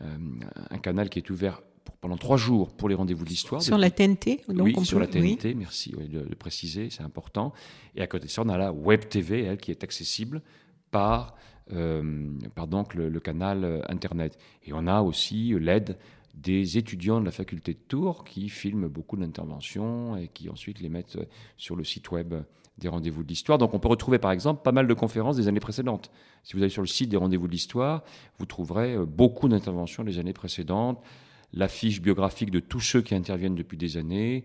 un 0.00 0.78
canal 0.78 1.08
qui 1.08 1.20
est 1.20 1.30
ouvert 1.30 1.60
pendant 2.00 2.16
trois 2.16 2.36
jours 2.36 2.70
pour 2.72 2.88
les 2.88 2.94
rendez-vous 2.94 3.24
de 3.24 3.28
l'histoire. 3.28 3.62
Sur 3.62 3.78
la 3.78 3.90
TNT 3.90 4.42
donc 4.48 4.66
Oui, 4.66 4.84
sur 4.84 4.98
la 4.98 5.06
TNT, 5.06 5.54
merci 5.54 5.90
de 5.90 6.20
le 6.20 6.36
préciser, 6.36 6.90
c'est 6.90 7.02
important. 7.02 7.52
Et 7.94 8.02
à 8.02 8.06
côté 8.06 8.26
de 8.26 8.30
ça, 8.30 8.42
on 8.44 8.48
a 8.48 8.58
la 8.58 8.72
Web 8.72 9.08
TV, 9.08 9.44
elle, 9.44 9.58
qui 9.58 9.70
est 9.70 9.84
accessible 9.84 10.42
par, 10.90 11.36
euh, 11.72 12.30
par 12.54 12.66
donc 12.66 12.94
le, 12.94 13.20
canal 13.20 13.64
euh, 13.64 13.80
Internet. 13.88 14.38
Et 14.64 14.72
on 14.72 14.86
a 14.86 15.00
aussi 15.00 15.54
l'aide 15.58 15.98
des 16.34 16.76
étudiants 16.76 17.20
de 17.20 17.24
la 17.24 17.30
faculté 17.30 17.72
de 17.72 17.78
Tours 17.78 18.24
qui 18.24 18.48
filment 18.48 18.88
beaucoup 18.88 19.16
d'interventions 19.16 20.16
et 20.16 20.28
qui 20.28 20.50
ensuite 20.50 20.80
les 20.80 20.90
mettent 20.90 21.18
sur 21.56 21.76
le 21.76 21.84
site 21.84 22.10
web 22.10 22.34
des 22.78 22.88
rendez-vous 22.88 23.22
de 23.22 23.28
l'histoire. 23.28 23.58
Donc 23.58 23.74
on 23.74 23.78
peut 23.78 23.88
retrouver 23.88 24.18
par 24.18 24.32
exemple 24.32 24.62
pas 24.62 24.72
mal 24.72 24.86
de 24.86 24.94
conférences 24.94 25.36
des 25.36 25.48
années 25.48 25.60
précédentes. 25.60 26.10
Si 26.42 26.54
vous 26.54 26.60
allez 26.60 26.70
sur 26.70 26.82
le 26.82 26.88
site 26.88 27.08
des 27.08 27.16
rendez-vous 27.16 27.46
de 27.46 27.52
l'histoire, 27.52 28.02
vous 28.38 28.46
trouverez 28.46 28.94
euh, 28.94 29.06
beaucoup 29.06 29.48
d'interventions 29.48 30.04
des 30.04 30.18
années 30.18 30.34
précédentes, 30.34 31.02
la 31.52 31.68
fiche 31.68 32.00
biographique 32.00 32.50
de 32.50 32.60
tous 32.60 32.80
ceux 32.80 33.02
qui 33.02 33.14
interviennent 33.14 33.54
depuis 33.54 33.76
des 33.76 33.96
années, 33.96 34.44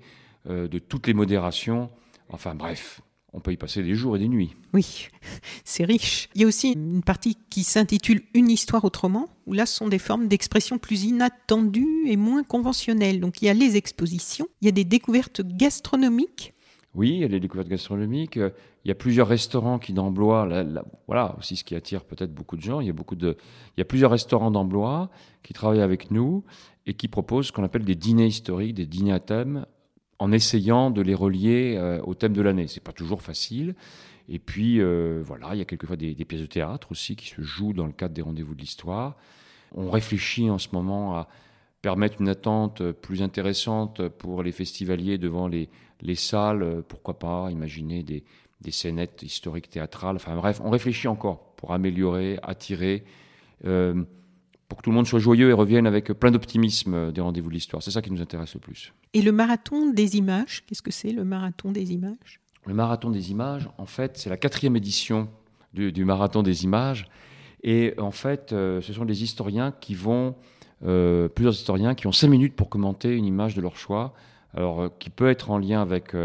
euh, 0.49 0.67
de 0.67 0.79
toutes 0.79 1.07
les 1.07 1.13
modérations. 1.13 1.89
Enfin 2.29 2.55
bref, 2.55 3.01
on 3.33 3.39
peut 3.39 3.51
y 3.51 3.57
passer 3.57 3.83
des 3.83 3.95
jours 3.95 4.15
et 4.15 4.19
des 4.19 4.27
nuits. 4.27 4.55
Oui, 4.73 5.07
c'est 5.63 5.85
riche. 5.85 6.29
Il 6.35 6.41
y 6.41 6.43
a 6.43 6.47
aussi 6.47 6.71
une 6.71 7.03
partie 7.03 7.37
qui 7.49 7.63
s'intitule 7.63 8.21
Une 8.33 8.49
histoire 8.49 8.83
autrement, 8.83 9.29
où 9.45 9.53
là, 9.53 9.65
ce 9.65 9.75
sont 9.75 9.87
des 9.87 9.99
formes 9.99 10.27
d'expression 10.27 10.77
plus 10.77 11.03
inattendues 11.03 12.07
et 12.07 12.17
moins 12.17 12.43
conventionnelles. 12.43 13.19
Donc 13.19 13.41
il 13.41 13.45
y 13.45 13.49
a 13.49 13.53
les 13.53 13.77
expositions, 13.77 14.47
il 14.61 14.65
y 14.65 14.69
a 14.69 14.73
des 14.73 14.85
découvertes 14.85 15.41
gastronomiques. 15.41 16.53
Oui, 16.93 17.11
il 17.11 17.19
y 17.19 17.23
a 17.23 17.29
des 17.29 17.39
découvertes 17.39 17.69
gastronomiques. 17.69 18.39
Il 18.83 18.87
y 18.87 18.91
a 18.91 18.95
plusieurs 18.95 19.27
restaurants 19.27 19.77
qui 19.77 19.93
voilà 21.07 21.35
aussi 21.37 21.55
ce 21.55 21.63
qui 21.63 21.75
attire 21.75 22.03
peut-être 22.03 22.33
beaucoup 22.33 22.55
de 22.55 22.61
gens. 22.61 22.81
Il 22.81 22.87
y 22.87 22.89
a 22.89 22.93
beaucoup 22.93 23.15
de, 23.15 23.37
il 23.77 23.79
y 23.79 23.81
a 23.81 23.85
plusieurs 23.85 24.11
restaurants 24.11 24.49
d'Amblois 24.49 25.09
qui 25.43 25.53
travaillent 25.53 25.81
avec 25.81 26.09
nous 26.09 26.43
et 26.87 26.95
qui 26.95 27.07
proposent 27.07 27.47
ce 27.47 27.51
qu'on 27.51 27.63
appelle 27.63 27.85
des 27.85 27.95
dîners 27.95 28.25
historiques, 28.25 28.73
des 28.73 28.87
dîners 28.87 29.13
à 29.13 29.19
thème 29.19 29.65
en 30.17 30.31
essayant 30.31 30.89
de 30.89 31.01
les 31.01 31.13
relier 31.13 31.75
euh, 31.77 32.01
au 32.03 32.15
thème 32.15 32.33
de 32.33 32.41
l'année. 32.41 32.67
C'est 32.67 32.83
pas 32.83 32.91
toujours 32.91 33.21
facile. 33.21 33.75
Et 34.29 34.39
puis 34.39 34.79
euh, 34.79 35.21
voilà, 35.23 35.53
il 35.53 35.59
y 35.59 35.61
a 35.61 35.65
quelquefois 35.65 35.95
des, 35.95 36.15
des, 36.15 36.25
pièces 36.25 36.41
de 36.41 36.47
théâtre 36.47 36.91
aussi 36.91 37.15
qui 37.15 37.27
se 37.27 37.41
jouent 37.41 37.73
dans 37.73 37.85
le 37.85 37.91
cadre 37.91 38.15
des 38.15 38.21
rendez-vous 38.21 38.55
de 38.55 38.61
l'histoire. 38.61 39.15
On 39.75 39.91
réfléchit 39.91 40.49
en 40.49 40.57
ce 40.57 40.69
moment 40.73 41.15
à 41.15 41.27
permettre 41.81 42.19
une 42.19 42.29
attente 42.29 42.91
plus 42.91 43.21
intéressante 43.21 44.07
pour 44.09 44.41
les 44.41 44.51
festivaliers 44.51 45.17
devant 45.17 45.47
les, 45.47 45.69
les 46.01 46.15
salles. 46.15 46.83
Pourquoi 46.87 47.17
pas 47.17 47.49
imaginer 47.51 48.03
des, 48.03 48.23
des 48.61 48.71
scénettes 48.71 49.23
historiques 49.23 49.69
théâtrales. 49.69 50.15
Enfin 50.15 50.35
bref, 50.35 50.61
on 50.63 50.69
réfléchit 50.69 51.07
encore 51.07 51.53
pour 51.55 51.73
améliorer, 51.73 52.39
attirer. 52.43 53.03
Euh, 53.65 54.03
pour 54.67 54.77
que 54.77 54.83
tout 54.83 54.89
le 54.91 54.95
monde 54.95 55.05
soit 55.05 55.19
joyeux 55.19 55.49
et 55.49 55.53
revienne 55.53 55.85
avec 55.85 56.13
plein 56.13 56.31
d'optimisme 56.31 57.11
des 57.11 57.19
rendez-vous 57.19 57.49
de 57.49 57.53
l'histoire. 57.53 57.83
C'est 57.83 57.91
ça 57.91 58.01
qui 58.01 58.09
nous 58.09 58.21
intéresse 58.21 58.53
le 58.53 58.61
plus. 58.61 58.93
Et 59.13 59.21
le 59.21 59.33
marathon 59.33 59.91
des 59.91 60.15
images, 60.15 60.63
qu'est-ce 60.65 60.81
que 60.81 60.91
c'est 60.91 61.11
le 61.11 61.25
marathon 61.25 61.73
des 61.73 61.91
images? 61.91 62.39
Le 62.65 62.73
marathon 62.73 63.09
des 63.09 63.31
images, 63.31 63.67
en 63.77 63.85
fait, 63.85 64.17
c'est 64.17 64.29
la 64.29 64.37
quatrième 64.37 64.77
édition 64.77 65.27
du, 65.73 66.05
marathon 66.05 66.41
des 66.41 66.63
images. 66.63 67.05
Et 67.63 67.93
en 67.97 68.11
fait, 68.11 68.53
euh, 68.53 68.79
ce 68.79 68.93
sont 68.93 69.03
des 69.03 69.23
historiens 69.23 69.73
qui 69.73 69.93
vont, 69.93 70.35
euh, 70.85 71.27
plusieurs 71.27 71.53
historiens 71.53 71.93
qui 71.93 72.07
ont 72.07 72.13
cinq 72.13 72.29
minutes 72.29 72.55
pour 72.55 72.69
commenter 72.69 73.13
une 73.13 73.25
image 73.25 73.55
de 73.55 73.61
leur 73.61 73.75
choix, 73.75 74.13
alors 74.53 74.89
qui 74.99 75.09
peut 75.09 75.29
être 75.29 75.51
en 75.51 75.57
lien 75.57 75.81
avec 75.81 76.15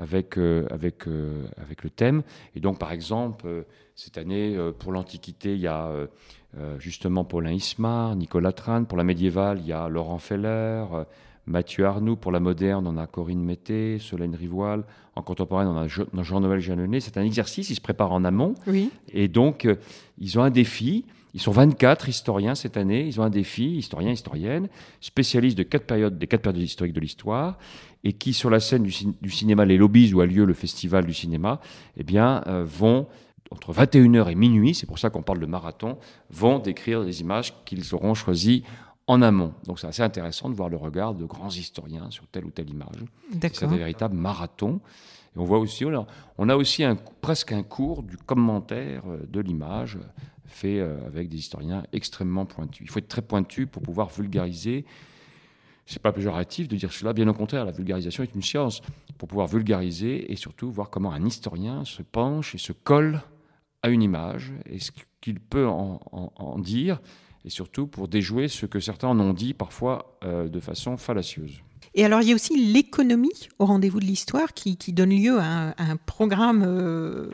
avec, 0.00 0.38
avec, 0.70 1.04
avec 1.56 1.84
le 1.84 1.90
thème. 1.90 2.22
Et 2.56 2.60
donc, 2.60 2.78
par 2.78 2.90
exemple, 2.90 3.66
cette 3.94 4.18
année, 4.18 4.56
pour 4.78 4.92
l'Antiquité, 4.92 5.54
il 5.54 5.60
y 5.60 5.66
a 5.66 5.90
euh, 6.58 6.80
justement 6.80 7.22
Paulin 7.22 7.52
Ismar, 7.52 8.16
Nicolas 8.16 8.50
Trane. 8.50 8.86
Pour 8.86 8.98
la 8.98 9.04
médiévale, 9.04 9.60
il 9.60 9.68
y 9.68 9.72
a 9.72 9.88
Laurent 9.88 10.18
Feller, 10.18 10.84
euh, 10.92 11.04
Mathieu 11.46 11.84
Arnoux. 11.84 12.16
Pour 12.16 12.32
la 12.32 12.40
moderne, 12.40 12.88
on 12.88 12.96
a 12.96 13.06
Corinne 13.06 13.44
Mété, 13.44 13.98
Solène 14.00 14.34
Rivoile. 14.34 14.82
En 15.14 15.22
contemporaine, 15.22 15.68
on 15.68 15.76
a 15.76 15.86
Jean-Noël 15.86 16.58
Jeannonnet. 16.58 16.98
C'est 16.98 17.16
un 17.18 17.22
exercice, 17.22 17.70
ils 17.70 17.76
se 17.76 17.80
préparent 17.80 18.12
en 18.12 18.24
amont. 18.24 18.54
Oui. 18.66 18.90
Et 19.12 19.28
donc, 19.28 19.64
euh, 19.64 19.76
ils 20.18 20.40
ont 20.40 20.42
un 20.42 20.50
défi. 20.50 21.04
Ils 21.34 21.40
sont 21.40 21.52
24 21.52 22.08
historiens 22.08 22.56
cette 22.56 22.76
année. 22.76 23.06
Ils 23.06 23.20
ont 23.20 23.24
un 23.24 23.30
défi, 23.30 23.76
historiens, 23.76 24.10
historiennes, 24.10 24.68
spécialistes 25.00 25.56
de 25.56 25.62
quatre 25.62 25.86
périodes, 25.86 26.18
des 26.18 26.26
quatre 26.26 26.42
périodes 26.42 26.62
historiques 26.62 26.94
de 26.94 27.00
l'histoire, 27.00 27.58
et 28.04 28.12
qui, 28.12 28.32
sur 28.32 28.50
la 28.50 28.60
scène 28.60 28.82
du, 28.82 29.30
cinéma 29.30 29.64
Les 29.64 29.76
Lobbies, 29.76 30.14
où 30.14 30.20
a 30.20 30.26
lieu 30.26 30.44
le 30.44 30.54
festival 30.54 31.04
du 31.04 31.14
cinéma, 31.14 31.60
eh 31.96 32.02
bien, 32.02 32.42
vont 32.64 33.06
entre 33.50 33.72
21h 33.72 34.30
et 34.30 34.34
minuit, 34.34 34.74
c'est 34.74 34.86
pour 34.86 34.98
ça 34.98 35.10
qu'on 35.10 35.22
parle 35.22 35.40
de 35.40 35.46
marathon, 35.46 35.98
vont 36.30 36.58
décrire 36.58 37.04
des 37.04 37.20
images 37.20 37.52
qu'ils 37.64 37.94
auront 37.94 38.14
choisies 38.14 38.62
en 39.06 39.22
amont. 39.22 39.52
Donc 39.64 39.80
c'est 39.80 39.88
assez 39.88 40.02
intéressant 40.02 40.48
de 40.48 40.54
voir 40.54 40.68
le 40.68 40.76
regard 40.76 41.14
de 41.14 41.24
grands 41.24 41.50
historiens 41.50 42.10
sur 42.10 42.26
telle 42.28 42.44
ou 42.44 42.50
telle 42.50 42.70
image. 42.70 43.04
C'est 43.52 43.64
un 43.64 43.68
véritable 43.68 44.14
marathon. 44.14 44.80
Et 45.34 45.38
on 45.38 45.44
voit 45.44 45.58
aussi, 45.58 45.84
on 45.84 46.48
a, 46.48 46.56
aussi 46.56 46.84
un, 46.84 46.96
presque 47.20 47.52
un 47.52 47.62
cours 47.62 48.02
du 48.02 48.16
commentaire 48.16 49.02
euh, 49.08 49.24
de 49.28 49.40
l'image 49.40 49.98
fait 50.46 50.80
euh, 50.80 51.06
avec 51.06 51.28
des 51.28 51.36
historiens 51.36 51.84
extrêmement 51.92 52.46
pointus. 52.46 52.80
Il 52.84 52.90
faut 52.90 52.98
être 52.98 53.08
très 53.08 53.22
pointu 53.22 53.68
pour 53.68 53.82
pouvoir 53.82 54.08
vulgariser. 54.08 54.84
C'est 55.90 56.00
pas 56.00 56.12
péjoratif 56.12 56.68
de 56.68 56.76
dire 56.76 56.92
cela, 56.92 57.12
bien 57.12 57.26
au 57.26 57.34
contraire, 57.34 57.64
la 57.64 57.72
vulgarisation 57.72 58.22
est 58.22 58.32
une 58.32 58.42
science 58.42 58.80
pour 59.18 59.26
pouvoir 59.26 59.48
vulgariser 59.48 60.30
et 60.30 60.36
surtout 60.36 60.70
voir 60.70 60.88
comment 60.88 61.12
un 61.12 61.26
historien 61.26 61.84
se 61.84 62.02
penche 62.02 62.54
et 62.54 62.58
se 62.58 62.70
colle 62.72 63.20
à 63.82 63.88
une 63.88 64.00
image 64.00 64.52
et 64.66 64.78
ce 64.78 64.92
qu'il 65.20 65.40
peut 65.40 65.66
en, 65.66 66.58
dire, 66.60 67.00
et 67.44 67.50
surtout 67.50 67.88
pour 67.88 68.06
déjouer 68.06 68.46
ce 68.46 68.66
que 68.66 68.78
certains 68.78 69.08
en 69.08 69.18
ont 69.18 69.32
dit 69.32 69.52
parfois 69.52 70.16
euh, 70.22 70.48
de 70.48 70.60
façon 70.60 70.96
fallacieuse. 70.96 71.60
Et 71.94 72.04
alors, 72.04 72.22
il 72.22 72.28
y 72.28 72.32
a 72.32 72.34
aussi 72.34 72.72
l'économie 72.72 73.48
au 73.58 73.66
rendez-vous 73.66 73.98
de 73.98 74.04
l'histoire 74.04 74.54
qui, 74.54 74.76
donne 74.92 75.10
lieu 75.10 75.38
à 75.40 75.74
un, 75.76 75.96
programme 75.96 76.62
euh, 76.64 77.30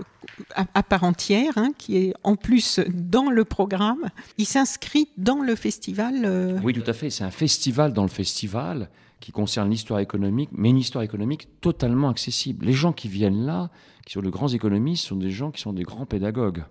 à, 0.55 0.83
part 0.83 1.05
entière, 1.05 1.53
hein, 1.57 1.73
qui 1.77 1.99
est 1.99 2.14
en 2.25 2.37
plus 2.37 2.81
dans 2.88 3.31
le 3.31 3.45
programme. 3.45 4.09
Il 4.38 4.47
s'inscrit 4.47 5.09
dans 5.19 5.42
le 5.42 5.55
festival. 5.55 6.25
Euh, 6.25 6.59
oui, 6.62 6.73
tout 6.73 6.88
à 6.88 6.95
fait. 6.95 7.11
C'est 7.11 7.25
un 7.25 7.31
festival 7.31 7.92
dans 7.92 8.03
le 8.03 8.09
festival 8.09 8.88
qui 9.21 9.31
concerne 9.31 9.71
l'histoire 9.71 10.01
économique, 10.01 10.51
mais 10.53 10.71
une 10.71 10.79
histoire 10.79 11.05
économique 11.05 11.49
totalement 11.61 12.09
accessible. 12.09 12.64
Les 12.64 12.73
gens 12.73 12.92
qui 12.92 13.09
viennent 13.09 13.45
là, 13.45 13.71
qui 14.07 14.12
sont 14.12 14.23
de 14.23 14.31
grands 14.31 14.49
économistes, 14.49 15.05
sont 15.05 15.16
des 15.16 15.31
gens 15.31 15.51
qui 15.51 15.61
sont 15.61 15.73
des 15.75 15.83
grands 15.83 16.07
pédagogues. 16.07 16.64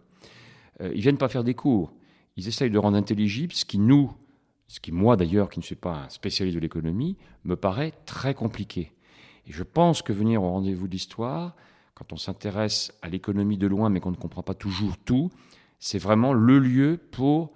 Euh, 0.82 0.91
ils 0.95 1.02
viennent 1.02 1.17
pas 1.17 1.30
faire 1.30 1.43
des 1.43 1.54
cours. 1.54 1.93
Ils 2.36 2.48
essayent 2.48 2.69
de 2.69 2.78
rendre 2.78 2.98
intelligible 2.98 3.54
ce 3.54 3.65
qui 3.65 3.78
nous, 3.78 4.12
ce 4.67 4.80
qui 4.80 4.91
moi 4.91 5.15
d'ailleurs, 5.15 5.49
qui 5.49 5.60
ne 5.60 5.63
suis 5.63 5.75
pas 5.75 6.06
un 6.06 6.10
spécialiste 6.10 6.56
de 6.56 6.62
l'économie, 6.62 7.17
me 7.43 7.56
paraît 7.56 7.93
très 8.06 8.34
compliqué. 8.34 8.91
Et 9.47 9.51
je 9.51 9.63
pense 9.63 10.01
que 10.01 10.13
venir 10.13 10.43
au 10.43 10.49
rendez-vous 10.49 10.88
d'histoire, 10.88 11.56
quand 11.93 12.12
on 12.12 12.17
s'intéresse 12.17 12.93
à 13.01 13.10
l'économie 13.10 13.58
de 13.58 13.67
loin, 13.67 13.89
mais 13.89 13.99
qu'on 13.99 14.12
ne 14.12 14.15
comprend 14.15 14.43
pas 14.43 14.54
toujours 14.54 14.97
tout, 14.97 15.32
c'est 15.80 15.99
vraiment 15.99 16.34
le 16.34 16.60
lieu 16.60 16.99
pour 17.12 17.54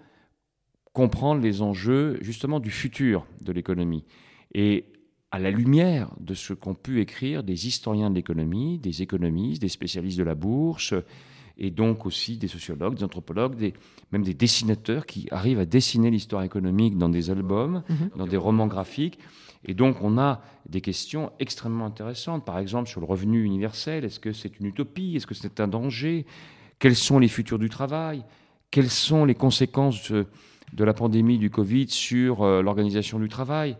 comprendre 0.93 1.41
les 1.41 1.61
enjeux 1.61 2.17
justement 2.21 2.59
du 2.59 2.71
futur 2.71 3.25
de 3.41 3.51
l'économie. 3.51 4.05
Et 4.53 4.85
à 5.31 5.39
la 5.39 5.51
lumière 5.51 6.11
de 6.19 6.33
ce 6.33 6.53
qu'ont 6.53 6.73
pu 6.73 7.01
écrire 7.01 7.43
des 7.43 7.67
historiens 7.67 8.09
de 8.09 8.15
l'économie, 8.15 8.79
des 8.79 9.01
économistes, 9.01 9.61
des 9.61 9.69
spécialistes 9.69 10.17
de 10.17 10.23
la 10.23 10.35
bourse, 10.35 10.93
et 11.59 11.69
donc 11.69 12.05
aussi 12.05 12.37
des 12.37 12.47
sociologues, 12.47 12.95
des 12.95 13.03
anthropologues, 13.03 13.55
des, 13.55 13.73
même 14.11 14.23
des 14.23 14.33
dessinateurs 14.33 15.05
qui 15.05 15.27
arrivent 15.29 15.59
à 15.59 15.65
dessiner 15.65 16.09
l'histoire 16.09 16.43
économique 16.43 16.97
dans 16.97 17.09
des 17.09 17.29
albums, 17.29 17.83
mhm. 17.89 18.09
dans 18.15 18.27
des 18.27 18.37
romans 18.37 18.67
graphiques. 18.67 19.19
Et 19.65 19.73
donc 19.73 19.97
on 20.01 20.17
a 20.17 20.41
des 20.69 20.79
questions 20.79 21.31
extrêmement 21.39 21.85
intéressantes, 21.85 22.45
par 22.45 22.57
exemple 22.59 22.89
sur 22.89 23.01
le 23.01 23.05
revenu 23.05 23.43
universel, 23.43 24.05
est-ce 24.05 24.19
que 24.19 24.31
c'est 24.31 24.57
une 24.59 24.67
utopie, 24.67 25.17
est-ce 25.17 25.27
que 25.27 25.35
c'est 25.35 25.59
un 25.59 25.67
danger, 25.67 26.25
quels 26.79 26.95
sont 26.95 27.19
les 27.19 27.27
futurs 27.27 27.59
du 27.59 27.69
travail, 27.69 28.23
quelles 28.71 28.89
sont 28.89 29.25
les 29.25 29.35
conséquences 29.35 30.11
de 30.11 30.83
la 30.83 30.93
pandémie 30.93 31.37
du 31.37 31.49
Covid 31.49 31.89
sur 31.89 32.43
euh, 32.43 32.61
l'organisation 32.61 33.19
du 33.19 33.27
travail, 33.27 33.75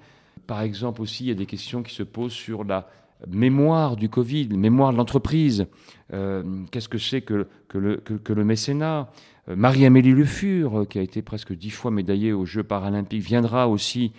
par 0.48 0.62
exemple 0.62 1.02
aussi, 1.02 1.26
il 1.26 1.28
y 1.28 1.32
a 1.32 1.36
des 1.36 1.46
questions 1.46 1.84
qui 1.84 1.94
se 1.94 2.04
posent 2.04 2.34
sur 2.34 2.64
la 2.64 2.90
mémoire 3.28 3.96
du 3.96 4.10
Covid, 4.10 4.50
mémoire 4.50 4.92
de 4.92 4.98
l'entreprise. 4.98 5.68
Euh, 6.14 6.44
qu'est-ce 6.72 6.90
que 6.90 6.98
c'est 6.98 7.22
que, 7.22 7.48
le, 7.74 7.98
que, 7.98 8.34
le, 8.34 8.44
mécénat? 8.44 9.10
Euh, 9.50 9.56
Marie-Amélie 9.56 10.12
Le 10.12 10.26
Fur, 10.26 10.80
euh, 10.80 10.86
qui 10.86 11.00
a 11.00 11.02
été 11.02 11.22
presque 11.22 11.54
dix 11.54 11.70
fois 11.70 11.92
médaillée 11.92 12.34
aux 12.34 12.46
Jeux 12.46 12.64
paralympiques, 12.64 13.22
viendra 13.22 13.68
aussi 13.68 14.14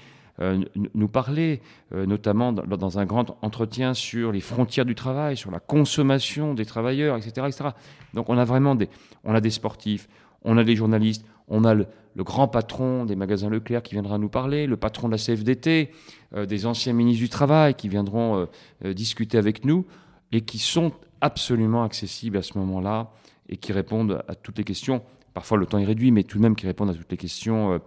nous 0.95 1.09
parler, 1.09 1.61
notamment 1.93 2.51
dans, 2.55 2.99
un 2.99 3.05
grand 3.05 3.37
entretien 3.43 3.93
sur 3.93 4.33
les 4.33 4.41
frontières 4.41 4.87
du 4.87 4.95
travail, 4.95 5.37
sur 5.37 5.51
la 5.51 5.61
consommation 5.61 6.55
des 6.55 6.65
travailleurs, 6.65 7.19
etc. 7.19 7.47
etc. 7.47 7.71
Donc 8.15 8.31
on 8.31 8.39
a 8.39 8.47
vraiment 8.47 8.75
des, 8.75 8.89
on 9.23 9.35
a 9.35 9.43
des 9.43 9.51
sportifs, 9.51 10.09
on 10.43 10.57
a 10.57 10.65
des 10.65 10.77
journalistes, 10.77 11.27
on 11.51 11.65
a 11.65 11.75
le, 11.75 11.87
grand 12.17 12.49
patron 12.49 13.05
des 13.05 13.17
magasins 13.17 13.51
Leclerc 13.51 13.83
qui 13.83 13.95
viendra 13.95 14.19
nous 14.19 14.29
parler, 14.29 14.67
le 14.67 14.77
patron 14.77 15.09
de 15.09 15.13
la 15.13 15.19
CFDT, 15.19 15.91
euh, 16.35 16.47
des 16.47 16.67
anciens 16.67 16.93
ministres 16.93 17.23
du 17.23 17.29
Travail 17.29 17.75
qui 17.75 17.89
viendront 17.89 18.37
euh, 18.37 18.47
euh, 18.85 18.95
discuter 18.95 19.37
avec 19.37 19.65
nous 19.65 19.87
et 20.33 20.43
qui 20.43 20.59
sont 20.59 20.93
absolument 21.21 21.83
accessibles 21.83 22.37
à 22.37 22.43
ce 22.43 22.57
moment-là 22.59 23.11
et 23.49 23.57
qui 23.57 23.73
répondent 23.73 24.23
à 24.29 24.35
toutes 24.35 24.59
les 24.59 24.65
questions. 24.65 25.03
Parfois 25.35 25.59
le 25.59 25.67
temps 25.67 25.79
est 25.79 25.85
réduit, 25.85 26.13
mais 26.13 26.23
tout 26.23 26.39
de 26.39 26.43
même 26.43 26.57
qui 26.57 26.67
répondent 26.67 26.91
à 26.91 26.95
toutes 26.95 27.11
les 27.11 27.17
questions 27.17 27.81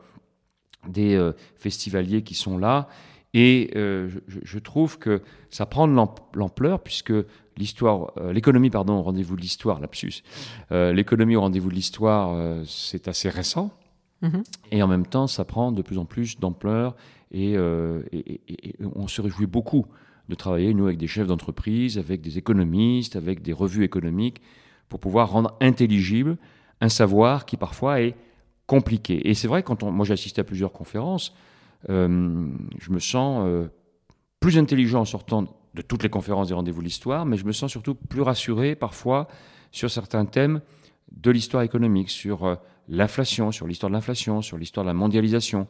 des 0.88 1.32
festivaliers 1.56 2.22
qui 2.22 2.36
sont 2.36 2.58
là. 2.58 2.90
Et 3.34 3.72
je, 3.74 4.60
trouve 4.60 5.00
que 5.00 5.22
ça 5.50 5.66
prend 5.66 5.88
de 5.88 5.96
l'ampleur 6.36 6.82
puisque 6.82 7.14
l'histoire, 7.58 8.12
euh, 8.18 8.34
l'économie, 8.34 8.70
pardon, 8.70 8.94
au 8.94 9.02
rendez-vous 9.02 9.36
de 9.36 9.42
l'histoire, 9.42 9.80
lapsus. 9.80 10.24
Euh, 10.72 10.94
l'économie 10.94 11.36
au 11.36 11.42
rendez-vous 11.42 11.70
de 11.70 11.76
l'histoire, 11.76 12.34
euh, 12.34 12.64
c'est 12.66 13.08
assez 13.08 13.30
récent. 13.30 13.72
Mhm. 14.22 14.44
Et 14.72 14.82
en 14.82 14.88
même 14.88 15.06
temps, 15.06 15.28
ça 15.28 15.46
prend 15.46 15.72
de 15.72 15.82
plus 15.82 15.98
en 15.98 16.06
plus 16.06 16.40
d'ampleur 16.40 16.96
et, 17.32 17.58
on 17.58 19.08
se 19.08 19.22
réjouit 19.22 19.48
beaucoup 19.48 19.88
de 20.30 20.36
travailler, 20.36 20.74
nous, 20.74 20.86
avec 20.86 20.98
des 20.98 21.08
chefs 21.08 21.28
d'entreprise, 21.28 21.98
avec 21.98 22.22
des 22.22 22.38
économistes, 22.38 23.16
avec 23.16 23.42
des 23.42 23.54
revues 23.54 23.84
économiques, 23.84 24.40
pour 24.88 25.00
pouvoir 25.00 25.32
rendre 25.32 25.58
intelligible 25.60 26.38
un 26.80 26.90
savoir 26.90 27.46
qui 27.46 27.58
parfois 27.58 28.02
est 28.02 28.16
compliqué. 28.68 29.28
Et 29.28 29.34
c'est 29.34 29.48
vrai, 29.48 29.64
quand 29.64 29.84
on, 29.84 29.92
moi 29.92 30.06
j'ai 30.06 30.14
assisté 30.14 30.42
à 30.42 30.44
plusieurs 30.44 30.72
conférences, 30.72 31.36
je 31.90 32.08
me 32.92 33.00
sens 33.00 33.68
plus 34.40 34.58
intelligent 34.58 35.02
en 35.02 35.06
sortant 35.06 35.48
de 35.74 35.82
toutes 35.82 36.04
les 36.04 36.10
conférences 36.10 36.50
des 36.50 36.54
rendez-vous 36.54 36.82
de 36.82 36.86
l'histoire, 36.86 37.26
mais 37.26 37.38
je 37.38 37.46
me 37.46 37.52
sens 37.52 37.72
surtout 37.72 37.96
plus 37.96 38.22
rassuré 38.22 38.76
parfois 38.76 39.28
sur 39.72 39.90
certains 39.90 40.26
thèmes 40.26 40.62
de 41.12 41.32
l'histoire 41.32 41.64
économique, 41.64 42.10
sur 42.10 42.46
euh, 42.46 42.56
l'inflation, 42.88 43.52
sur 43.52 43.68
l'histoire 43.68 43.90
de 43.90 43.96
l'inflation, 43.96 44.42
sur 44.42 44.58
l'histoire 44.58 44.84
de 44.84 44.90
la 44.90 44.94
mondialisation. 44.94 45.68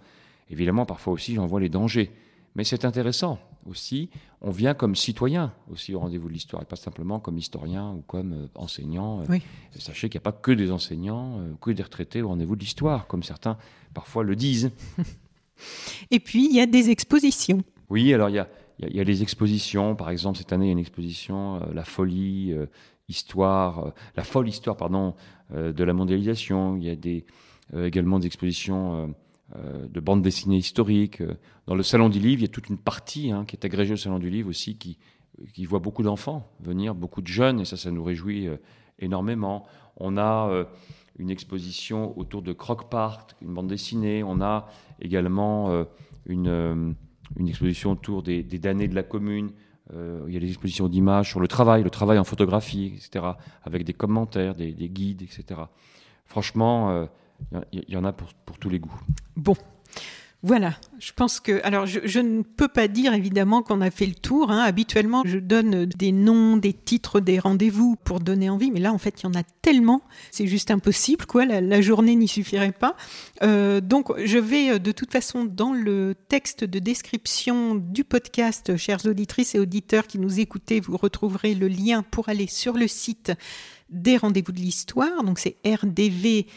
Évidemment, 0.49 0.85
parfois 0.85 1.13
aussi, 1.13 1.35
j'en 1.35 1.45
vois 1.45 1.59
les 1.59 1.69
dangers. 1.69 2.11
Mais 2.55 2.63
c'est 2.63 2.85
intéressant 2.85 3.39
aussi. 3.65 4.09
On 4.41 4.51
vient 4.51 4.73
comme 4.73 4.95
citoyen 4.95 5.53
aussi 5.71 5.95
au 5.95 5.99
rendez-vous 5.99 6.27
de 6.27 6.33
l'histoire, 6.33 6.61
et 6.61 6.65
pas 6.65 6.75
simplement 6.75 7.19
comme 7.19 7.37
historien 7.37 7.93
ou 7.93 8.01
comme 8.01 8.33
euh, 8.33 8.47
enseignant. 8.55 9.23
Oui. 9.29 9.41
Sachez 9.79 10.09
qu'il 10.09 10.19
n'y 10.19 10.23
a 10.23 10.31
pas 10.31 10.37
que 10.37 10.51
des 10.51 10.71
enseignants, 10.71 11.39
que 11.61 11.71
des 11.71 11.83
retraités 11.83 12.21
au 12.21 12.27
rendez-vous 12.27 12.55
de 12.55 12.61
l'histoire, 12.61 13.07
comme 13.07 13.23
certains 13.23 13.57
parfois 13.93 14.23
le 14.23 14.35
disent. 14.35 14.71
Et 16.11 16.19
puis, 16.19 16.45
il 16.45 16.55
y 16.55 16.61
a 16.61 16.65
des 16.65 16.89
expositions. 16.89 17.63
Oui, 17.89 18.13
alors 18.13 18.29
il 18.29 18.35
y 18.35 18.39
a, 18.39 18.47
il 18.89 18.95
y, 18.95 18.99
a, 18.99 19.03
des 19.03 19.21
expositions. 19.21 19.95
Par 19.95 20.09
exemple, 20.09 20.37
cette 20.37 20.53
année, 20.53 20.65
il 20.65 20.67
y 20.69 20.71
a 20.71 20.73
une 20.73 20.79
exposition, 20.79 21.55
euh, 21.55 21.73
La 21.73 21.83
folie, 21.83 22.51
euh, 22.51 22.67
histoire, 23.07 23.87
euh, 23.87 23.91
la 24.15 24.23
folle 24.23 24.47
histoire, 24.47 24.77
pardon, 24.77 25.15
de 25.51 25.83
la 25.83 25.93
mondialisation. 25.93 26.77
Il 26.77 26.83
y 26.83 26.89
a 26.89 27.85
également 27.85 28.17
des 28.17 28.25
expositions 28.25 29.13
de 29.55 29.99
bandes 29.99 30.23
dessinées 30.23 30.57
historiques. 30.57 31.21
Dans 31.67 31.75
le 31.75 31.83
Salon 31.83 32.09
du 32.09 32.17
Livre, 32.17 32.41
il 32.41 32.45
y 32.45 32.49
a 32.49 32.51
toute 32.51 32.69
une 32.69 32.77
partie 32.79 33.29
hein, 33.31 33.45
qui 33.45 33.55
est 33.55 33.65
agrégée 33.65 33.93
au 33.93 33.97
Salon 33.97 34.17
du 34.17 34.31
Livre 34.31 34.49
aussi, 34.49 34.77
qui, 34.77 34.97
voit 35.65 35.77
beaucoup 35.77 36.01
d'enfants 36.01 36.49
venir, 36.59 36.95
beaucoup 36.95 37.21
de 37.21 37.27
jeunes, 37.27 37.59
et 37.59 37.65
ça, 37.65 37.77
ça 37.77 37.91
nous 37.91 38.03
réjouit 38.03 38.47
énormément. 38.97 39.67
On 39.97 40.17
a 40.17 40.65
une 41.19 41.29
exposition 41.29 42.17
autour 42.17 42.41
de 42.41 42.51
Croc 42.51 42.89
Park, 42.89 43.35
une 43.43 43.53
bande 43.53 43.67
dessinée. 43.67 44.23
On 44.23 44.41
a 44.41 44.69
également 44.99 45.85
une 46.25 46.95
une 47.37 47.47
exposition 47.47 47.91
autour 47.91 48.23
des, 48.23 48.43
damnés 48.43 48.87
de 48.87 48.95
la 48.95 49.03
commune. 49.03 49.51
Euh, 49.93 50.23
il 50.27 50.33
y 50.33 50.37
a 50.37 50.39
des 50.39 50.47
expositions 50.47 50.87
d'images 50.87 51.29
sur 51.29 51.39
le 51.39 51.47
travail, 51.47 51.83
le 51.83 51.89
travail 51.89 52.17
en 52.17 52.23
photographie, 52.23 52.93
etc., 52.95 53.25
avec 53.63 53.83
des 53.83 53.93
commentaires, 53.93 54.55
des, 54.55 54.73
guides, 54.73 55.21
etc. 55.21 55.61
Franchement, 56.25 57.07
il 57.51 57.79
euh, 57.79 57.83
y, 57.89 57.97
en 57.97 58.05
a 58.05 58.13
pour, 58.13 58.33
pour 58.45 58.57
tous 58.57 58.69
les 58.69 58.79
goûts. 58.79 59.01
Bon, 59.35 59.55
voilà, 60.45 60.75
je 60.99 61.13
pense 61.13 61.39
que. 61.39 61.61
Alors, 61.63 61.85
je, 61.85 62.19
ne 62.19 62.41
peux 62.41 62.67
pas 62.67 62.89
dire 62.89 63.13
évidemment 63.13 63.63
qu'on 63.63 63.79
a 63.79 63.89
fait 63.89 64.05
le 64.05 64.13
tour. 64.13 64.51
Hein. 64.51 64.59
Habituellement, 64.59 65.23
je 65.25 65.39
donne 65.39 65.85
des 65.85 66.11
noms, 66.11 66.57
des 66.57 66.73
titres, 66.73 67.21
des 67.21 67.39
rendez-vous 67.39 67.95
pour 68.03 68.19
donner 68.19 68.49
envie, 68.49 68.69
mais 68.69 68.81
là, 68.81 68.91
en 68.91 68.97
fait, 68.97 69.21
il 69.21 69.23
y 69.23 69.27
en 69.27 69.39
a 69.39 69.43
tellement, 69.61 70.01
c'est 70.31 70.45
juste 70.45 70.69
impossible, 70.69 71.25
quoi. 71.27 71.45
La, 71.45 71.81
journée 71.81 72.17
n'y 72.17 72.27
suffirait 72.27 72.73
pas. 72.73 72.97
Euh, 73.41 73.79
donc, 73.79 74.11
je 74.21 74.37
vais 74.37 74.71
euh, 74.71 74.79
de 74.79 74.91
toute 74.91 75.13
façon 75.13 75.45
dans 75.45 75.71
le 75.71 76.13
texte 76.27 76.65
de 76.65 76.79
description 76.79 77.75
du 77.75 78.03
podcast, 78.03 78.75
chères 78.75 79.05
auditrices 79.05 79.55
et 79.55 79.59
auditeurs 79.59 80.07
qui 80.07 80.19
nous 80.19 80.41
écoutez, 80.41 80.81
vous 80.81 80.97
retrouverez 80.97 81.55
le 81.55 81.69
lien 81.69 82.03
pour 82.03 82.27
aller 82.27 82.47
sur 82.47 82.73
le 82.73 82.89
site 82.89 83.31
des 83.89 84.17
rendez-vous 84.17 84.51
de 84.51 84.59
l'histoire. 84.59 85.23
Donc, 85.23 85.39
c'est 85.39 85.55
rdv. 85.65 86.47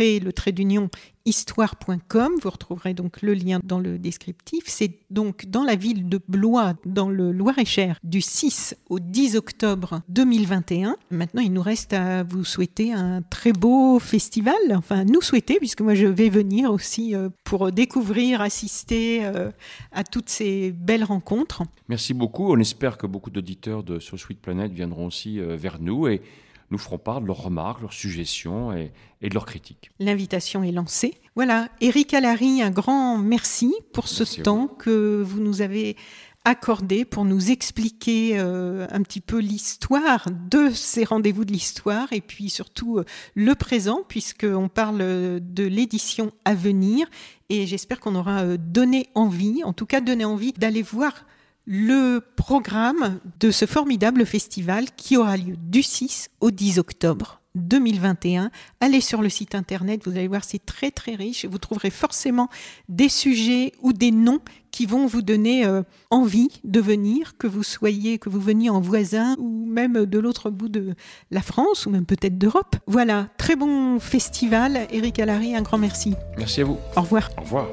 Euh, 0.00 0.20
le 0.20 0.32
trait 0.32 0.52
d'union 0.52 0.90
histoire.com. 1.26 2.32
Vous 2.42 2.50
retrouverez 2.50 2.94
donc 2.94 3.22
le 3.22 3.34
lien 3.34 3.60
dans 3.62 3.78
le 3.78 3.98
descriptif. 3.98 4.64
C'est 4.66 4.98
donc 5.10 5.46
dans 5.46 5.64
la 5.64 5.74
ville 5.74 6.08
de 6.08 6.20
Blois, 6.28 6.74
dans 6.86 7.08
le 7.08 7.30
Loir-et-Cher, 7.30 7.98
du 8.02 8.20
6 8.20 8.76
au 8.88 8.98
10 8.98 9.36
octobre 9.36 10.02
2021. 10.08 10.96
Maintenant, 11.10 11.42
il 11.42 11.52
nous 11.52 11.62
reste 11.62 11.92
à 11.92 12.22
vous 12.22 12.44
souhaiter 12.44 12.92
un 12.92 13.22
très 13.22 13.52
beau 13.52 13.98
festival. 13.98 14.54
Enfin, 14.74 15.04
nous 15.04 15.20
souhaiter, 15.20 15.58
puisque 15.58 15.82
moi 15.82 15.94
je 15.94 16.06
vais 16.06 16.30
venir 16.30 16.72
aussi 16.72 17.14
euh, 17.14 17.28
pour 17.44 17.70
découvrir, 17.70 18.40
assister 18.40 19.24
euh, 19.24 19.50
à 19.92 20.04
toutes 20.04 20.30
ces 20.30 20.72
belles 20.72 21.04
rencontres. 21.04 21.62
Merci 21.88 22.14
beaucoup. 22.14 22.50
On 22.50 22.58
espère 22.58 22.96
que 22.96 23.06
beaucoup 23.06 23.30
d'auditeurs 23.30 23.82
de 23.82 23.98
So 23.98 24.16
Sweet 24.16 24.40
Planet 24.40 24.72
viendront 24.72 25.06
aussi 25.06 25.38
euh, 25.38 25.56
vers 25.56 25.80
nous 25.80 26.08
et 26.08 26.22
nous 26.70 26.78
feront 26.78 26.98
part 26.98 27.20
de 27.20 27.26
leurs 27.26 27.42
remarques, 27.42 27.80
leurs 27.80 27.92
suggestions 27.92 28.72
et, 28.72 28.92
de 29.22 29.34
leurs 29.34 29.46
critiques. 29.46 29.90
L'invitation 29.98 30.62
est 30.62 30.72
lancée. 30.72 31.14
Voilà, 31.36 31.68
Eric 31.80 32.14
Allary, 32.14 32.62
un 32.62 32.70
grand 32.70 33.18
merci 33.18 33.74
pour 33.92 34.08
ce 34.08 34.40
temps 34.40 34.66
que 34.66 35.22
vous 35.22 35.40
nous 35.40 35.62
avez 35.62 35.96
accordé 36.44 37.04
pour 37.04 37.24
nous 37.24 37.50
expliquer 37.50 38.38
euh, 38.38 38.86
un 38.90 39.02
petit 39.02 39.20
peu 39.20 39.38
l'histoire 39.38 40.26
de 40.48 40.70
ces 40.70 41.04
rendez-vous 41.04 41.44
de 41.44 41.52
l'histoire 41.52 42.12
et 42.12 42.22
puis 42.22 42.48
surtout 42.48 42.98
euh, 42.98 43.04
le 43.34 43.54
présent 43.54 44.00
puisqu'on 44.08 44.68
parle 44.68 44.98
de 44.98 45.64
l'édition 45.64 46.32
à 46.46 46.54
venir 46.54 47.06
et 47.50 47.66
j'espère 47.66 48.00
qu'on 48.00 48.14
aura 48.14 48.40
euh, 48.40 48.56
donné 48.58 49.10
envie, 49.14 49.62
en 49.64 49.74
tout 49.74 49.86
cas 49.86 50.00
donné 50.00 50.24
envie 50.24 50.52
d'aller 50.52 50.82
voir 50.82 51.26
le 51.72 52.18
programme 52.34 53.20
de 53.38 53.52
ce 53.52 53.64
formidable 53.64 54.26
festival 54.26 54.86
qui 54.96 55.16
aura 55.16 55.36
lieu 55.36 55.54
du 55.56 55.84
6 55.84 56.28
au 56.40 56.50
10 56.50 56.80
octobre 56.80 57.40
2021. 57.54 58.50
Allez 58.80 59.00
sur 59.00 59.22
le 59.22 59.28
site 59.28 59.54
internet, 59.54 60.00
vous 60.04 60.10
allez 60.10 60.26
voir, 60.26 60.42
c'est 60.42 60.66
très 60.66 60.90
très 60.90 61.14
riche. 61.14 61.44
Vous 61.44 61.58
trouverez 61.58 61.90
forcément 61.90 62.48
des 62.88 63.08
sujets 63.08 63.72
ou 63.82 63.92
des 63.92 64.10
noms 64.10 64.40
qui 64.72 64.84
vont 64.84 65.06
vous 65.06 65.22
donner 65.22 65.64
euh, 65.64 65.82
envie 66.10 66.50
de 66.64 66.80
venir, 66.80 67.36
que 67.38 67.46
vous 67.46 67.62
soyez, 67.62 68.18
que 68.18 68.28
vous 68.28 68.40
veniez 68.40 68.68
en 68.68 68.80
voisin 68.80 69.36
ou 69.38 69.64
même 69.64 70.06
de 70.06 70.18
l'autre 70.18 70.50
bout 70.50 70.68
de 70.68 70.94
la 71.30 71.40
France 71.40 71.86
ou 71.86 71.90
même 71.90 72.04
peut-être 72.04 72.36
d'Europe. 72.36 72.74
Voilà, 72.88 73.28
très 73.38 73.54
bon 73.54 74.00
festival. 74.00 74.88
Eric 74.90 75.20
Allary, 75.20 75.54
un 75.54 75.62
grand 75.62 75.78
merci. 75.78 76.16
Merci 76.36 76.62
à 76.62 76.64
vous. 76.64 76.78
Au 76.96 77.02
revoir. 77.02 77.30
Au 77.38 77.42
revoir. 77.42 77.68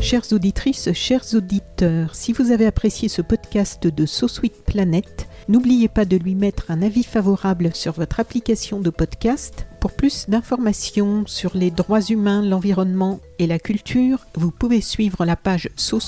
Chères 0.00 0.32
auditrices, 0.32 0.92
chers 0.94 1.34
auditeurs, 1.34 2.14
si 2.14 2.32
vous 2.32 2.50
avez 2.52 2.64
apprécié 2.64 3.08
ce 3.08 3.20
podcast 3.20 3.86
de 3.86 4.06
So 4.06 4.26
Planet, 4.66 5.28
n'oubliez 5.48 5.88
pas 5.88 6.06
de 6.06 6.16
lui 6.16 6.34
mettre 6.34 6.70
un 6.70 6.80
avis 6.80 7.04
favorable 7.04 7.70
sur 7.74 7.92
votre 7.92 8.18
application 8.18 8.80
de 8.80 8.88
podcast. 8.88 9.66
Pour 9.78 9.92
plus 9.92 10.28
d'informations 10.28 11.24
sur 11.26 11.54
les 11.54 11.70
droits 11.70 12.00
humains, 12.00 12.42
l'environnement 12.42 13.20
et 13.38 13.46
la 13.46 13.58
culture, 13.58 14.26
vous 14.34 14.50
pouvez 14.50 14.80
suivre 14.80 15.26
la 15.26 15.36
page 15.36 15.68
So 15.76 15.98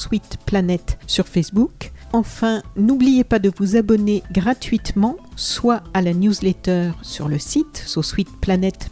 Planet 0.47 0.99
sur 1.07 1.28
Facebook. 1.28 1.93
Enfin, 2.14 2.62
n'oubliez 2.76 3.24
pas 3.24 3.38
de 3.38 3.53
vous 3.57 3.76
abonner 3.76 4.22
gratuitement, 4.32 5.16
soit 5.36 5.82
à 5.93 6.01
la 6.01 6.14
newsletter 6.14 6.93
sur 7.03 7.28
le 7.28 7.38
site 7.38 7.82
sosweetplanet.com 7.86 8.91